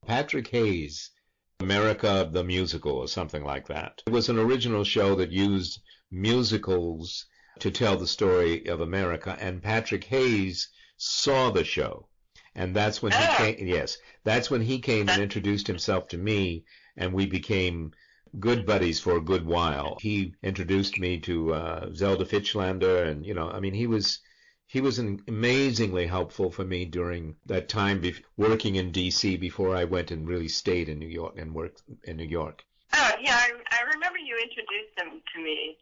Patrick 0.05 0.47
Hayes, 0.49 1.11
America 1.59 2.29
the 2.31 2.43
Musical, 2.43 2.91
or 2.91 3.07
something 3.07 3.43
like 3.43 3.67
that. 3.67 4.03
It 4.05 4.11
was 4.13 4.29
an 4.29 4.37
original 4.37 4.83
show 4.83 5.15
that 5.15 5.31
used 5.31 5.81
musicals 6.11 7.25
to 7.59 7.71
tell 7.71 7.97
the 7.97 8.05
story 8.05 8.67
of 8.67 8.81
America, 8.81 9.35
and 9.39 9.63
Patrick 9.63 10.03
Hayes 10.03 10.69
saw 10.97 11.49
the 11.49 11.63
show. 11.63 12.07
And 12.53 12.75
that's 12.75 13.01
when 13.01 13.11
he 13.11 13.17
Oh. 13.19 13.35
came, 13.37 13.67
yes, 13.67 13.97
that's 14.23 14.51
when 14.51 14.61
he 14.61 14.79
came 14.79 15.09
and 15.09 15.19
introduced 15.21 15.65
himself 15.65 16.07
to 16.09 16.17
me, 16.17 16.63
and 16.95 17.11
we 17.11 17.25
became 17.25 17.91
good 18.39 18.65
buddies 18.67 18.99
for 18.99 19.17
a 19.17 19.21
good 19.21 19.45
while. 19.45 19.97
He 19.99 20.35
introduced 20.43 20.99
me 20.99 21.19
to 21.21 21.53
uh, 21.55 21.89
Zelda 21.93 22.25
Fichandler, 22.25 23.07
and 23.09 23.25
you 23.25 23.33
know, 23.33 23.49
I 23.49 23.59
mean, 23.59 23.73
he 23.73 23.87
was 23.87 24.19
he 24.67 24.81
was 24.81 24.99
an 24.99 25.23
amazingly 25.27 26.05
helpful 26.07 26.51
for 26.51 26.65
me 26.65 26.83
during 26.85 27.35
that 27.45 27.69
time 27.69 28.01
be- 28.01 28.15
working 28.35 28.75
in 28.75 28.91
D.C. 28.91 29.37
before 29.37 29.75
I 29.75 29.85
went 29.85 30.11
and 30.11 30.27
really 30.27 30.49
stayed 30.49 30.89
in 30.89 30.99
New 30.99 31.07
York 31.07 31.35
and 31.37 31.55
worked 31.55 31.83
in 32.03 32.17
New 32.17 32.25
York. 32.25 32.65
Oh, 32.93 33.11
yeah, 33.21 33.35
I, 33.35 33.51
I 33.71 33.81
remember 33.93 34.19
you 34.19 34.37
introduced 34.37 34.99
him 34.99 35.21
to 35.33 35.41
me. 35.41 35.77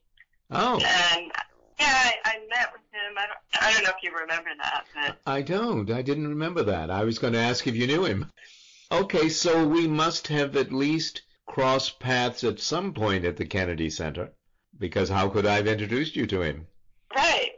Oh, 0.52 0.76
And 0.76 1.32
yeah, 1.80 1.88
I, 1.88 2.14
I 2.26 2.38
met 2.48 2.72
with 2.72 2.82
him. 2.92 3.18
I 3.18 3.26
don't, 3.26 3.64
I 3.64 3.74
don't 3.74 3.84
know 3.84 3.90
if 3.90 4.04
you 4.04 4.16
remember 4.16 4.52
that, 4.62 4.86
but 4.94 5.18
I 5.26 5.42
don't. 5.42 5.90
I 5.90 6.04
didn't 6.04 6.28
remember 6.28 6.64
that. 6.64 6.92
I 6.92 7.04
was 7.04 7.18
going 7.18 7.34
to 7.34 7.40
ask 7.40 7.66
if 7.66 7.76
you 7.76 7.88
knew 7.88 8.06
him. 8.06 8.32
Okay, 8.92 9.30
so 9.30 9.68
we 9.68 9.88
must 9.88 10.28
have 10.28 10.56
at 10.56 10.72
least 10.72 11.24
crossed 11.48 12.00
paths 12.00 12.44
at 12.44 12.60
some 12.60 12.94
point 12.94 13.26
at 13.26 13.38
the 13.38 13.46
Kennedy 13.46 13.90
Center, 13.90 14.32
because 14.78 15.10
how 15.10 15.28
could 15.30 15.48
I 15.48 15.56
have 15.56 15.68
introduced 15.68 16.16
you 16.16 16.28
to 16.28 16.42
him? 16.42 16.68
right. 17.16 17.55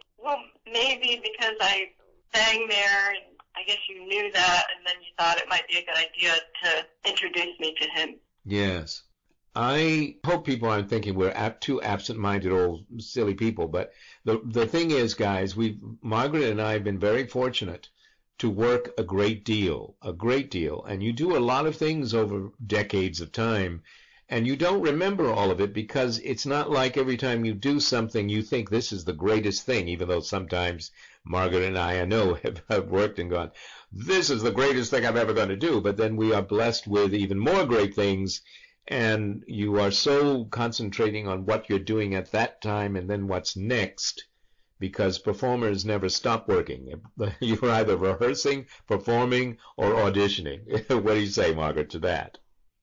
Maybe 0.78 1.22
because 1.24 1.56
I 1.60 1.90
sang 2.34 2.68
there, 2.68 3.10
and 3.10 3.36
I 3.56 3.64
guess 3.66 3.78
you 3.90 4.06
knew 4.08 4.32
that, 4.32 4.66
and 4.76 4.86
then 4.86 4.96
you 5.02 5.12
thought 5.18 5.40
it 5.40 5.50
might 5.50 5.68
be 5.68 5.78
a 5.78 5.86
good 5.86 5.98
idea 5.98 6.36
to 6.64 7.10
introduce 7.10 7.60
me 7.60 7.76
to 7.82 7.90
him. 7.90 8.16
Yes. 8.46 9.04
I 9.56 10.18
hope 10.24 10.46
people 10.46 10.70
aren't 10.70 10.90
thinking 10.90 11.16
we're 11.16 11.32
ap- 11.32 11.62
two 11.62 11.82
absent-minded 11.82 12.52
old 12.52 12.86
silly 13.00 13.34
people, 13.34 13.68
but 13.68 13.92
the 14.24 14.40
the 14.46 14.68
thing 14.68 14.92
is, 14.92 15.16
guys, 15.16 15.56
we 15.56 15.80
Margaret 16.04 16.52
and 16.52 16.62
I 16.62 16.74
have 16.74 16.84
been 16.84 17.00
very 17.00 17.26
fortunate 17.26 17.90
to 18.38 18.50
work 18.52 18.92
a 19.00 19.04
great 19.04 19.46
deal, 19.46 19.96
a 20.04 20.14
great 20.14 20.52
deal, 20.52 20.84
and 20.84 21.02
you 21.02 21.12
do 21.12 21.36
a 21.36 21.40
lot 21.40 21.66
of 21.66 21.76
things 21.76 22.14
over 22.14 22.52
decades 22.68 23.20
of 23.20 23.32
time, 23.32 23.82
and 24.30 24.46
you 24.46 24.56
don't 24.56 24.82
remember 24.82 25.32
all 25.32 25.52
of 25.52 25.62
it 25.62 25.74
because 25.74 26.20
it's 26.20 26.46
not 26.46 26.70
like 26.70 26.98
every 26.98 27.16
time 27.16 27.46
you 27.46 27.54
do 27.54 27.80
something 27.80 28.28
you 28.28 28.42
think 28.42 28.70
this 28.70 28.92
is 28.92 29.06
the 29.06 29.14
greatest 29.14 29.66
thing, 29.66 29.88
even 29.88 30.08
though 30.08 30.20
sometimes 30.20 30.92
Margaret 31.24 31.64
and 31.64 31.78
I, 31.78 32.02
I 32.02 32.06
know, 32.06 32.34
have, 32.44 32.62
have 32.70 32.90
worked 32.90 33.20
and 33.20 33.30
gone, 33.30 33.52
this 33.92 34.30
is 34.30 34.42
the 34.42 34.52
greatest 34.52 34.92
thing 34.92 35.06
I'm 35.06 35.18
ever 35.18 35.34
going 35.34 35.50
to 35.50 35.56
do, 35.56 35.80
but 35.80 35.98
then 35.98 36.18
we 36.18 36.34
are 36.34 36.42
blessed 36.42 36.88
with 36.88 37.14
even 37.14 37.40
more 37.40 37.66
great 37.66 37.96
things 37.96 38.42
and 38.88 39.44
you 39.48 39.80
are 39.80 39.92
so 39.92 40.46
concentrating 40.46 41.28
on 41.28 41.46
what 41.46 41.70
you're 41.70 41.80
doing 41.80 42.16
at 42.16 42.32
that 42.32 42.62
time 42.62 42.96
and 42.96 43.10
then 43.10 43.28
what's 43.28 43.58
next 43.58 44.26
because 44.80 45.20
performers 45.20 45.86
never 45.86 46.08
stop 46.08 46.48
working. 46.48 47.02
You're 47.40 47.72
either 47.72 47.98
rehearsing, 47.98 48.68
performing, 48.88 49.58
or 49.76 49.94
auditioning. 49.94 50.88
what 51.04 51.16
do 51.16 51.20
you 51.20 51.28
say, 51.28 51.54
Margaret, 51.54 51.90
to 51.92 52.00
that? 52.00 52.38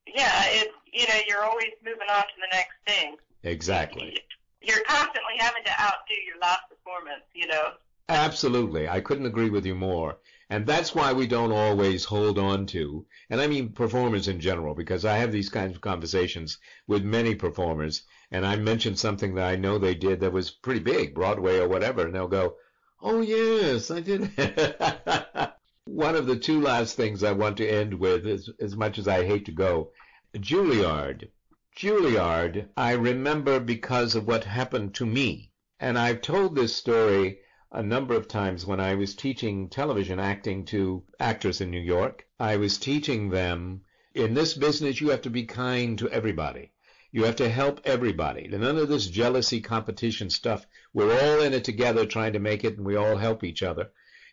Yeah, 0.07 0.64
you 0.95 1.07
know 1.07 1.20
you're 1.28 1.45
always 1.45 1.72
moving 1.84 2.09
on 2.11 2.22
to 2.22 2.34
the 2.36 2.57
next 2.57 2.74
thing. 2.86 3.16
Exactly. 3.42 4.18
You're 4.62 4.84
constantly 4.84 5.34
having 5.38 5.64
to 5.64 5.72
outdo 5.72 6.14
your 6.26 6.38
last 6.40 6.62
performance. 6.70 7.24
You 7.34 7.49
know. 7.49 7.72
Absolutely. 8.09 8.88
I 8.88 9.01
couldn't 9.01 9.26
agree 9.26 9.51
with 9.51 9.66
you 9.66 9.74
more. 9.74 10.18
And 10.51 10.66
that's 10.66 10.95
why 10.95 11.12
we 11.14 11.26
don't 11.26 11.53
always 11.53 12.05
hold 12.05 12.38
on 12.38 12.66
to, 12.66 13.07
and 13.30 13.40
I 13.40 13.47
mean 13.47 13.72
performers 13.72 14.28
in 14.28 14.40
general, 14.40 14.74
because 14.74 15.05
I 15.05 15.16
have 15.16 15.32
these 15.32 15.49
kinds 15.49 15.74
of 15.74 15.80
conversations 15.80 16.59
with 16.86 17.03
many 17.03 17.34
performers, 17.34 18.03
and 18.30 18.47
I 18.47 18.57
mention 18.57 18.95
something 18.95 19.34
that 19.36 19.49
I 19.49 19.57
know 19.57 19.78
they 19.78 19.95
did 19.95 20.20
that 20.20 20.34
was 20.34 20.51
pretty 20.51 20.80
big, 20.80 21.14
Broadway 21.14 21.59
or 21.59 21.68
whatever, 21.68 22.05
and 22.05 22.14
they'll 22.14 22.28
go, 22.28 22.57
oh 23.01 23.22
yes, 23.22 23.90
I 23.90 24.01
did. 24.01 24.30
One 25.86 26.14
of 26.14 26.26
the 26.26 26.36
two 26.36 26.61
last 26.61 26.95
things 26.95 27.24
I 27.24 27.32
want 27.32 27.57
to 27.57 27.68
end 27.68 27.95
with, 27.95 28.26
as, 28.26 28.51
as 28.61 28.76
much 28.76 28.99
as 28.99 29.09
I 29.09 29.24
hate 29.24 29.47
to 29.47 29.53
go, 29.53 29.92
Juilliard. 30.37 31.28
Juilliard, 31.76 32.68
I 32.76 32.91
remember 32.95 33.61
because 33.61 34.16
of 34.16 34.26
what 34.26 34.43
happened 34.43 34.93
to 34.95 35.07
me. 35.07 35.53
And 35.78 35.97
I've 35.97 36.22
told 36.22 36.57
this 36.57 36.74
story 36.74 37.39
a 37.70 37.85
number 37.85 38.14
of 38.14 38.26
times 38.26 38.66
when 38.66 38.80
I 38.80 38.97
was 38.97 39.14
teaching 39.14 39.68
television 39.68 40.18
acting 40.18 40.64
to 40.64 41.05
actors 41.20 41.61
in 41.61 41.70
New 41.70 41.80
York. 41.80 42.26
I 42.41 42.57
was 42.57 42.78
teaching 42.78 43.30
them 43.30 43.82
in 44.12 44.35
this 44.35 44.55
business 44.55 45.01
you 45.01 45.11
have 45.11 45.22
to 45.22 45.30
be 45.30 45.45
kind 45.45 45.97
to 46.01 46.11
everybody. 46.11 46.72
You 47.12 47.22
have 47.22 47.37
to 47.37 47.49
help 47.49 47.80
everybody. 47.85 48.49
None 48.49 48.76
of 48.76 48.89
this 48.89 49.07
jealousy 49.07 49.61
competition 49.61 50.30
stuff. 50.30 50.66
We're 50.93 51.16
all 51.16 51.43
in 51.43 51.53
it 51.55 51.62
together 51.62 52.07
trying 52.07 52.32
to 52.32 52.41
make 52.41 52.64
it 52.64 52.76
and 52.76 52.85
we 52.85 52.97
all 52.97 53.18
help 53.18 53.45
each 53.45 53.62
other. 53.62 53.93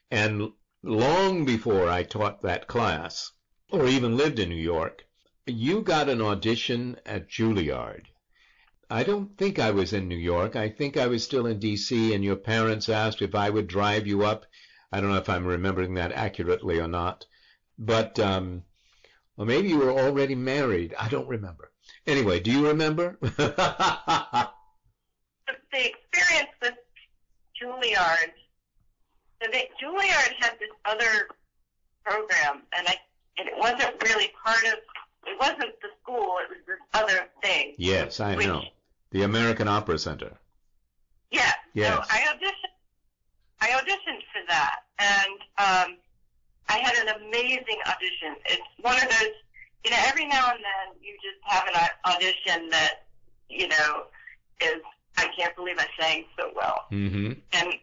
And 0.10 0.52
long 0.82 1.46
before 1.46 1.90
I 1.90 2.02
taught 2.02 2.42
that 2.42 2.68
class 2.68 3.34
or 3.70 3.86
even 3.86 4.18
lived 4.18 4.40
in 4.40 4.50
New 4.50 4.56
York, 4.56 5.06
you 5.46 5.82
got 5.82 6.10
an 6.10 6.22
audition 6.22 6.98
at 7.06 7.30
Juilliard 7.30 8.06
I 8.92 9.04
don't 9.04 9.38
think 9.38 9.58
I 9.58 9.72
was 9.72 9.94
in 9.94 10.10
New 10.10 10.18
York. 10.18 10.58
I 10.58 10.68
think 10.68 10.98
I 10.98 11.08
was 11.08 11.24
still 11.24 11.46
in 11.46 11.60
D.C., 11.60 12.14
and 12.14 12.26
your 12.26 12.36
parents 12.36 12.90
asked 12.90 13.22
if 13.22 13.34
I 13.34 13.50
would 13.50 13.68
drive 13.68 14.06
you 14.06 14.26
up. 14.26 14.46
I 14.92 15.00
don't 15.00 15.12
know 15.12 15.16
if 15.16 15.30
I'm 15.30 15.48
remembering 15.48 15.94
that 15.94 16.12
accurately 16.12 16.78
or 16.78 16.90
not. 16.90 17.26
But, 17.80 18.20
um, 18.20 18.64
well, 19.38 19.48
maybe 19.48 19.70
you 19.70 19.78
were 19.78 19.92
already 19.92 20.36
married. 20.36 20.94
I 21.00 21.08
don't 21.08 21.30
remember. 21.30 21.72
Anyway, 22.06 22.42
do 22.42 22.52
you 22.52 22.68
remember? 22.68 23.18
the 23.22 24.50
experience 25.72 26.52
with 26.62 26.76
Juilliard, 27.62 28.34
so 29.42 29.50
Juilliard 29.50 30.34
had 30.42 30.60
this 30.60 30.70
other 30.84 31.30
program, 32.04 32.64
and 32.78 32.90
I, 32.90 32.98
and 33.38 33.48
it 33.48 33.58
wasn't 33.58 34.04
really 34.04 34.32
part 34.44 34.66
of, 34.66 34.80
it 35.26 35.40
wasn't 35.40 35.80
the 35.82 35.90
school, 36.02 36.38
it 36.42 36.50
was 36.50 36.60
this 36.68 36.78
other 36.94 37.30
thing. 37.44 37.74
Yes, 37.78 38.20
I 38.20 38.36
which, 38.36 38.48
know. 38.48 38.64
The 39.12 39.24
American 39.24 39.68
Opera 39.68 40.00
Center. 40.00 40.32
Yeah. 41.32 41.52
Yes. 41.74 41.94
So 41.94 42.04
I 42.10 42.20
auditioned. 42.22 42.76
I 43.62 43.68
auditioned 43.70 44.22
for 44.34 44.42
that, 44.48 44.80
and 44.98 45.40
um, 45.60 45.98
I 46.70 46.78
had 46.80 46.96
an 46.96 47.16
amazing 47.22 47.78
audition. 47.86 48.36
It's 48.46 48.62
one 48.82 48.96
of 48.96 49.04
those, 49.04 49.36
you 49.84 49.92
know, 49.92 49.98
every 50.08 50.26
now 50.26 50.52
and 50.52 50.60
then 50.60 50.96
you 51.02 51.14
just 51.22 51.38
have 51.44 51.68
an 51.68 51.90
audition 52.06 52.70
that, 52.70 53.04
you 53.50 53.68
know, 53.68 54.06
is 54.62 54.82
I 55.18 55.28
can't 55.38 55.56
believe 55.56 55.76
I 55.78 55.88
sang 56.00 56.26
so 56.40 56.50
well. 56.56 56.86
Mm-hmm. 56.92 57.34
And 57.54 57.74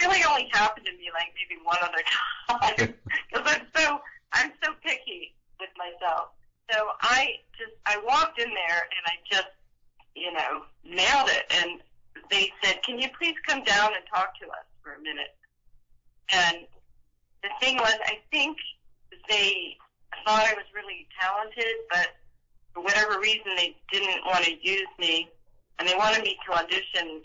really 0.00 0.22
only 0.28 0.48
happened 0.52 0.86
to 0.86 0.92
me 0.92 1.08
like 1.12 1.32
maybe 1.34 1.60
one 1.64 1.78
other 1.82 2.02
time 2.48 2.94
because 3.32 3.46
I'm 3.46 3.66
so 3.74 4.00
I'm 4.32 4.52
so 4.62 4.72
picky 4.82 5.34
with 5.60 5.70
myself. 5.76 6.28
So 6.70 6.88
I 7.00 7.36
just 7.56 7.72
I 7.86 7.98
walked 8.06 8.40
in 8.40 8.48
there 8.48 8.80
and 8.90 9.04
I 9.06 9.16
just 9.30 9.48
you 10.16 10.32
know, 10.32 10.62
nailed 10.84 11.28
it. 11.28 11.44
And 11.62 11.80
they 12.30 12.50
said, 12.64 12.82
can 12.82 12.98
you 12.98 13.08
please 13.16 13.34
come 13.46 13.62
down 13.62 13.90
and 13.94 14.02
talk 14.12 14.38
to 14.40 14.46
us 14.46 14.66
for 14.82 14.94
a 14.94 15.00
minute? 15.00 15.36
And 16.32 16.66
the 17.42 17.50
thing 17.60 17.76
was, 17.76 17.94
I 18.06 18.18
think 18.32 18.56
they 19.28 19.76
thought 20.24 20.40
I 20.40 20.54
was 20.54 20.64
really 20.74 21.06
talented, 21.20 21.74
but 21.90 22.08
for 22.72 22.82
whatever 22.82 23.20
reason, 23.20 23.52
they 23.56 23.76
didn't 23.92 24.24
want 24.24 24.44
to 24.44 24.52
use 24.66 24.88
me, 24.98 25.28
and 25.78 25.86
they 25.86 25.94
wanted 25.94 26.22
me 26.22 26.36
to 26.46 26.56
audition 26.56 27.22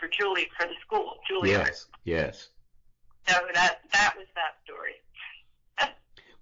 for 0.00 0.08
Julie 0.08 0.48
for 0.58 0.66
the 0.66 0.74
school, 0.84 1.18
Juilliard. 1.30 1.66
Yes, 1.66 1.86
yes. 2.04 2.48
So 3.28 3.34
that 3.54 3.80
that 3.92 4.14
was 4.16 4.26
that 4.34 4.56
story. 4.64 4.94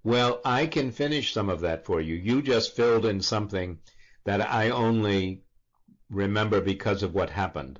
Well, 0.03 0.41
I 0.43 0.65
can 0.65 0.91
finish 0.91 1.33
some 1.33 1.49
of 1.49 1.61
that 1.61 1.85
for 1.85 2.01
you. 2.01 2.15
You 2.15 2.41
just 2.41 2.75
filled 2.75 3.05
in 3.05 3.21
something 3.21 3.79
that 4.23 4.41
I 4.41 4.69
only 4.69 5.43
remember 6.09 6.59
because 6.61 7.03
of 7.03 7.13
what 7.13 7.29
happened. 7.29 7.79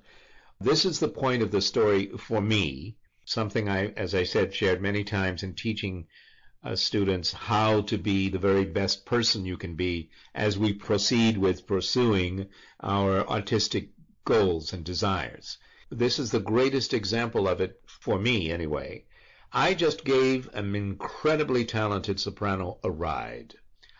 This 0.59 0.85
is 0.85 0.99
the 0.99 1.07
point 1.07 1.41
of 1.41 1.51
the 1.51 1.61
story 1.61 2.11
for 2.17 2.39
me, 2.39 2.97
something 3.25 3.67
I, 3.67 3.87
as 3.97 4.13
I 4.13 4.23
said, 4.23 4.53
shared 4.53 4.81
many 4.81 5.03
times 5.03 5.41
in 5.41 5.55
teaching 5.55 6.07
uh, 6.63 6.75
students 6.75 7.33
how 7.33 7.81
to 7.81 7.97
be 7.97 8.29
the 8.29 8.37
very 8.37 8.65
best 8.65 9.05
person 9.05 9.45
you 9.45 9.57
can 9.57 9.75
be 9.75 10.11
as 10.35 10.59
we 10.59 10.73
proceed 10.73 11.37
with 11.37 11.65
pursuing 11.65 12.47
our 12.79 13.27
artistic 13.27 13.89
goals 14.25 14.71
and 14.71 14.85
desires. 14.85 15.57
This 15.89 16.19
is 16.19 16.29
the 16.29 16.39
greatest 16.39 16.93
example 16.93 17.47
of 17.47 17.59
it 17.59 17.81
for 17.87 18.19
me, 18.19 18.51
anyway. 18.51 19.05
I 19.53 19.73
just 19.73 20.05
gave 20.05 20.49
an 20.53 20.75
incredibly 20.75 21.65
talented 21.65 22.21
soprano 22.21 22.79
a 22.85 22.89
ride. 22.89 23.55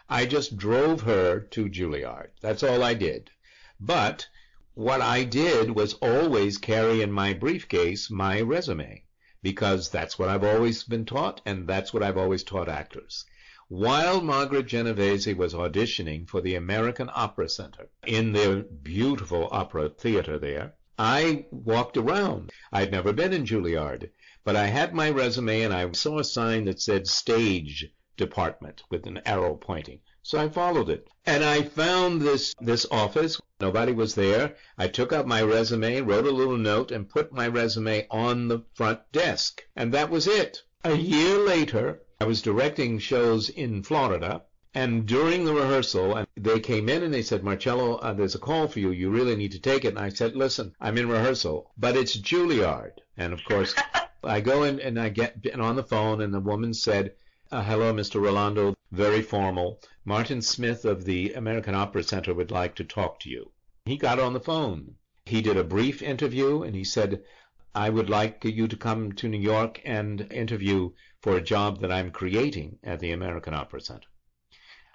I 0.08 0.26
just 0.26 0.56
drove 0.56 1.02
her 1.02 1.42
to 1.42 1.68
Juilliard. 1.68 2.30
That's 2.40 2.64
all 2.64 2.82
I 2.82 2.94
did. 2.94 3.32
But 3.78 4.30
what 4.76 5.02
I 5.02 5.26
did 5.26 5.72
was 5.72 5.96
always 5.96 6.58
carry 6.58 7.02
in 7.02 7.12
my 7.12 7.34
briefcase 7.34 8.10
my 8.10 8.40
resume 8.40 9.04
because 9.42 9.90
that's 9.90 10.18
what 10.18 10.30
I've 10.30 10.46
always 10.46 10.84
been 10.84 11.04
taught 11.04 11.42
and 11.46 11.68
that's 11.68 11.94
what 11.94 12.02
I've 12.02 12.18
always 12.18 12.44
taught 12.44 12.70
actors. 12.70 13.26
While 13.68 14.22
Margaret 14.22 14.68
Genovese 14.68 15.36
was 15.36 15.54
auditioning 15.54 16.30
for 16.30 16.40
the 16.40 16.56
American 16.56 17.10
Opera 17.14 17.50
Center 17.50 17.90
in 18.08 18.32
their 18.32 18.64
beautiful 18.64 19.50
opera 19.52 19.90
theater 19.90 20.40
there, 20.40 20.76
I 20.98 21.46
walked 21.52 21.98
around. 21.98 22.52
I'd 22.72 22.92
never 22.92 23.12
been 23.12 23.34
in 23.34 23.46
Juilliard, 23.46 24.12
but 24.44 24.56
I 24.56 24.68
had 24.68 24.94
my 24.94 25.10
resume 25.10 25.62
and 25.62 25.74
I 25.74 25.92
saw 25.92 26.20
a 26.20 26.24
sign 26.24 26.66
that 26.66 26.82
said 26.82 27.08
stage 27.08 27.92
department 28.18 28.84
with 28.90 29.06
an 29.06 29.22
arrow 29.26 29.56
pointing. 29.56 30.00
So 30.24 30.40
I 30.40 30.50
followed 30.50 30.90
it. 30.90 31.08
And 31.26 31.44
I 31.44 31.64
found 31.64 32.22
this, 32.22 32.54
this 32.62 32.86
office. 32.92 33.42
Nobody 33.60 33.92
was 33.92 34.14
there. 34.14 34.56
I 34.78 34.88
took 34.88 35.12
out 35.12 35.26
my 35.26 35.42
resume, 35.42 36.02
wrote 36.02 36.28
a 36.28 36.32
little 36.32 36.58
note, 36.58 36.92
and 36.92 37.10
put 37.10 37.34
my 37.34 37.48
resume 37.48 38.06
on 38.12 38.48
the 38.48 38.64
front 38.76 39.00
desk. 39.12 39.64
And 39.76 39.92
that 39.94 40.10
was 40.10 40.28
it. 40.28 40.62
A 40.84 40.96
year 40.96 41.40
later, 41.40 42.02
I 42.20 42.26
was 42.26 42.42
directing 42.42 43.00
shows 43.00 43.50
in 43.50 43.82
Florida. 43.82 44.44
And 44.74 45.06
during 45.06 45.44
the 45.44 45.54
rehearsal, 45.54 46.16
and 46.16 46.28
they 46.38 46.60
came 46.60 46.88
in 46.88 47.04
and 47.04 47.14
they 47.14 47.24
said, 47.24 47.44
Marcello, 47.44 47.96
uh, 47.96 48.14
there's 48.14 48.36
a 48.36 48.40
call 48.40 48.68
for 48.68 48.80
you. 48.80 48.92
You 48.92 49.10
really 49.10 49.36
need 49.36 49.52
to 49.54 49.60
take 49.60 49.86
it. 49.86 49.90
And 49.90 50.00
I 50.00 50.10
said, 50.10 50.36
listen, 50.36 50.76
I'm 50.80 50.98
in 50.98 51.10
rehearsal, 51.10 51.72
but 51.78 51.98
it's 51.98 52.16
Juilliard. 52.16 53.02
And 53.18 53.34
of 53.34 53.44
course, 53.44 53.74
I 54.24 54.40
go 54.40 54.64
in 54.64 54.80
and 54.80 55.00
I 55.00 55.10
get 55.10 55.60
on 55.60 55.76
the 55.76 55.84
phone 55.84 56.22
and 56.22 56.34
the 56.34 56.40
woman 56.40 56.74
said, 56.74 57.16
uh, 57.52 57.64
hello, 57.64 57.92
Mr. 57.92 58.22
Rollando. 58.22 58.76
Very 58.92 59.22
formal. 59.22 59.82
Martin 60.06 60.42
Smith 60.42 60.86
of 60.86 61.06
the 61.06 61.34
American 61.34 61.74
Opera 61.74 62.04
Center 62.04 62.34
would 62.34 62.52
like 62.52 62.76
to 62.76 62.84
talk 62.84 63.20
to 63.22 63.30
you. 63.30 63.52
He 63.86 63.98
got 63.98 64.20
on 64.20 64.34
the 64.34 64.40
phone. 64.40 64.96
He 65.26 65.42
did 65.42 65.58
a 65.58 65.64
brief 65.64 66.02
interview 66.02 66.62
and 66.62 66.76
he 66.76 66.84
said, 66.84 67.24
I 67.74 67.90
would 67.90 68.10
like 68.10 68.46
you 68.46 68.68
to 68.68 68.78
come 68.78 69.12
to 69.14 69.28
New 69.28 69.40
York 69.40 69.82
and 69.86 70.32
interview 70.32 70.92
for 71.22 71.36
a 71.36 71.42
job 71.42 71.80
that 71.80 71.92
I'm 71.92 72.12
creating 72.12 72.80
at 72.84 73.00
the 73.00 73.12
American 73.12 73.54
Opera 73.54 73.82
Center. 73.82 74.10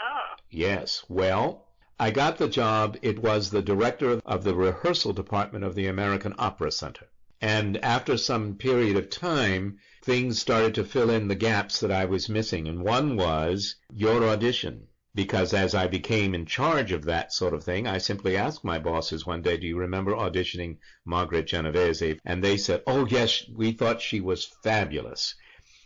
Oh. 0.01 0.37
Yes. 0.51 1.05
Well, 1.09 1.67
I 1.99 2.11
got 2.11 2.39
the 2.39 2.49
job. 2.49 2.97
It 3.03 3.19
was 3.19 3.51
the 3.51 3.63
director 3.63 4.21
of 4.25 4.45
the 4.45 4.55
rehearsal 4.55 5.13
department 5.13 5.65
of 5.65 5.75
the 5.75 5.89
American 5.89 6.35
Opera 6.39 6.71
Center. 6.71 7.09
And 7.41 7.77
after 7.85 8.17
some 8.17 8.55
period 8.55 8.97
of 8.97 9.11
time, 9.11 9.79
things 10.03 10.41
started 10.41 10.75
to 10.77 10.85
fill 10.85 11.11
in 11.11 11.29
the 11.29 11.35
gaps 11.35 11.81
that 11.81 11.93
I 11.93 12.05
was 12.05 12.29
missing. 12.29 12.67
And 12.69 12.83
one 12.83 13.17
was 13.17 13.77
your 13.93 14.25
audition. 14.25 14.89
Because 15.15 15.55
as 15.55 15.75
I 15.75 15.87
became 15.87 16.35
in 16.35 16.45
charge 16.45 16.93
of 16.93 17.05
that 17.07 17.33
sort 17.33 17.55
of 17.55 17.65
thing, 17.65 17.87
I 17.87 17.97
simply 17.97 18.37
asked 18.37 18.65
my 18.65 18.79
bosses 18.79 19.25
one 19.25 19.41
day, 19.41 19.57
do 19.57 19.67
you 19.67 19.79
remember 19.79 20.13
auditioning 20.13 20.77
Margaret 21.07 21.47
Genovese? 21.47 22.19
And 22.27 22.45
they 22.45 22.59
said, 22.59 22.83
oh 22.87 23.07
yes, 23.07 23.45
we 23.55 23.73
thought 23.73 24.03
she 24.03 24.21
was 24.21 24.45
fabulous. 24.63 25.35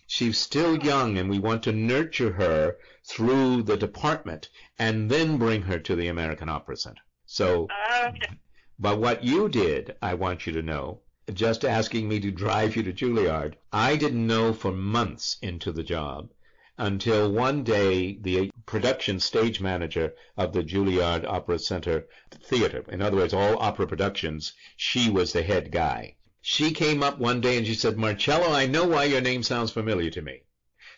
She's 0.09 0.37
still 0.37 0.77
young 0.79 1.17
and 1.17 1.31
we 1.31 1.39
want 1.39 1.63
to 1.63 1.73
nurture 1.73 2.33
her 2.33 2.77
through 3.09 3.63
the 3.63 3.77
department 3.77 4.49
and 4.81 5.09
then 5.09 5.39
bring 5.39 5.63
her 5.63 5.79
to 5.79 5.95
the 5.95 6.09
American 6.09 6.49
Opera 6.49 6.77
Center. 6.77 7.03
So, 7.27 7.69
okay. 8.09 8.37
but 8.81 8.99
what 8.99 9.23
you 9.23 9.49
did, 9.49 9.95
I 10.03 10.15
want 10.15 10.45
you 10.49 10.53
to 10.55 10.63
know, 10.63 11.03
just 11.35 11.65
asking 11.65 12.09
me 12.09 12.21
to 12.21 12.31
drive 12.31 12.77
you 12.77 12.83
to 12.83 12.93
Juilliard. 12.93 13.55
I 13.73 13.97
didn't 13.97 14.27
know 14.27 14.53
for 14.53 14.73
months 14.73 15.37
into 15.43 15.73
the 15.73 15.83
job 15.83 16.31
until 16.79 17.31
one 17.31 17.63
day 17.63 18.17
the 18.21 18.51
production 18.65 19.21
stage 19.21 19.61
manager 19.61 20.15
of 20.37 20.55
the 20.55 20.63
Juilliard 20.63 21.27
Opera 21.27 21.59
Center 21.59 22.07
Theater, 22.43 22.85
in 22.89 23.03
other 23.03 23.19
words, 23.19 23.35
all 23.35 23.59
opera 23.59 23.87
productions, 23.87 24.55
she 24.77 25.11
was 25.11 25.33
the 25.33 25.43
head 25.43 25.71
guy. 25.71 26.17
She 26.41 26.71
came 26.71 27.03
up 27.03 27.19
one 27.19 27.43
day 27.43 27.59
and 27.59 27.67
she 27.67 27.75
said, 27.75 27.99
Marcello, 27.99 28.51
I 28.51 28.67
know 28.67 28.87
why 28.87 29.05
your 29.05 29.21
name 29.21 29.43
sounds 29.43 29.71
familiar 29.71 30.09
to 30.11 30.23
me. 30.23 30.45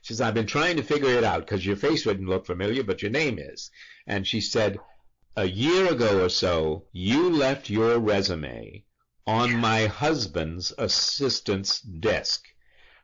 She 0.03 0.15
says, 0.15 0.21
I've 0.21 0.35
been 0.35 0.47
trying 0.47 0.77
to 0.77 0.85
figure 0.85 1.11
it 1.19 1.25
out 1.25 1.41
because 1.41 1.67
your 1.67 1.75
face 1.75 2.05
didn't 2.05 2.29
look 2.29 2.47
familiar, 2.47 2.85
but 2.85 3.03
your 3.03 3.11
name 3.11 3.41
is. 3.41 3.71
And 4.07 4.25
she 4.25 4.41
said, 4.41 4.79
a 5.37 5.47
year 5.47 5.91
ago 5.91 6.25
or 6.25 6.29
so, 6.29 6.85
you 6.93 7.29
left 7.29 7.71
your 7.71 7.99
resume 7.99 8.85
on 9.27 9.57
my 9.57 9.87
husband's 9.87 10.73
assistant's 10.79 11.81
desk. 11.81 12.45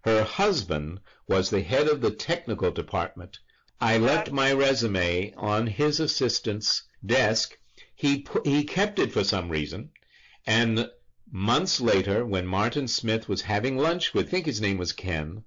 Her 0.02 0.24
husband 0.24 1.00
was 1.26 1.50
the 1.50 1.62
head 1.62 1.86
of 1.86 2.00
the 2.00 2.10
technical 2.10 2.70
department. 2.70 3.38
I 3.80 3.98
left 3.98 4.32
my 4.32 4.52
resume 4.52 5.32
on 5.36 5.66
his 5.68 6.00
assistant's 6.00 6.82
desk. 7.04 7.56
He 7.94 8.26
he 8.44 8.64
kept 8.64 8.98
it 8.98 9.12
for 9.12 9.22
some 9.22 9.48
reason, 9.48 9.90
and 10.46 10.90
months 11.30 11.80
later, 11.80 12.24
when 12.24 12.46
Martin 12.46 12.88
Smith 12.88 13.28
was 13.28 13.42
having 13.42 13.76
lunch 13.76 14.14
with, 14.14 14.26
I 14.26 14.30
think 14.30 14.46
his 14.46 14.60
name 14.60 14.78
was 14.78 14.92
Ken, 14.92 15.44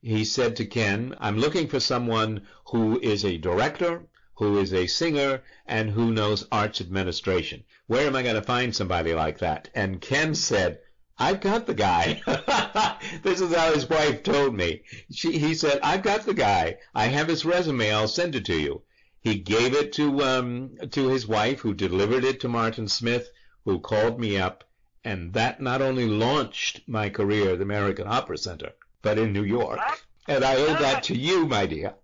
he 0.00 0.24
said 0.24 0.56
to 0.56 0.66
Ken, 0.66 1.14
"I'm 1.18 1.38
looking 1.38 1.68
for 1.68 1.80
someone 1.80 2.46
who 2.66 3.00
is 3.00 3.24
a 3.24 3.38
director, 3.38 4.06
who 4.34 4.58
is 4.58 4.72
a 4.72 4.86
singer, 4.86 5.42
and 5.66 5.90
who 5.90 6.12
knows 6.12 6.46
arts 6.50 6.80
administration. 6.80 7.64
Where 7.86 8.06
am 8.06 8.16
I 8.16 8.22
going 8.22 8.36
to 8.36 8.42
find 8.42 8.74
somebody 8.74 9.14
like 9.14 9.38
that?" 9.38 9.68
And 9.74 10.00
Ken 10.00 10.34
said, 10.34 10.80
I've 11.18 11.40
got 11.40 11.66
the 11.66 11.74
guy. 11.74 12.20
this 13.22 13.40
is 13.40 13.54
how 13.54 13.72
his 13.72 13.88
wife 13.88 14.22
told 14.22 14.54
me. 14.54 14.82
She, 15.12 15.38
he 15.38 15.54
said, 15.54 15.78
I've 15.82 16.02
got 16.02 16.24
the 16.24 16.34
guy. 16.34 16.78
I 16.94 17.06
have 17.06 17.28
his 17.28 17.44
resume. 17.44 17.92
I'll 17.92 18.08
send 18.08 18.34
it 18.34 18.46
to 18.46 18.56
you. 18.56 18.82
He 19.20 19.36
gave 19.36 19.72
it 19.74 19.92
to 19.92 20.22
um, 20.22 20.76
to 20.90 21.08
his 21.08 21.28
wife, 21.28 21.60
who 21.60 21.74
delivered 21.74 22.24
it 22.24 22.40
to 22.40 22.48
Martin 22.48 22.88
Smith, 22.88 23.30
who 23.64 23.78
called 23.78 24.18
me 24.18 24.36
up, 24.36 24.64
and 25.04 25.32
that 25.34 25.60
not 25.60 25.80
only 25.80 26.06
launched 26.08 26.80
my 26.88 27.08
career 27.08 27.50
at 27.50 27.58
the 27.58 27.64
American 27.64 28.08
Opera 28.08 28.36
Center, 28.36 28.72
but 29.00 29.18
in 29.18 29.32
New 29.32 29.44
York. 29.44 29.78
And 30.26 30.44
I 30.44 30.56
owe 30.56 30.74
that 30.74 31.04
to 31.04 31.16
you, 31.16 31.46
my 31.46 31.66
dear. 31.66 31.94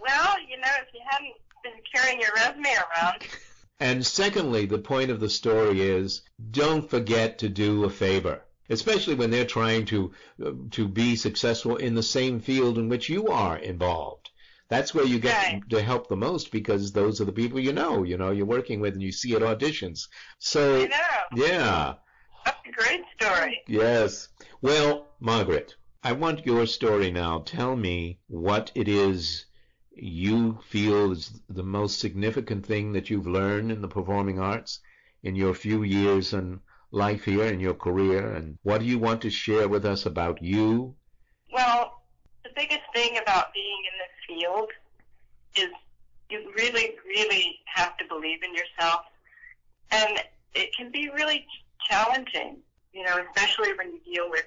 Well, 0.00 0.34
you 0.48 0.58
know, 0.58 0.70
if 0.80 0.94
you 0.94 1.00
hadn't 1.08 1.34
been 1.62 1.72
carrying 1.94 2.20
your 2.20 2.32
resume 2.36 2.74
around. 2.74 3.22
And 3.78 4.06
secondly, 4.06 4.66
the 4.66 4.78
point 4.78 5.10
of 5.10 5.20
the 5.20 5.30
story 5.30 5.80
is 5.80 6.22
don't 6.50 6.88
forget 6.88 7.38
to 7.38 7.48
do 7.48 7.84
a 7.84 7.90
favor 7.90 8.42
especially 8.70 9.14
when 9.14 9.30
they're 9.30 9.44
trying 9.44 9.84
to 9.84 10.12
uh, 10.44 10.52
to 10.70 10.88
be 10.88 11.16
successful 11.16 11.76
in 11.76 11.94
the 11.94 12.02
same 12.02 12.40
field 12.40 12.78
in 12.78 12.88
which 12.88 13.08
you 13.08 13.28
are 13.28 13.58
involved. 13.58 14.30
That's 14.68 14.94
where 14.94 15.04
you 15.04 15.18
get 15.18 15.52
right. 15.52 15.70
to 15.70 15.82
help 15.82 16.08
the 16.08 16.16
most 16.16 16.52
because 16.52 16.92
those 16.92 17.20
are 17.20 17.24
the 17.24 17.32
people 17.32 17.58
you 17.58 17.72
know, 17.72 18.04
you 18.04 18.16
know, 18.16 18.30
you're 18.30 18.46
working 18.46 18.78
with 18.80 18.94
and 18.94 19.02
you 19.02 19.10
see 19.10 19.34
at 19.34 19.42
auditions. 19.42 20.06
So 20.38 20.88
yeah. 21.34 21.94
That's 22.44 22.58
a 22.66 22.72
great 22.72 23.02
story. 23.20 23.60
Yes. 23.66 24.28
Well, 24.62 25.08
Margaret, 25.18 25.74
I 26.02 26.12
want 26.12 26.46
your 26.46 26.66
story 26.66 27.10
now. 27.10 27.40
Tell 27.40 27.76
me 27.76 28.20
what 28.28 28.70
it 28.76 28.86
is 28.88 29.46
you 29.92 30.58
feel 30.68 31.12
is 31.12 31.40
the 31.48 31.62
most 31.62 31.98
significant 31.98 32.64
thing 32.64 32.92
that 32.92 33.10
you've 33.10 33.26
learned 33.26 33.72
in 33.72 33.80
the 33.80 33.88
performing 33.88 34.38
arts 34.38 34.80
in 35.22 35.34
your 35.34 35.54
few 35.54 35.82
years 35.82 36.32
and 36.32 36.60
life 36.92 37.24
here 37.24 37.44
in 37.44 37.60
your 37.60 37.74
career, 37.74 38.32
and 38.32 38.58
what 38.62 38.80
do 38.80 38.86
you 38.86 38.98
want 38.98 39.22
to 39.22 39.30
share 39.30 39.68
with 39.68 39.84
us 39.84 40.06
about 40.06 40.42
you? 40.42 40.94
Well, 41.52 42.02
the 42.42 42.50
biggest 42.54 42.82
thing 42.94 43.18
about 43.18 43.52
being 43.54 43.82
in 43.90 43.98
this 43.98 44.40
field 44.40 44.70
is 45.56 45.70
you 46.30 46.52
really, 46.56 46.94
really 47.06 47.58
have 47.66 47.96
to 47.98 48.04
believe 48.08 48.42
in 48.42 48.54
yourself, 48.54 49.02
and 49.90 50.22
it 50.54 50.74
can 50.76 50.90
be 50.90 51.10
really 51.10 51.46
challenging, 51.88 52.58
you 52.92 53.04
know, 53.04 53.22
especially 53.28 53.72
when 53.74 53.92
you 53.92 54.00
deal 54.14 54.30
with 54.30 54.46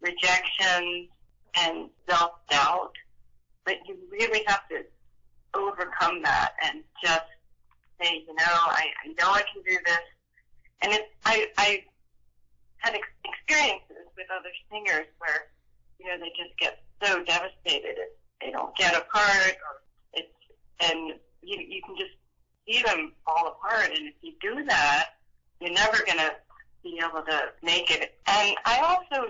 rejection 0.00 1.08
and 1.56 1.90
self-doubt, 2.08 2.92
but 3.68 3.76
you 3.86 3.98
really 4.10 4.42
have 4.46 4.66
to 4.70 4.82
overcome 5.52 6.22
that 6.22 6.52
and 6.64 6.82
just 7.04 7.28
say, 8.00 8.24
you 8.26 8.34
know, 8.34 8.44
I, 8.48 8.86
I 9.04 9.08
know 9.08 9.30
I 9.30 9.42
can 9.52 9.62
do 9.62 9.76
this 9.84 9.98
and 10.80 10.92
it, 10.92 11.02
I, 11.26 11.48
I 11.58 11.84
had 12.78 12.94
ex- 12.94 13.08
experiences 13.26 14.08
with 14.16 14.26
other 14.34 14.48
singers 14.72 15.06
where, 15.18 15.48
you 16.00 16.06
know, 16.06 16.16
they 16.18 16.32
just 16.42 16.58
get 16.58 16.80
so 17.02 17.22
devastated 17.24 17.98
if 17.98 18.08
they 18.40 18.50
don't 18.52 18.74
get 18.74 18.94
a 18.94 19.04
part, 19.12 19.52
or 19.52 19.82
it's, 20.14 20.28
and 20.80 21.12
you, 21.42 21.58
you 21.60 21.82
can 21.84 21.94
just 21.98 22.12
see 22.66 22.82
them 22.82 23.12
fall 23.26 23.48
apart. 23.48 23.90
And 23.90 24.08
if 24.08 24.14
you 24.22 24.32
do 24.40 24.64
that, 24.64 25.08
you're 25.60 25.72
never 25.72 25.98
going 26.06 26.18
to 26.18 26.32
be 26.82 27.00
able 27.04 27.22
to 27.22 27.40
make 27.62 27.90
it. 27.90 28.14
And 28.26 28.56
I 28.64 28.78
also 28.78 29.26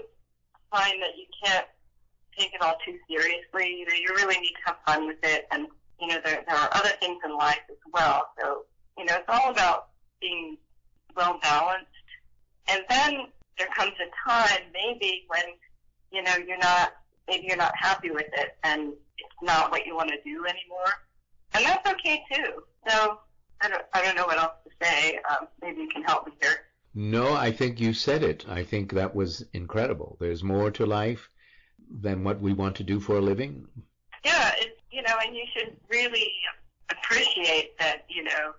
find 0.70 1.02
that 1.02 1.16
you 1.16 1.24
can't 1.42 1.66
take 2.38 2.54
it 2.54 2.62
all 2.62 2.76
too 2.84 2.98
seriously. 3.08 3.76
You 3.78 3.86
know, 3.86 3.94
you 3.94 4.14
really 4.14 4.38
need 4.38 4.52
to 4.52 4.66
have 4.66 4.76
fun 4.86 5.06
with 5.06 5.18
it. 5.22 5.46
And, 5.50 5.66
you 6.00 6.06
know, 6.08 6.18
there, 6.24 6.44
there 6.46 6.56
are 6.56 6.68
other 6.72 6.90
things 7.00 7.18
in 7.24 7.36
life 7.36 7.60
as 7.70 7.76
well. 7.92 8.28
So, 8.40 8.64
you 8.96 9.04
know, 9.04 9.16
it's 9.16 9.28
all 9.28 9.50
about 9.50 9.88
being 10.20 10.56
well 11.16 11.38
balanced. 11.42 11.86
And 12.68 12.84
then 12.88 13.26
there 13.58 13.68
comes 13.76 13.92
a 14.00 14.30
time, 14.30 14.60
maybe 14.72 15.24
when 15.28 15.42
you 16.12 16.22
know 16.22 16.34
you're 16.46 16.58
not, 16.58 16.92
maybe 17.26 17.46
you're 17.46 17.56
not 17.56 17.72
happy 17.76 18.10
with 18.10 18.28
it, 18.32 18.56
and 18.62 18.92
it's 19.18 19.42
not 19.42 19.70
what 19.70 19.84
you 19.86 19.96
want 19.96 20.10
to 20.10 20.16
do 20.24 20.44
anymore, 20.46 20.92
and 21.54 21.64
that's 21.64 21.90
okay 21.90 22.22
too. 22.32 22.62
So 22.88 23.18
I 23.60 23.68
don't, 23.68 23.82
I 23.92 24.02
don't 24.02 24.16
know 24.16 24.26
what 24.26 24.38
else 24.38 24.52
to 24.64 24.86
say. 24.86 25.18
Um, 25.30 25.48
maybe 25.60 25.82
you 25.82 25.88
can 25.88 26.02
help 26.02 26.26
me 26.26 26.32
here. 26.40 26.56
No, 26.94 27.34
I 27.34 27.52
think 27.52 27.80
you 27.80 27.92
said 27.92 28.22
it. 28.22 28.46
I 28.48 28.64
think 28.64 28.92
that 28.92 29.14
was 29.14 29.44
incredible. 29.52 30.16
There's 30.20 30.42
more 30.42 30.70
to 30.72 30.86
life 30.86 31.28
than 31.90 32.24
what 32.24 32.40
we 32.40 32.52
want 32.52 32.76
to 32.76 32.84
do 32.84 33.00
for 33.00 33.18
a 33.18 33.20
living. 33.20 33.66
Yeah, 34.24 34.52
it's 34.58 34.80
you 34.90 35.02
know, 35.02 35.14
and 35.24 35.34
you 35.34 35.44
should 35.54 35.76
really 35.88 36.30
appreciate 36.90 37.78
that. 37.78 38.04
You 38.08 38.24
know, 38.24 38.52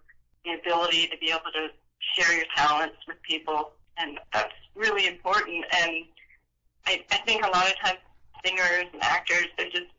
the 0.45 0.53
ability 0.53 1.07
to 1.07 1.17
be 1.17 1.30
able 1.30 1.51
to 1.53 1.69
share 2.15 2.36
your 2.36 2.45
talents 2.55 2.97
with 3.07 3.21
people, 3.23 3.71
and 3.97 4.19
that's 4.34 4.53
really 4.75 5.07
important. 5.07 5.65
And 5.84 6.05
I, 6.86 7.03
I 7.11 7.17
think 7.17 7.45
a 7.45 7.49
lot 7.49 7.67
of 7.67 7.77
times 7.80 7.99
singers 8.45 8.86
and 8.93 9.03
actors 9.03 9.45
they're 9.57 9.69
just 9.69 9.91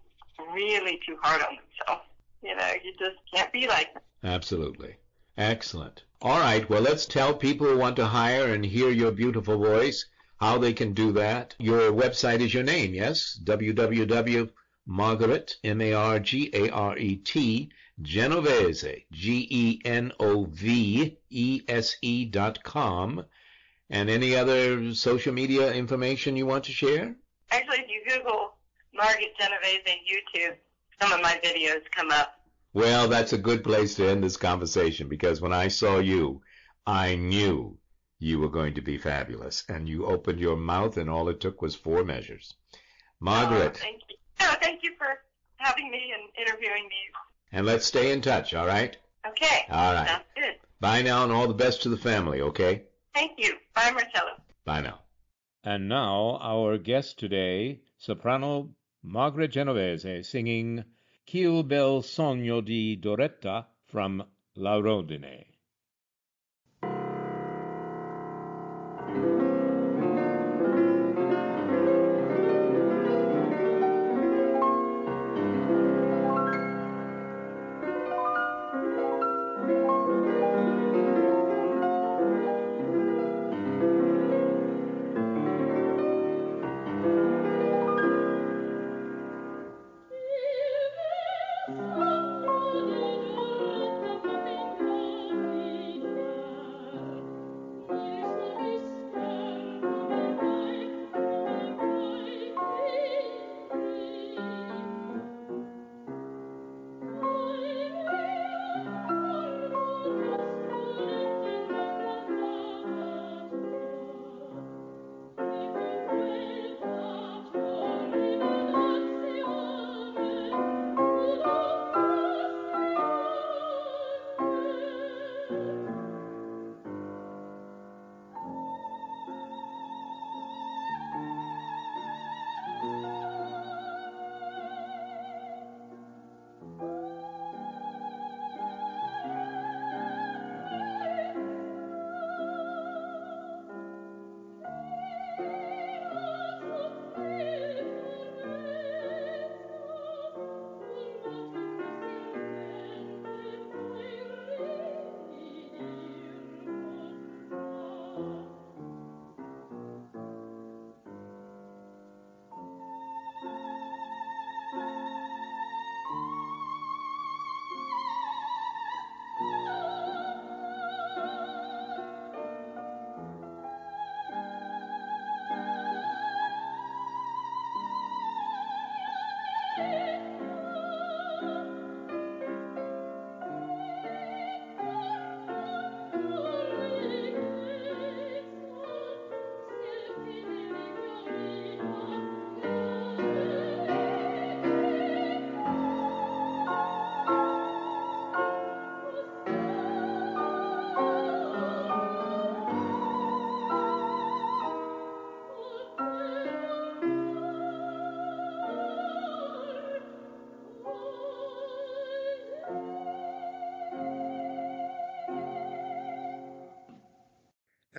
really 0.54 0.98
too 1.06 1.16
hard 1.20 1.42
on 1.42 1.56
themselves. 1.56 2.08
You 2.42 2.56
know, 2.56 2.72
you 2.82 2.92
just 2.98 3.16
can't 3.32 3.52
be 3.52 3.68
like 3.68 3.92
them. 3.92 4.02
Absolutely. 4.24 4.96
Excellent. 5.36 6.02
All 6.22 6.38
right, 6.38 6.68
well, 6.68 6.82
let's 6.82 7.06
tell 7.06 7.34
people 7.34 7.66
who 7.66 7.78
want 7.78 7.96
to 7.96 8.06
hire 8.06 8.52
and 8.52 8.64
hear 8.64 8.90
your 8.90 9.10
beautiful 9.10 9.56
voice 9.56 10.06
how 10.40 10.58
they 10.58 10.72
can 10.72 10.94
do 10.94 11.12
that. 11.12 11.54
Your 11.58 11.92
website 11.92 12.40
is 12.40 12.54
your 12.54 12.62
name, 12.62 12.94
yes? 12.94 13.38
www.margaret, 13.44 15.56
M-A-R-G-A-R-E-T, 15.62 17.70
Genovese, 18.00 19.04
G-E-N-O-V-E-S-E 19.12 20.14
dot 22.24 22.64
com. 22.64 23.26
And 23.90 24.08
any 24.08 24.34
other 24.34 24.94
social 24.94 25.34
media 25.34 25.74
information 25.74 26.36
you 26.36 26.46
want 26.46 26.64
to 26.64 26.72
share? 26.72 27.14
Actually, 27.50 27.80
if 27.80 27.90
you 27.90 28.02
Google 28.08 28.54
Margaret 28.94 29.36
Genovese 29.38 29.82
YouTube, 30.10 30.56
some 31.02 31.12
of 31.12 31.20
my 31.20 31.38
videos 31.44 31.82
come 31.94 32.10
up. 32.10 32.40
Well, 32.72 33.08
that's 33.08 33.34
a 33.34 33.38
good 33.38 33.64
place 33.64 33.96
to 33.96 34.08
end 34.08 34.24
this 34.24 34.38
conversation 34.38 35.08
because 35.08 35.40
when 35.40 35.52
I 35.52 35.68
saw 35.68 35.98
you, 35.98 36.40
I 36.86 37.16
knew 37.16 37.76
you 38.20 38.38
were 38.38 38.48
going 38.48 38.74
to 38.74 38.80
be 38.82 38.98
fabulous. 38.98 39.64
And 39.68 39.88
you 39.88 40.06
opened 40.06 40.38
your 40.38 40.56
mouth, 40.56 40.96
and 40.96 41.10
all 41.10 41.28
it 41.28 41.40
took 41.40 41.60
was 41.60 41.74
four 41.74 42.04
measures. 42.04 42.54
Margaret. 43.18 43.72
Oh, 43.74 43.80
thank 43.80 44.02
you. 44.08 44.16
Oh, 44.42 44.54
thank 44.62 44.82
you 44.84 44.94
for 44.96 45.06
having 45.56 45.90
me 45.90 46.12
and 46.14 46.46
interviewing 46.46 46.84
me. 46.84 46.96
And 47.52 47.66
let's 47.66 47.86
stay 47.86 48.12
in 48.12 48.20
touch, 48.20 48.54
all 48.54 48.66
right? 48.66 48.96
Okay. 49.26 49.66
All 49.70 49.92
right. 49.92 50.06
Sounds 50.06 50.24
good. 50.36 50.54
Bye 50.78 51.02
now, 51.02 51.24
and 51.24 51.32
all 51.32 51.48
the 51.48 51.54
best 51.54 51.82
to 51.82 51.88
the 51.88 51.96
family, 51.96 52.40
okay? 52.40 52.84
Thank 53.14 53.32
you. 53.38 53.54
Bye, 53.74 53.90
Marcello. 53.90 54.36
Bye 54.64 54.82
now. 54.82 55.00
And 55.64 55.88
now, 55.88 56.38
our 56.40 56.78
guest 56.78 57.18
today, 57.18 57.80
soprano 57.98 58.70
Margaret 59.02 59.50
Genovese, 59.50 60.26
singing 60.26 60.84
Chi 61.26 61.62
bel 61.62 62.02
sogno 62.02 62.60
di 62.64 62.96
Doretta 62.96 63.66
from 63.86 64.24
La 64.54 64.78
Rondine. 64.78 65.49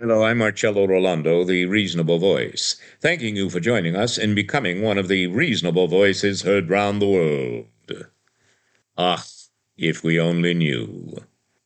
Hello, 0.02 0.24
I'm 0.24 0.40
Marcello 0.40 0.88
Rollando, 0.88 1.46
the 1.46 1.68
Reasonable 1.68 2.18
Voice, 2.18 2.76
thanking 3.02 3.36
you 3.36 3.52
for 3.52 3.60
joining 3.60 3.96
us 3.96 4.18
in 4.18 4.34
becoming 4.34 4.82
one 4.82 4.98
of 4.98 5.08
the 5.08 5.28
reasonable 5.28 5.88
voices 5.88 6.42
heard 6.42 6.72
round 6.72 7.00
the 7.00 7.08
world. 7.08 8.08
Ah, 8.98 9.24
if 9.78 10.04
we 10.04 10.20
only 10.20 10.56
knew. 10.56 11.18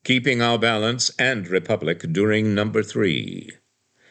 Keeping 0.04 0.42
our 0.42 0.60
balance 0.60 1.12
and 1.18 1.48
republic 1.48 2.02
during 2.12 2.54
number 2.54 2.84
three. 2.84 3.52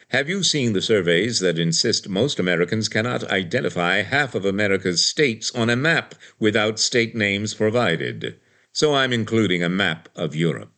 Have 0.07 0.27
you 0.27 0.41
seen 0.41 0.73
the 0.73 0.81
surveys 0.81 1.39
that 1.41 1.59
insist 1.59 2.09
most 2.09 2.39
Americans 2.39 2.89
cannot 2.89 3.25
identify 3.25 4.01
half 4.01 4.33
of 4.33 4.43
America's 4.43 5.05
states 5.05 5.53
on 5.53 5.69
a 5.69 5.75
map 5.75 6.15
without 6.39 6.79
state 6.79 7.15
names 7.15 7.53
provided? 7.53 8.39
So 8.73 8.95
I'm 8.95 9.13
including 9.13 9.61
a 9.61 9.69
map 9.69 10.09
of 10.15 10.35
Europe. 10.35 10.74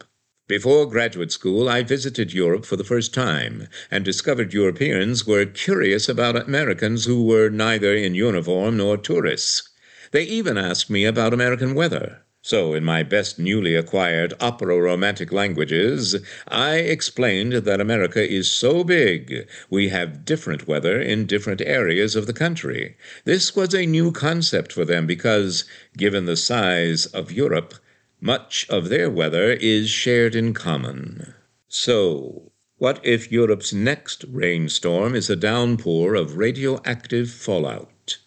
Before 0.48 0.86
graduate 0.86 1.34
school, 1.34 1.68
I 1.68 1.84
visited 1.84 2.32
Europe 2.32 2.66
for 2.66 2.78
the 2.78 2.86
first 2.86 3.14
time 3.14 3.68
and 3.92 4.06
discovered 4.06 4.54
Europeans 4.54 5.28
were 5.28 5.46
curious 5.46 6.08
about 6.08 6.38
Americans 6.38 7.04
who 7.04 7.26
were 7.26 7.50
neither 7.50 7.94
in 7.94 8.16
uniform 8.16 8.78
nor 8.78 8.96
tourists. 8.96 9.68
They 10.12 10.24
even 10.24 10.58
asked 10.58 10.90
me 10.90 11.04
about 11.04 11.34
American 11.34 11.76
weather. 11.76 12.20
So, 12.42 12.74
in 12.74 12.86
my 12.86 13.04
best 13.04 13.38
newly 13.38 13.76
acquired 13.76 14.36
opera 14.40 14.80
romantic 14.80 15.34
languages, 15.34 16.16
I 16.48 16.76
explained 16.76 17.52
that 17.52 17.82
America 17.82 18.26
is 18.26 18.50
so 18.50 18.86
big 18.86 19.50
we 19.70 19.90
have 19.90 20.24
different 20.24 20.66
weather 20.66 20.98
in 21.02 21.26
different 21.26 21.60
areas 21.60 22.16
of 22.16 22.26
the 22.26 22.32
country. 22.32 22.96
This 23.26 23.54
was 23.54 23.74
a 23.74 23.86
new 23.86 24.14
concept 24.14 24.72
for 24.72 24.86
them 24.86 25.06
because, 25.06 25.66
given 25.98 26.24
the 26.24 26.38
size 26.38 27.06
of 27.08 27.34
Europe, 27.34 27.74
much 28.20 28.66
of 28.70 28.90
their 28.90 29.10
weather 29.10 29.52
is 29.52 29.90
shared 29.90 30.36
in 30.36 30.54
common. 30.54 31.34
So, 31.68 32.52
what 32.78 33.00
if 33.04 33.32
Europe's 33.32 33.74
next 33.74 34.26
rainstorm 34.28 35.16
is 35.16 35.30
a 35.30 35.36
downpour 35.36 36.16
of 36.16 36.38
radioactive 36.38 37.30
fallout? 37.30 38.18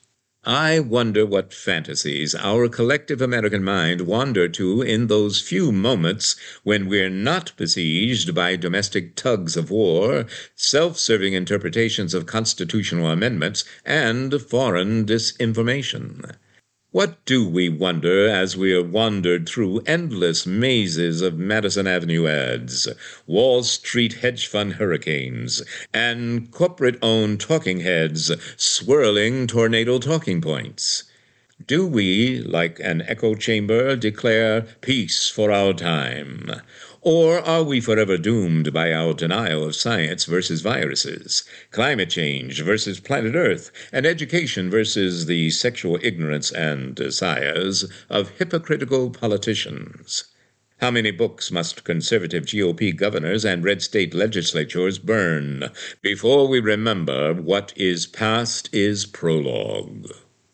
I 0.45 0.81
wonder 0.81 1.27
what 1.27 1.53
fantasies 1.53 2.35
our 2.35 2.69
collective 2.69 3.21
American 3.21 3.63
mind 3.63 4.01
wander 4.03 4.49
to 4.49 4.81
in 4.81 5.09
those 5.09 5.41
few 5.41 5.71
moments 5.71 6.35
when 6.63 6.89
we're 6.89 7.11
not 7.11 7.53
besieged 7.59 8.35
by 8.35 8.57
domestic 8.57 9.17
tugs 9.17 9.55
of 9.55 9.71
war, 9.71 10.25
self 10.55 10.99
serving 10.99 11.35
interpretations 11.35 12.15
of 12.15 12.25
constitutional 12.25 13.09
amendments, 13.09 13.65
and 13.85 14.41
foreign 14.41 15.05
disinformation. 15.05 16.35
What 16.93 17.25
do 17.25 17.47
we 17.47 17.69
wonder 17.69 18.27
as 18.27 18.57
we 18.57 18.73
are 18.73 18.83
wandered 18.83 19.49
through 19.49 19.85
endless 19.87 20.45
mazes 20.45 21.23
of 21.23 21.39
Madison 21.39 21.87
Avenue 21.87 22.27
ads, 22.27 22.89
Wall 23.29 23.63
Street 23.63 24.15
hedge 24.15 24.49
fund 24.49 24.73
hurricanes, 24.73 25.63
and 25.95 26.51
corporate 26.51 26.99
owned 27.01 27.39
talking 27.39 27.79
heads 27.79 28.33
swirling 28.57 29.47
tornado 29.47 30.01
talking 30.01 30.41
points? 30.41 31.05
Do 31.65 31.87
we, 31.87 32.41
like 32.41 32.81
an 32.81 33.03
echo 33.03 33.37
chamber, 33.37 33.95
declare 33.95 34.63
peace 34.81 35.29
for 35.29 35.53
our 35.53 35.73
time? 35.73 36.51
Or 37.03 37.39
are 37.39 37.63
we 37.63 37.81
forever 37.81 38.19
doomed 38.19 38.75
by 38.75 38.93
our 38.93 39.15
denial 39.15 39.65
of 39.65 39.75
science 39.75 40.27
versus 40.27 40.61
viruses, 40.61 41.45
climate 41.71 42.11
change 42.11 42.61
versus 42.61 43.01
planet 43.01 43.35
Earth, 43.35 43.73
and 43.91 44.05
education 44.05 44.69
versus 44.69 45.25
the 45.25 45.49
sexual 45.49 45.99
ignorance 46.03 46.53
and 46.53 46.95
desires 46.95 47.87
of 48.11 48.33
hypocritical 48.37 49.09
politicians? 49.09 50.25
How 50.83 50.91
many 50.91 51.11
books 51.11 51.51
must 51.51 51.85
conservative 51.85 52.45
GOP 52.45 52.95
governors 52.95 53.47
and 53.47 53.65
red 53.65 53.81
state 53.81 54.13
legislatures 54.13 54.99
burn 54.99 55.71
before 56.03 56.49
we 56.49 56.61
remember 56.61 57.33
what 57.33 57.73
is 57.77 58.05
past 58.05 58.69
is 58.75 59.07
prologue? 59.07 60.07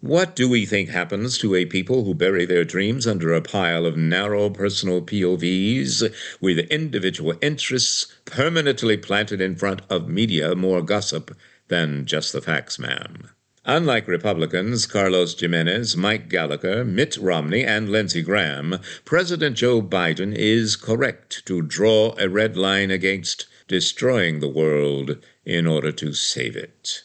What 0.03 0.37
do 0.37 0.47
we 0.47 0.67
think 0.67 0.91
happens 0.91 1.39
to 1.39 1.55
a 1.55 1.65
people 1.65 2.05
who 2.05 2.13
bury 2.13 2.45
their 2.45 2.65
dreams 2.65 3.07
under 3.07 3.33
a 3.33 3.41
pile 3.41 3.87
of 3.87 3.97
narrow 3.97 4.51
personal 4.51 5.01
POVs 5.01 6.13
with 6.39 6.59
individual 6.71 7.33
interests 7.41 8.07
permanently 8.27 8.99
planted 8.99 9.41
in 9.41 9.57
front 9.57 9.81
of 9.89 10.07
media 10.07 10.55
more 10.55 10.83
gossip 10.83 11.35
than 11.69 12.05
just 12.05 12.35
the 12.35 12.43
facts, 12.43 12.79
ma'am? 12.79 13.31
Unlike 13.65 14.07
Republicans 14.07 14.85
Carlos 14.85 15.35
Gimenez, 15.35 15.97
Mike 15.97 16.29
Gallagher, 16.29 16.85
Mitt 16.85 17.17
Romney, 17.17 17.65
and 17.65 17.89
Lindsey 17.89 18.21
Graham, 18.21 18.79
President 19.07 19.57
Joe 19.57 19.81
Biden 19.81 20.35
is 20.35 20.77
correct 20.77 21.45
to 21.47 21.63
draw 21.63 22.15
a 22.19 22.29
red 22.29 22.55
line 22.55 22.91
against 22.91 23.47
destroying 23.67 24.41
the 24.41 24.49
world 24.49 25.17
in 25.47 25.67
order 25.67 25.91
to 25.91 26.13
save 26.13 26.55
it. 26.55 27.05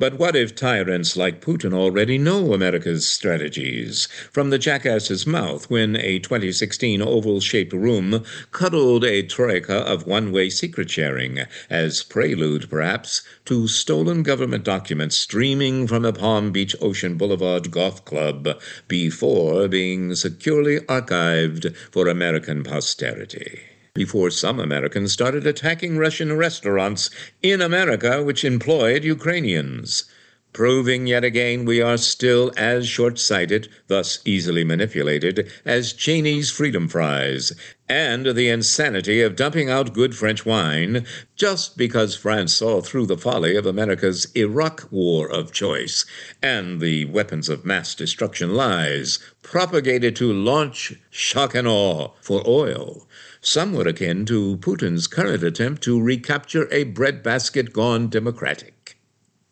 But 0.00 0.14
what 0.18 0.34
if 0.34 0.54
tyrants 0.54 1.14
like 1.14 1.42
Putin 1.42 1.74
already 1.74 2.16
know 2.16 2.54
America's 2.54 3.06
strategies 3.06 4.06
from 4.32 4.48
the 4.48 4.56
jackass's 4.56 5.26
mouth 5.26 5.68
when 5.68 5.94
a 5.94 6.18
2016 6.18 7.02
oval 7.02 7.38
shaped 7.40 7.74
room 7.74 8.24
cuddled 8.50 9.04
a 9.04 9.22
troika 9.22 9.74
of 9.74 10.06
one 10.06 10.32
way 10.32 10.48
secret 10.48 10.88
sharing, 10.88 11.40
as 11.68 12.02
prelude, 12.02 12.70
perhaps, 12.70 13.20
to 13.44 13.68
stolen 13.68 14.22
government 14.22 14.64
documents 14.64 15.16
streaming 15.16 15.86
from 15.86 16.06
a 16.06 16.14
Palm 16.14 16.50
Beach 16.50 16.74
Ocean 16.80 17.18
Boulevard 17.18 17.70
golf 17.70 18.02
club 18.06 18.58
before 18.88 19.68
being 19.68 20.14
securely 20.14 20.80
archived 20.80 21.76
for 21.92 22.08
American 22.08 22.64
posterity? 22.64 23.69
Before 23.94 24.30
some 24.30 24.60
Americans 24.60 25.12
started 25.12 25.46
attacking 25.46 25.98
Russian 25.98 26.36
restaurants 26.36 27.10
in 27.42 27.60
America 27.60 28.22
which 28.22 28.44
employed 28.44 29.04
Ukrainians, 29.04 30.04
proving 30.52 31.06
yet 31.06 31.22
again 31.24 31.64
we 31.64 31.80
are 31.80 31.96
still 31.96 32.52
as 32.56 32.86
short 32.86 33.18
sighted, 33.18 33.68
thus 33.86 34.18
easily 34.24 34.64
manipulated, 34.64 35.50
as 35.64 35.92
Cheney's 35.92 36.50
freedom 36.50 36.88
fries, 36.88 37.52
and 37.88 38.26
the 38.26 38.48
insanity 38.48 39.20
of 39.20 39.36
dumping 39.36 39.68
out 39.68 39.92
good 39.92 40.14
French 40.14 40.46
wine 40.46 41.04
just 41.34 41.76
because 41.76 42.14
France 42.14 42.54
saw 42.54 42.80
through 42.80 43.06
the 43.06 43.18
folly 43.18 43.56
of 43.56 43.66
America's 43.66 44.28
Iraq 44.36 44.86
war 44.90 45.28
of 45.28 45.52
choice 45.52 46.04
and 46.42 46.80
the 46.80 47.04
weapons 47.06 47.48
of 47.48 47.64
mass 47.64 47.94
destruction 47.94 48.54
lies 48.54 49.18
propagated 49.42 50.14
to 50.14 50.32
launch 50.32 50.92
shock 51.10 51.54
and 51.54 51.66
awe 51.66 52.10
for 52.20 52.42
oil 52.46 53.08
somewhat 53.40 53.86
akin 53.86 54.24
to 54.26 54.56
Putin's 54.58 55.06
current 55.06 55.42
attempt 55.42 55.82
to 55.82 56.00
recapture 56.00 56.68
a 56.70 56.84
breadbasket 56.84 57.72
gone 57.72 58.08
democratic. 58.08 58.96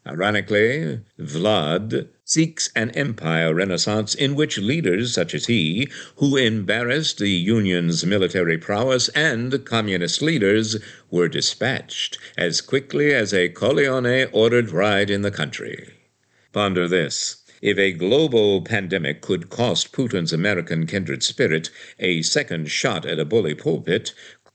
Ironically, 0.06 1.00
Vlad 1.18 2.08
seeks 2.24 2.70
an 2.74 2.90
empire 2.92 3.54
renaissance 3.54 4.14
in 4.14 4.34
which 4.34 4.56
leaders 4.56 5.12
such 5.12 5.34
as 5.34 5.46
he, 5.46 5.90
who 6.16 6.36
embarrassed 6.36 7.18
the 7.18 7.28
Union's 7.28 8.06
military 8.06 8.56
prowess 8.56 9.08
and 9.10 9.64
communist 9.66 10.22
leaders, 10.22 10.76
were 11.10 11.28
dispatched 11.28 12.18
as 12.38 12.62
quickly 12.62 13.12
as 13.12 13.34
a 13.34 13.50
Corleone 13.50 14.28
ordered 14.32 14.70
ride 14.70 15.10
in 15.10 15.22
the 15.22 15.30
country. 15.30 15.94
Ponder 16.52 16.88
this. 16.88 17.37
If 17.60 17.76
a 17.76 17.92
global 17.92 18.62
pandemic 18.62 19.20
could 19.20 19.50
cost 19.50 19.92
Putin's 19.92 20.32
American 20.32 20.86
kindred 20.86 21.24
spirit 21.24 21.70
a 21.98 22.22
second 22.22 22.70
shot 22.70 23.04
at 23.04 23.18
a 23.18 23.24
bully 23.24 23.54
pulpit, 23.54 24.12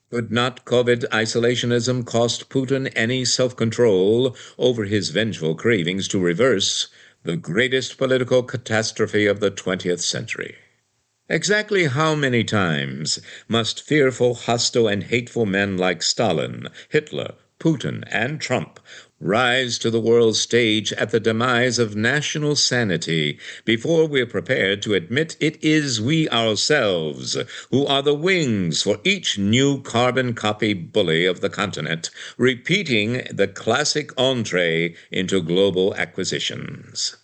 could 0.09 0.31
not 0.31 0.63
COVID 0.63 1.09
isolationism 1.09 2.05
cost 2.05 2.47
Putin 2.49 2.89
any 2.95 3.25
self 3.25 3.57
control 3.57 4.37
over 4.57 4.85
his 4.85 5.09
vengeful 5.09 5.53
cravings 5.55 6.07
to 6.07 6.19
reverse 6.19 6.87
the 7.23 7.35
greatest 7.35 7.97
political 7.97 8.41
catastrophe 8.41 9.25
of 9.25 9.41
the 9.41 9.51
20th 9.51 10.01
century? 10.01 10.55
Exactly 11.27 11.85
how 11.85 12.15
many 12.15 12.43
times 12.43 13.19
must 13.47 13.81
fearful, 13.81 14.33
hostile, 14.33 14.87
and 14.87 15.03
hateful 15.03 15.45
men 15.45 15.77
like 15.77 16.03
Stalin, 16.03 16.69
Hitler, 16.89 17.33
Putin, 17.59 18.03
and 18.11 18.39
Trump 18.39 18.79
rise 19.23 19.79
to 19.79 19.89
the 19.89 20.01
world 20.01 20.35
stage 20.35 20.91
at 20.93 21.11
the 21.11 21.19
demise 21.19 21.79
of 21.79 21.95
national 21.95 22.57
sanity 22.57 23.39
before 23.63 24.05
we're 24.05 24.25
prepared 24.25 24.81
to 24.81 24.93
admit 24.93 25.37
it 25.39 25.57
is 25.63 26.01
we 26.01 26.27
ourselves 26.29 27.37
who 27.71 27.85
are 27.85 28.01
the 28.01 28.13
wings 28.13 28.81
for 28.81 28.99
each 29.05 29.39
new 29.39 29.81
carbon 29.81 30.33
copy 30.33 30.73
bully 30.73 31.25
of 31.25 31.39
the 31.39 31.49
continent, 31.49 32.09
repeating 32.37 33.25
the 33.31 33.47
classic 33.47 34.11
entree 34.19 34.93
into 35.09 35.41
global 35.41 35.95
acquisitions. 35.95 37.15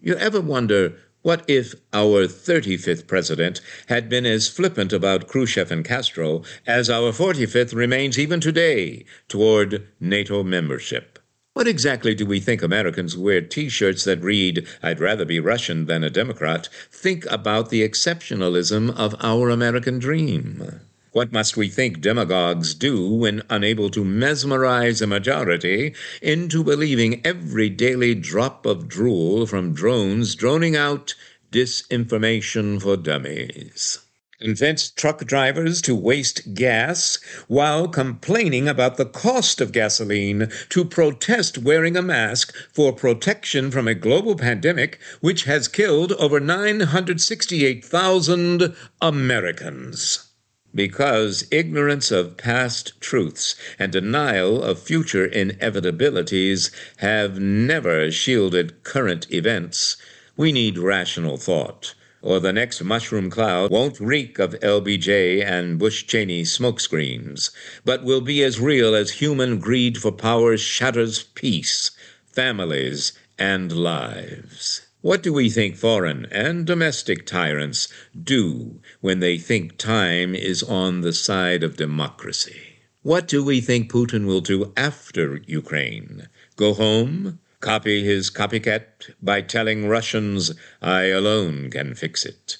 You 0.00 0.14
ever 0.14 0.40
wonder 0.40 0.94
what 1.22 1.42
if 1.48 1.74
our 1.92 2.26
35th 2.26 3.06
president 3.06 3.60
had 3.88 4.08
been 4.08 4.26
as 4.26 4.48
flippant 4.48 4.92
about 4.92 5.26
Khrushchev 5.26 5.72
and 5.72 5.84
Castro 5.84 6.42
as 6.66 6.88
our 6.88 7.12
45th 7.12 7.74
remains 7.74 8.18
even 8.18 8.40
today 8.40 9.04
toward 9.26 9.88
NATO 9.98 10.44
membership? 10.44 11.13
What 11.54 11.68
exactly 11.68 12.16
do 12.16 12.26
we 12.26 12.40
think 12.40 12.64
Americans 12.64 13.12
who 13.12 13.22
wear 13.22 13.40
t 13.40 13.68
shirts 13.68 14.02
that 14.02 14.20
read, 14.20 14.66
I'd 14.82 14.98
rather 14.98 15.24
be 15.24 15.38
Russian 15.38 15.86
than 15.86 16.02
a 16.02 16.10
Democrat, 16.10 16.68
think 16.90 17.24
about 17.30 17.70
the 17.70 17.88
exceptionalism 17.88 18.92
of 18.96 19.14
our 19.20 19.50
American 19.50 20.00
dream? 20.00 20.80
What 21.12 21.30
must 21.30 21.56
we 21.56 21.68
think 21.68 22.00
demagogues 22.00 22.74
do 22.74 23.08
when 23.08 23.44
unable 23.48 23.88
to 23.90 24.04
mesmerize 24.04 25.00
a 25.00 25.06
majority 25.06 25.94
into 26.20 26.64
believing 26.64 27.24
every 27.24 27.70
daily 27.70 28.16
drop 28.16 28.66
of 28.66 28.88
drool 28.88 29.46
from 29.46 29.74
drones 29.74 30.34
droning 30.34 30.74
out 30.74 31.14
disinformation 31.52 32.82
for 32.82 32.96
dummies? 32.96 34.03
Convince 34.40 34.90
truck 34.90 35.24
drivers 35.24 35.80
to 35.82 35.94
waste 35.94 36.54
gas 36.54 37.20
while 37.46 37.86
complaining 37.86 38.68
about 38.68 38.96
the 38.96 39.06
cost 39.06 39.60
of 39.60 39.70
gasoline 39.70 40.50
to 40.70 40.84
protest 40.84 41.58
wearing 41.58 41.96
a 41.96 42.02
mask 42.02 42.52
for 42.72 42.92
protection 42.92 43.70
from 43.70 43.86
a 43.86 43.94
global 43.94 44.34
pandemic 44.34 44.98
which 45.20 45.44
has 45.44 45.68
killed 45.68 46.10
over 46.14 46.40
968,000 46.40 48.74
Americans. 49.00 50.30
Because 50.74 51.46
ignorance 51.52 52.10
of 52.10 52.36
past 52.36 53.00
truths 53.00 53.54
and 53.78 53.92
denial 53.92 54.64
of 54.64 54.82
future 54.82 55.28
inevitabilities 55.28 56.72
have 56.96 57.38
never 57.38 58.10
shielded 58.10 58.82
current 58.82 59.30
events, 59.30 59.96
we 60.36 60.50
need 60.50 60.76
rational 60.76 61.36
thought, 61.36 61.94
or 62.24 62.40
the 62.40 62.54
next 62.54 62.82
mushroom 62.82 63.28
cloud 63.28 63.70
won't 63.70 64.00
reek 64.00 64.38
of 64.38 64.58
LBJ 64.60 65.44
and 65.44 65.78
Bush 65.78 66.06
Cheney 66.06 66.42
smokescreens, 66.42 67.50
but 67.84 68.02
will 68.02 68.22
be 68.22 68.42
as 68.42 68.58
real 68.58 68.94
as 68.94 69.20
human 69.20 69.58
greed 69.58 69.98
for 69.98 70.10
power 70.10 70.56
shatters 70.56 71.22
peace, 71.34 71.90
families, 72.24 73.12
and 73.38 73.70
lives. 73.70 74.86
What 75.02 75.22
do 75.22 75.34
we 75.34 75.50
think 75.50 75.76
foreign 75.76 76.24
and 76.30 76.66
domestic 76.66 77.26
tyrants 77.26 77.88
do 78.18 78.80
when 79.02 79.20
they 79.20 79.36
think 79.36 79.76
time 79.76 80.34
is 80.34 80.62
on 80.62 81.02
the 81.02 81.12
side 81.12 81.62
of 81.62 81.76
democracy? 81.76 82.78
What 83.02 83.28
do 83.28 83.44
we 83.44 83.60
think 83.60 83.92
Putin 83.92 84.24
will 84.24 84.40
do 84.40 84.72
after 84.78 85.42
Ukraine? 85.46 86.28
Go 86.56 86.72
home? 86.72 87.38
Copy 87.64 88.04
his 88.04 88.30
copycat 88.30 89.14
by 89.22 89.40
telling 89.40 89.88
Russians, 89.88 90.52
I 90.82 91.04
alone 91.04 91.70
can 91.70 91.94
fix 91.94 92.26
it? 92.26 92.58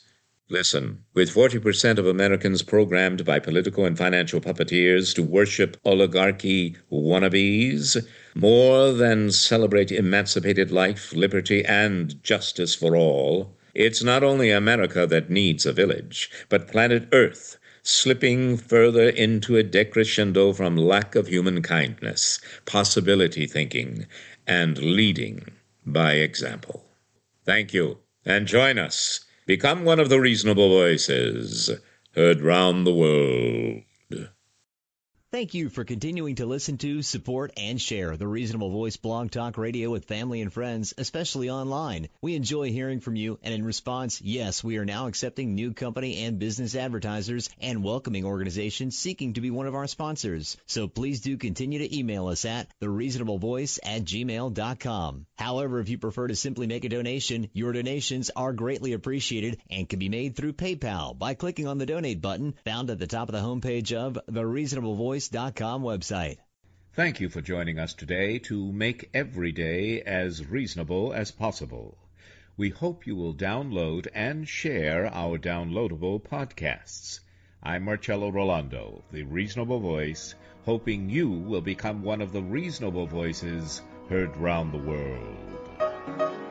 Listen, 0.49 1.05
with 1.13 1.29
40% 1.29 1.99
of 1.99 2.07
Americans 2.07 2.63
programmed 2.63 3.23
by 3.23 3.39
political 3.39 3.85
and 3.85 3.99
financial 3.99 4.41
puppeteers 4.41 5.15
to 5.17 5.23
worship 5.23 5.77
oligarchy 5.85 6.79
wannabes, 6.91 8.03
more 8.35 8.93
than 8.93 9.31
celebrate 9.31 9.93
emancipated 9.93 10.71
life, 10.71 11.13
liberty, 11.13 11.63
and 11.67 12.23
justice 12.23 12.75
for 12.75 12.97
all, 12.97 13.55
it's 13.75 14.03
not 14.03 14.25
only 14.25 14.51
America 14.51 15.07
that 15.07 15.29
needs 15.29 15.67
a 15.67 15.75
village, 15.75 16.31
but 16.49 16.73
planet 16.73 17.07
Earth 17.13 17.59
slipping 17.87 18.57
further 18.57 19.11
into 19.11 19.59
a 19.59 19.63
decrescendo 19.63 20.57
from 20.57 20.75
lack 20.75 21.15
of 21.15 21.27
human 21.27 21.61
kindness, 21.61 22.41
possibility 22.65 23.47
thinking, 23.47 24.07
and 24.47 24.79
leading 24.79 25.51
by 25.87 26.15
example. 26.15 26.85
Thank 27.45 27.75
you, 27.75 27.99
and 28.25 28.47
join 28.47 28.79
us 28.79 29.25
Become 29.47 29.85
one 29.85 30.01
of 30.01 30.09
the 30.09 30.21
reasonable 30.21 30.71
voices 30.71 31.71
heard 32.15 32.41
round 32.41 32.87
the 32.87 32.95
world. 32.95 33.83
Thank 35.35 35.53
you 35.53 35.69
for 35.69 35.83
continuing 35.83 36.37
to 36.37 36.47
listen 36.47 36.79
to, 36.79 37.03
support, 37.03 37.55
and 37.57 37.83
share 37.83 38.17
the 38.17 38.25
Reasonable 38.25 38.71
Voice 38.71 38.97
Blog 38.97 39.33
Talk 39.33 39.59
Radio 39.59 39.91
with 39.91 40.05
family 40.05 40.41
and 40.41 40.53
friends, 40.53 40.95
especially 40.97 41.51
online. 41.51 42.09
We 42.23 42.37
enjoy 42.37 42.71
hearing 42.71 43.01
from 43.01 43.17
you, 43.17 43.41
and 43.43 43.53
in 43.53 43.65
response, 43.65 44.23
yes, 44.23 44.63
we 44.63 44.77
are 44.77 44.85
now 44.85 45.09
accepting 45.09 45.57
new 45.57 45.75
company 45.75 46.23
and 46.23 46.39
business 46.39 46.77
advertisers 46.77 47.51
and 47.61 47.83
welcoming 47.83 48.25
organizations 48.25 48.97
seeking 48.97 49.33
to 49.33 49.41
be 49.41 49.51
one 49.51 49.67
of 49.67 49.75
our 49.75 49.89
sponsors. 49.89 50.57
So 50.67 50.87
please 50.87 51.21
do 51.21 51.37
continue 51.37 51.81
to 51.81 51.99
email 51.99 52.29
us 52.29 52.45
at 52.45 52.69
thereasonablevoice 52.81 53.81
at 53.83 54.05
gmail.com. 54.05 55.27
However, 55.37 55.81
if 55.81 55.89
you 55.89 55.99
prefer 55.99 56.29
to 56.29 56.37
simply 56.37 56.69
make 56.69 56.85
a 56.85 56.89
donation, 56.89 57.49
your 57.53 57.73
donations 57.73 58.31
are 58.37 58.53
greatly 58.53 58.93
appreciated 58.93 59.61
and 59.69 59.89
can 59.89 59.99
be 59.99 60.09
made 60.09 60.37
through 60.37 60.53
PayPal 60.53 61.19
by 61.19 61.35
clicking 61.35 61.67
on 61.67 61.79
the 61.79 61.87
donate 61.87 62.23
button 62.23 62.55
found 62.65 62.89
at 62.89 63.01
the 63.01 63.09
top 63.09 63.29
of 63.29 63.33
the 63.33 63.41
homepage 63.41 63.93
of 63.93 64.19
the 64.29 64.47
Reasonable 64.47 64.95
Voice 64.95 65.29
website. 65.31 66.39
Thank 66.93 67.21
you 67.21 67.29
for 67.29 67.41
joining 67.41 67.81
us 67.81 67.95
today 67.95 68.39
to 68.41 68.73
make 68.73 69.11
every 69.13 69.51
day 69.51 70.03
as 70.03 70.47
reasonable 70.47 71.13
as 71.13 71.33
possible. 71.33 71.99
We 72.57 72.71
hope 72.71 73.05
you 73.05 73.17
will 73.17 73.35
download 73.35 74.07
and 74.15 74.49
share 74.49 75.13
our 75.13 75.37
downloadable 75.37 76.23
podcasts. 76.23 77.19
I'm 77.61 77.83
Marcello 77.83 78.31
Rollando, 78.31 79.03
the 79.11 79.25
Reasonable 79.25 79.81
Voice, 79.81 80.37
hoping 80.65 81.11
you 81.11 81.29
will 81.29 81.61
become 81.61 82.05
one 82.05 82.21
of 82.21 82.33
the 82.33 82.43
reasonable 82.43 83.09
voices 83.09 83.83
heard 84.09 84.37
round 84.37 84.73
the 84.73 84.79
world. 84.79 86.44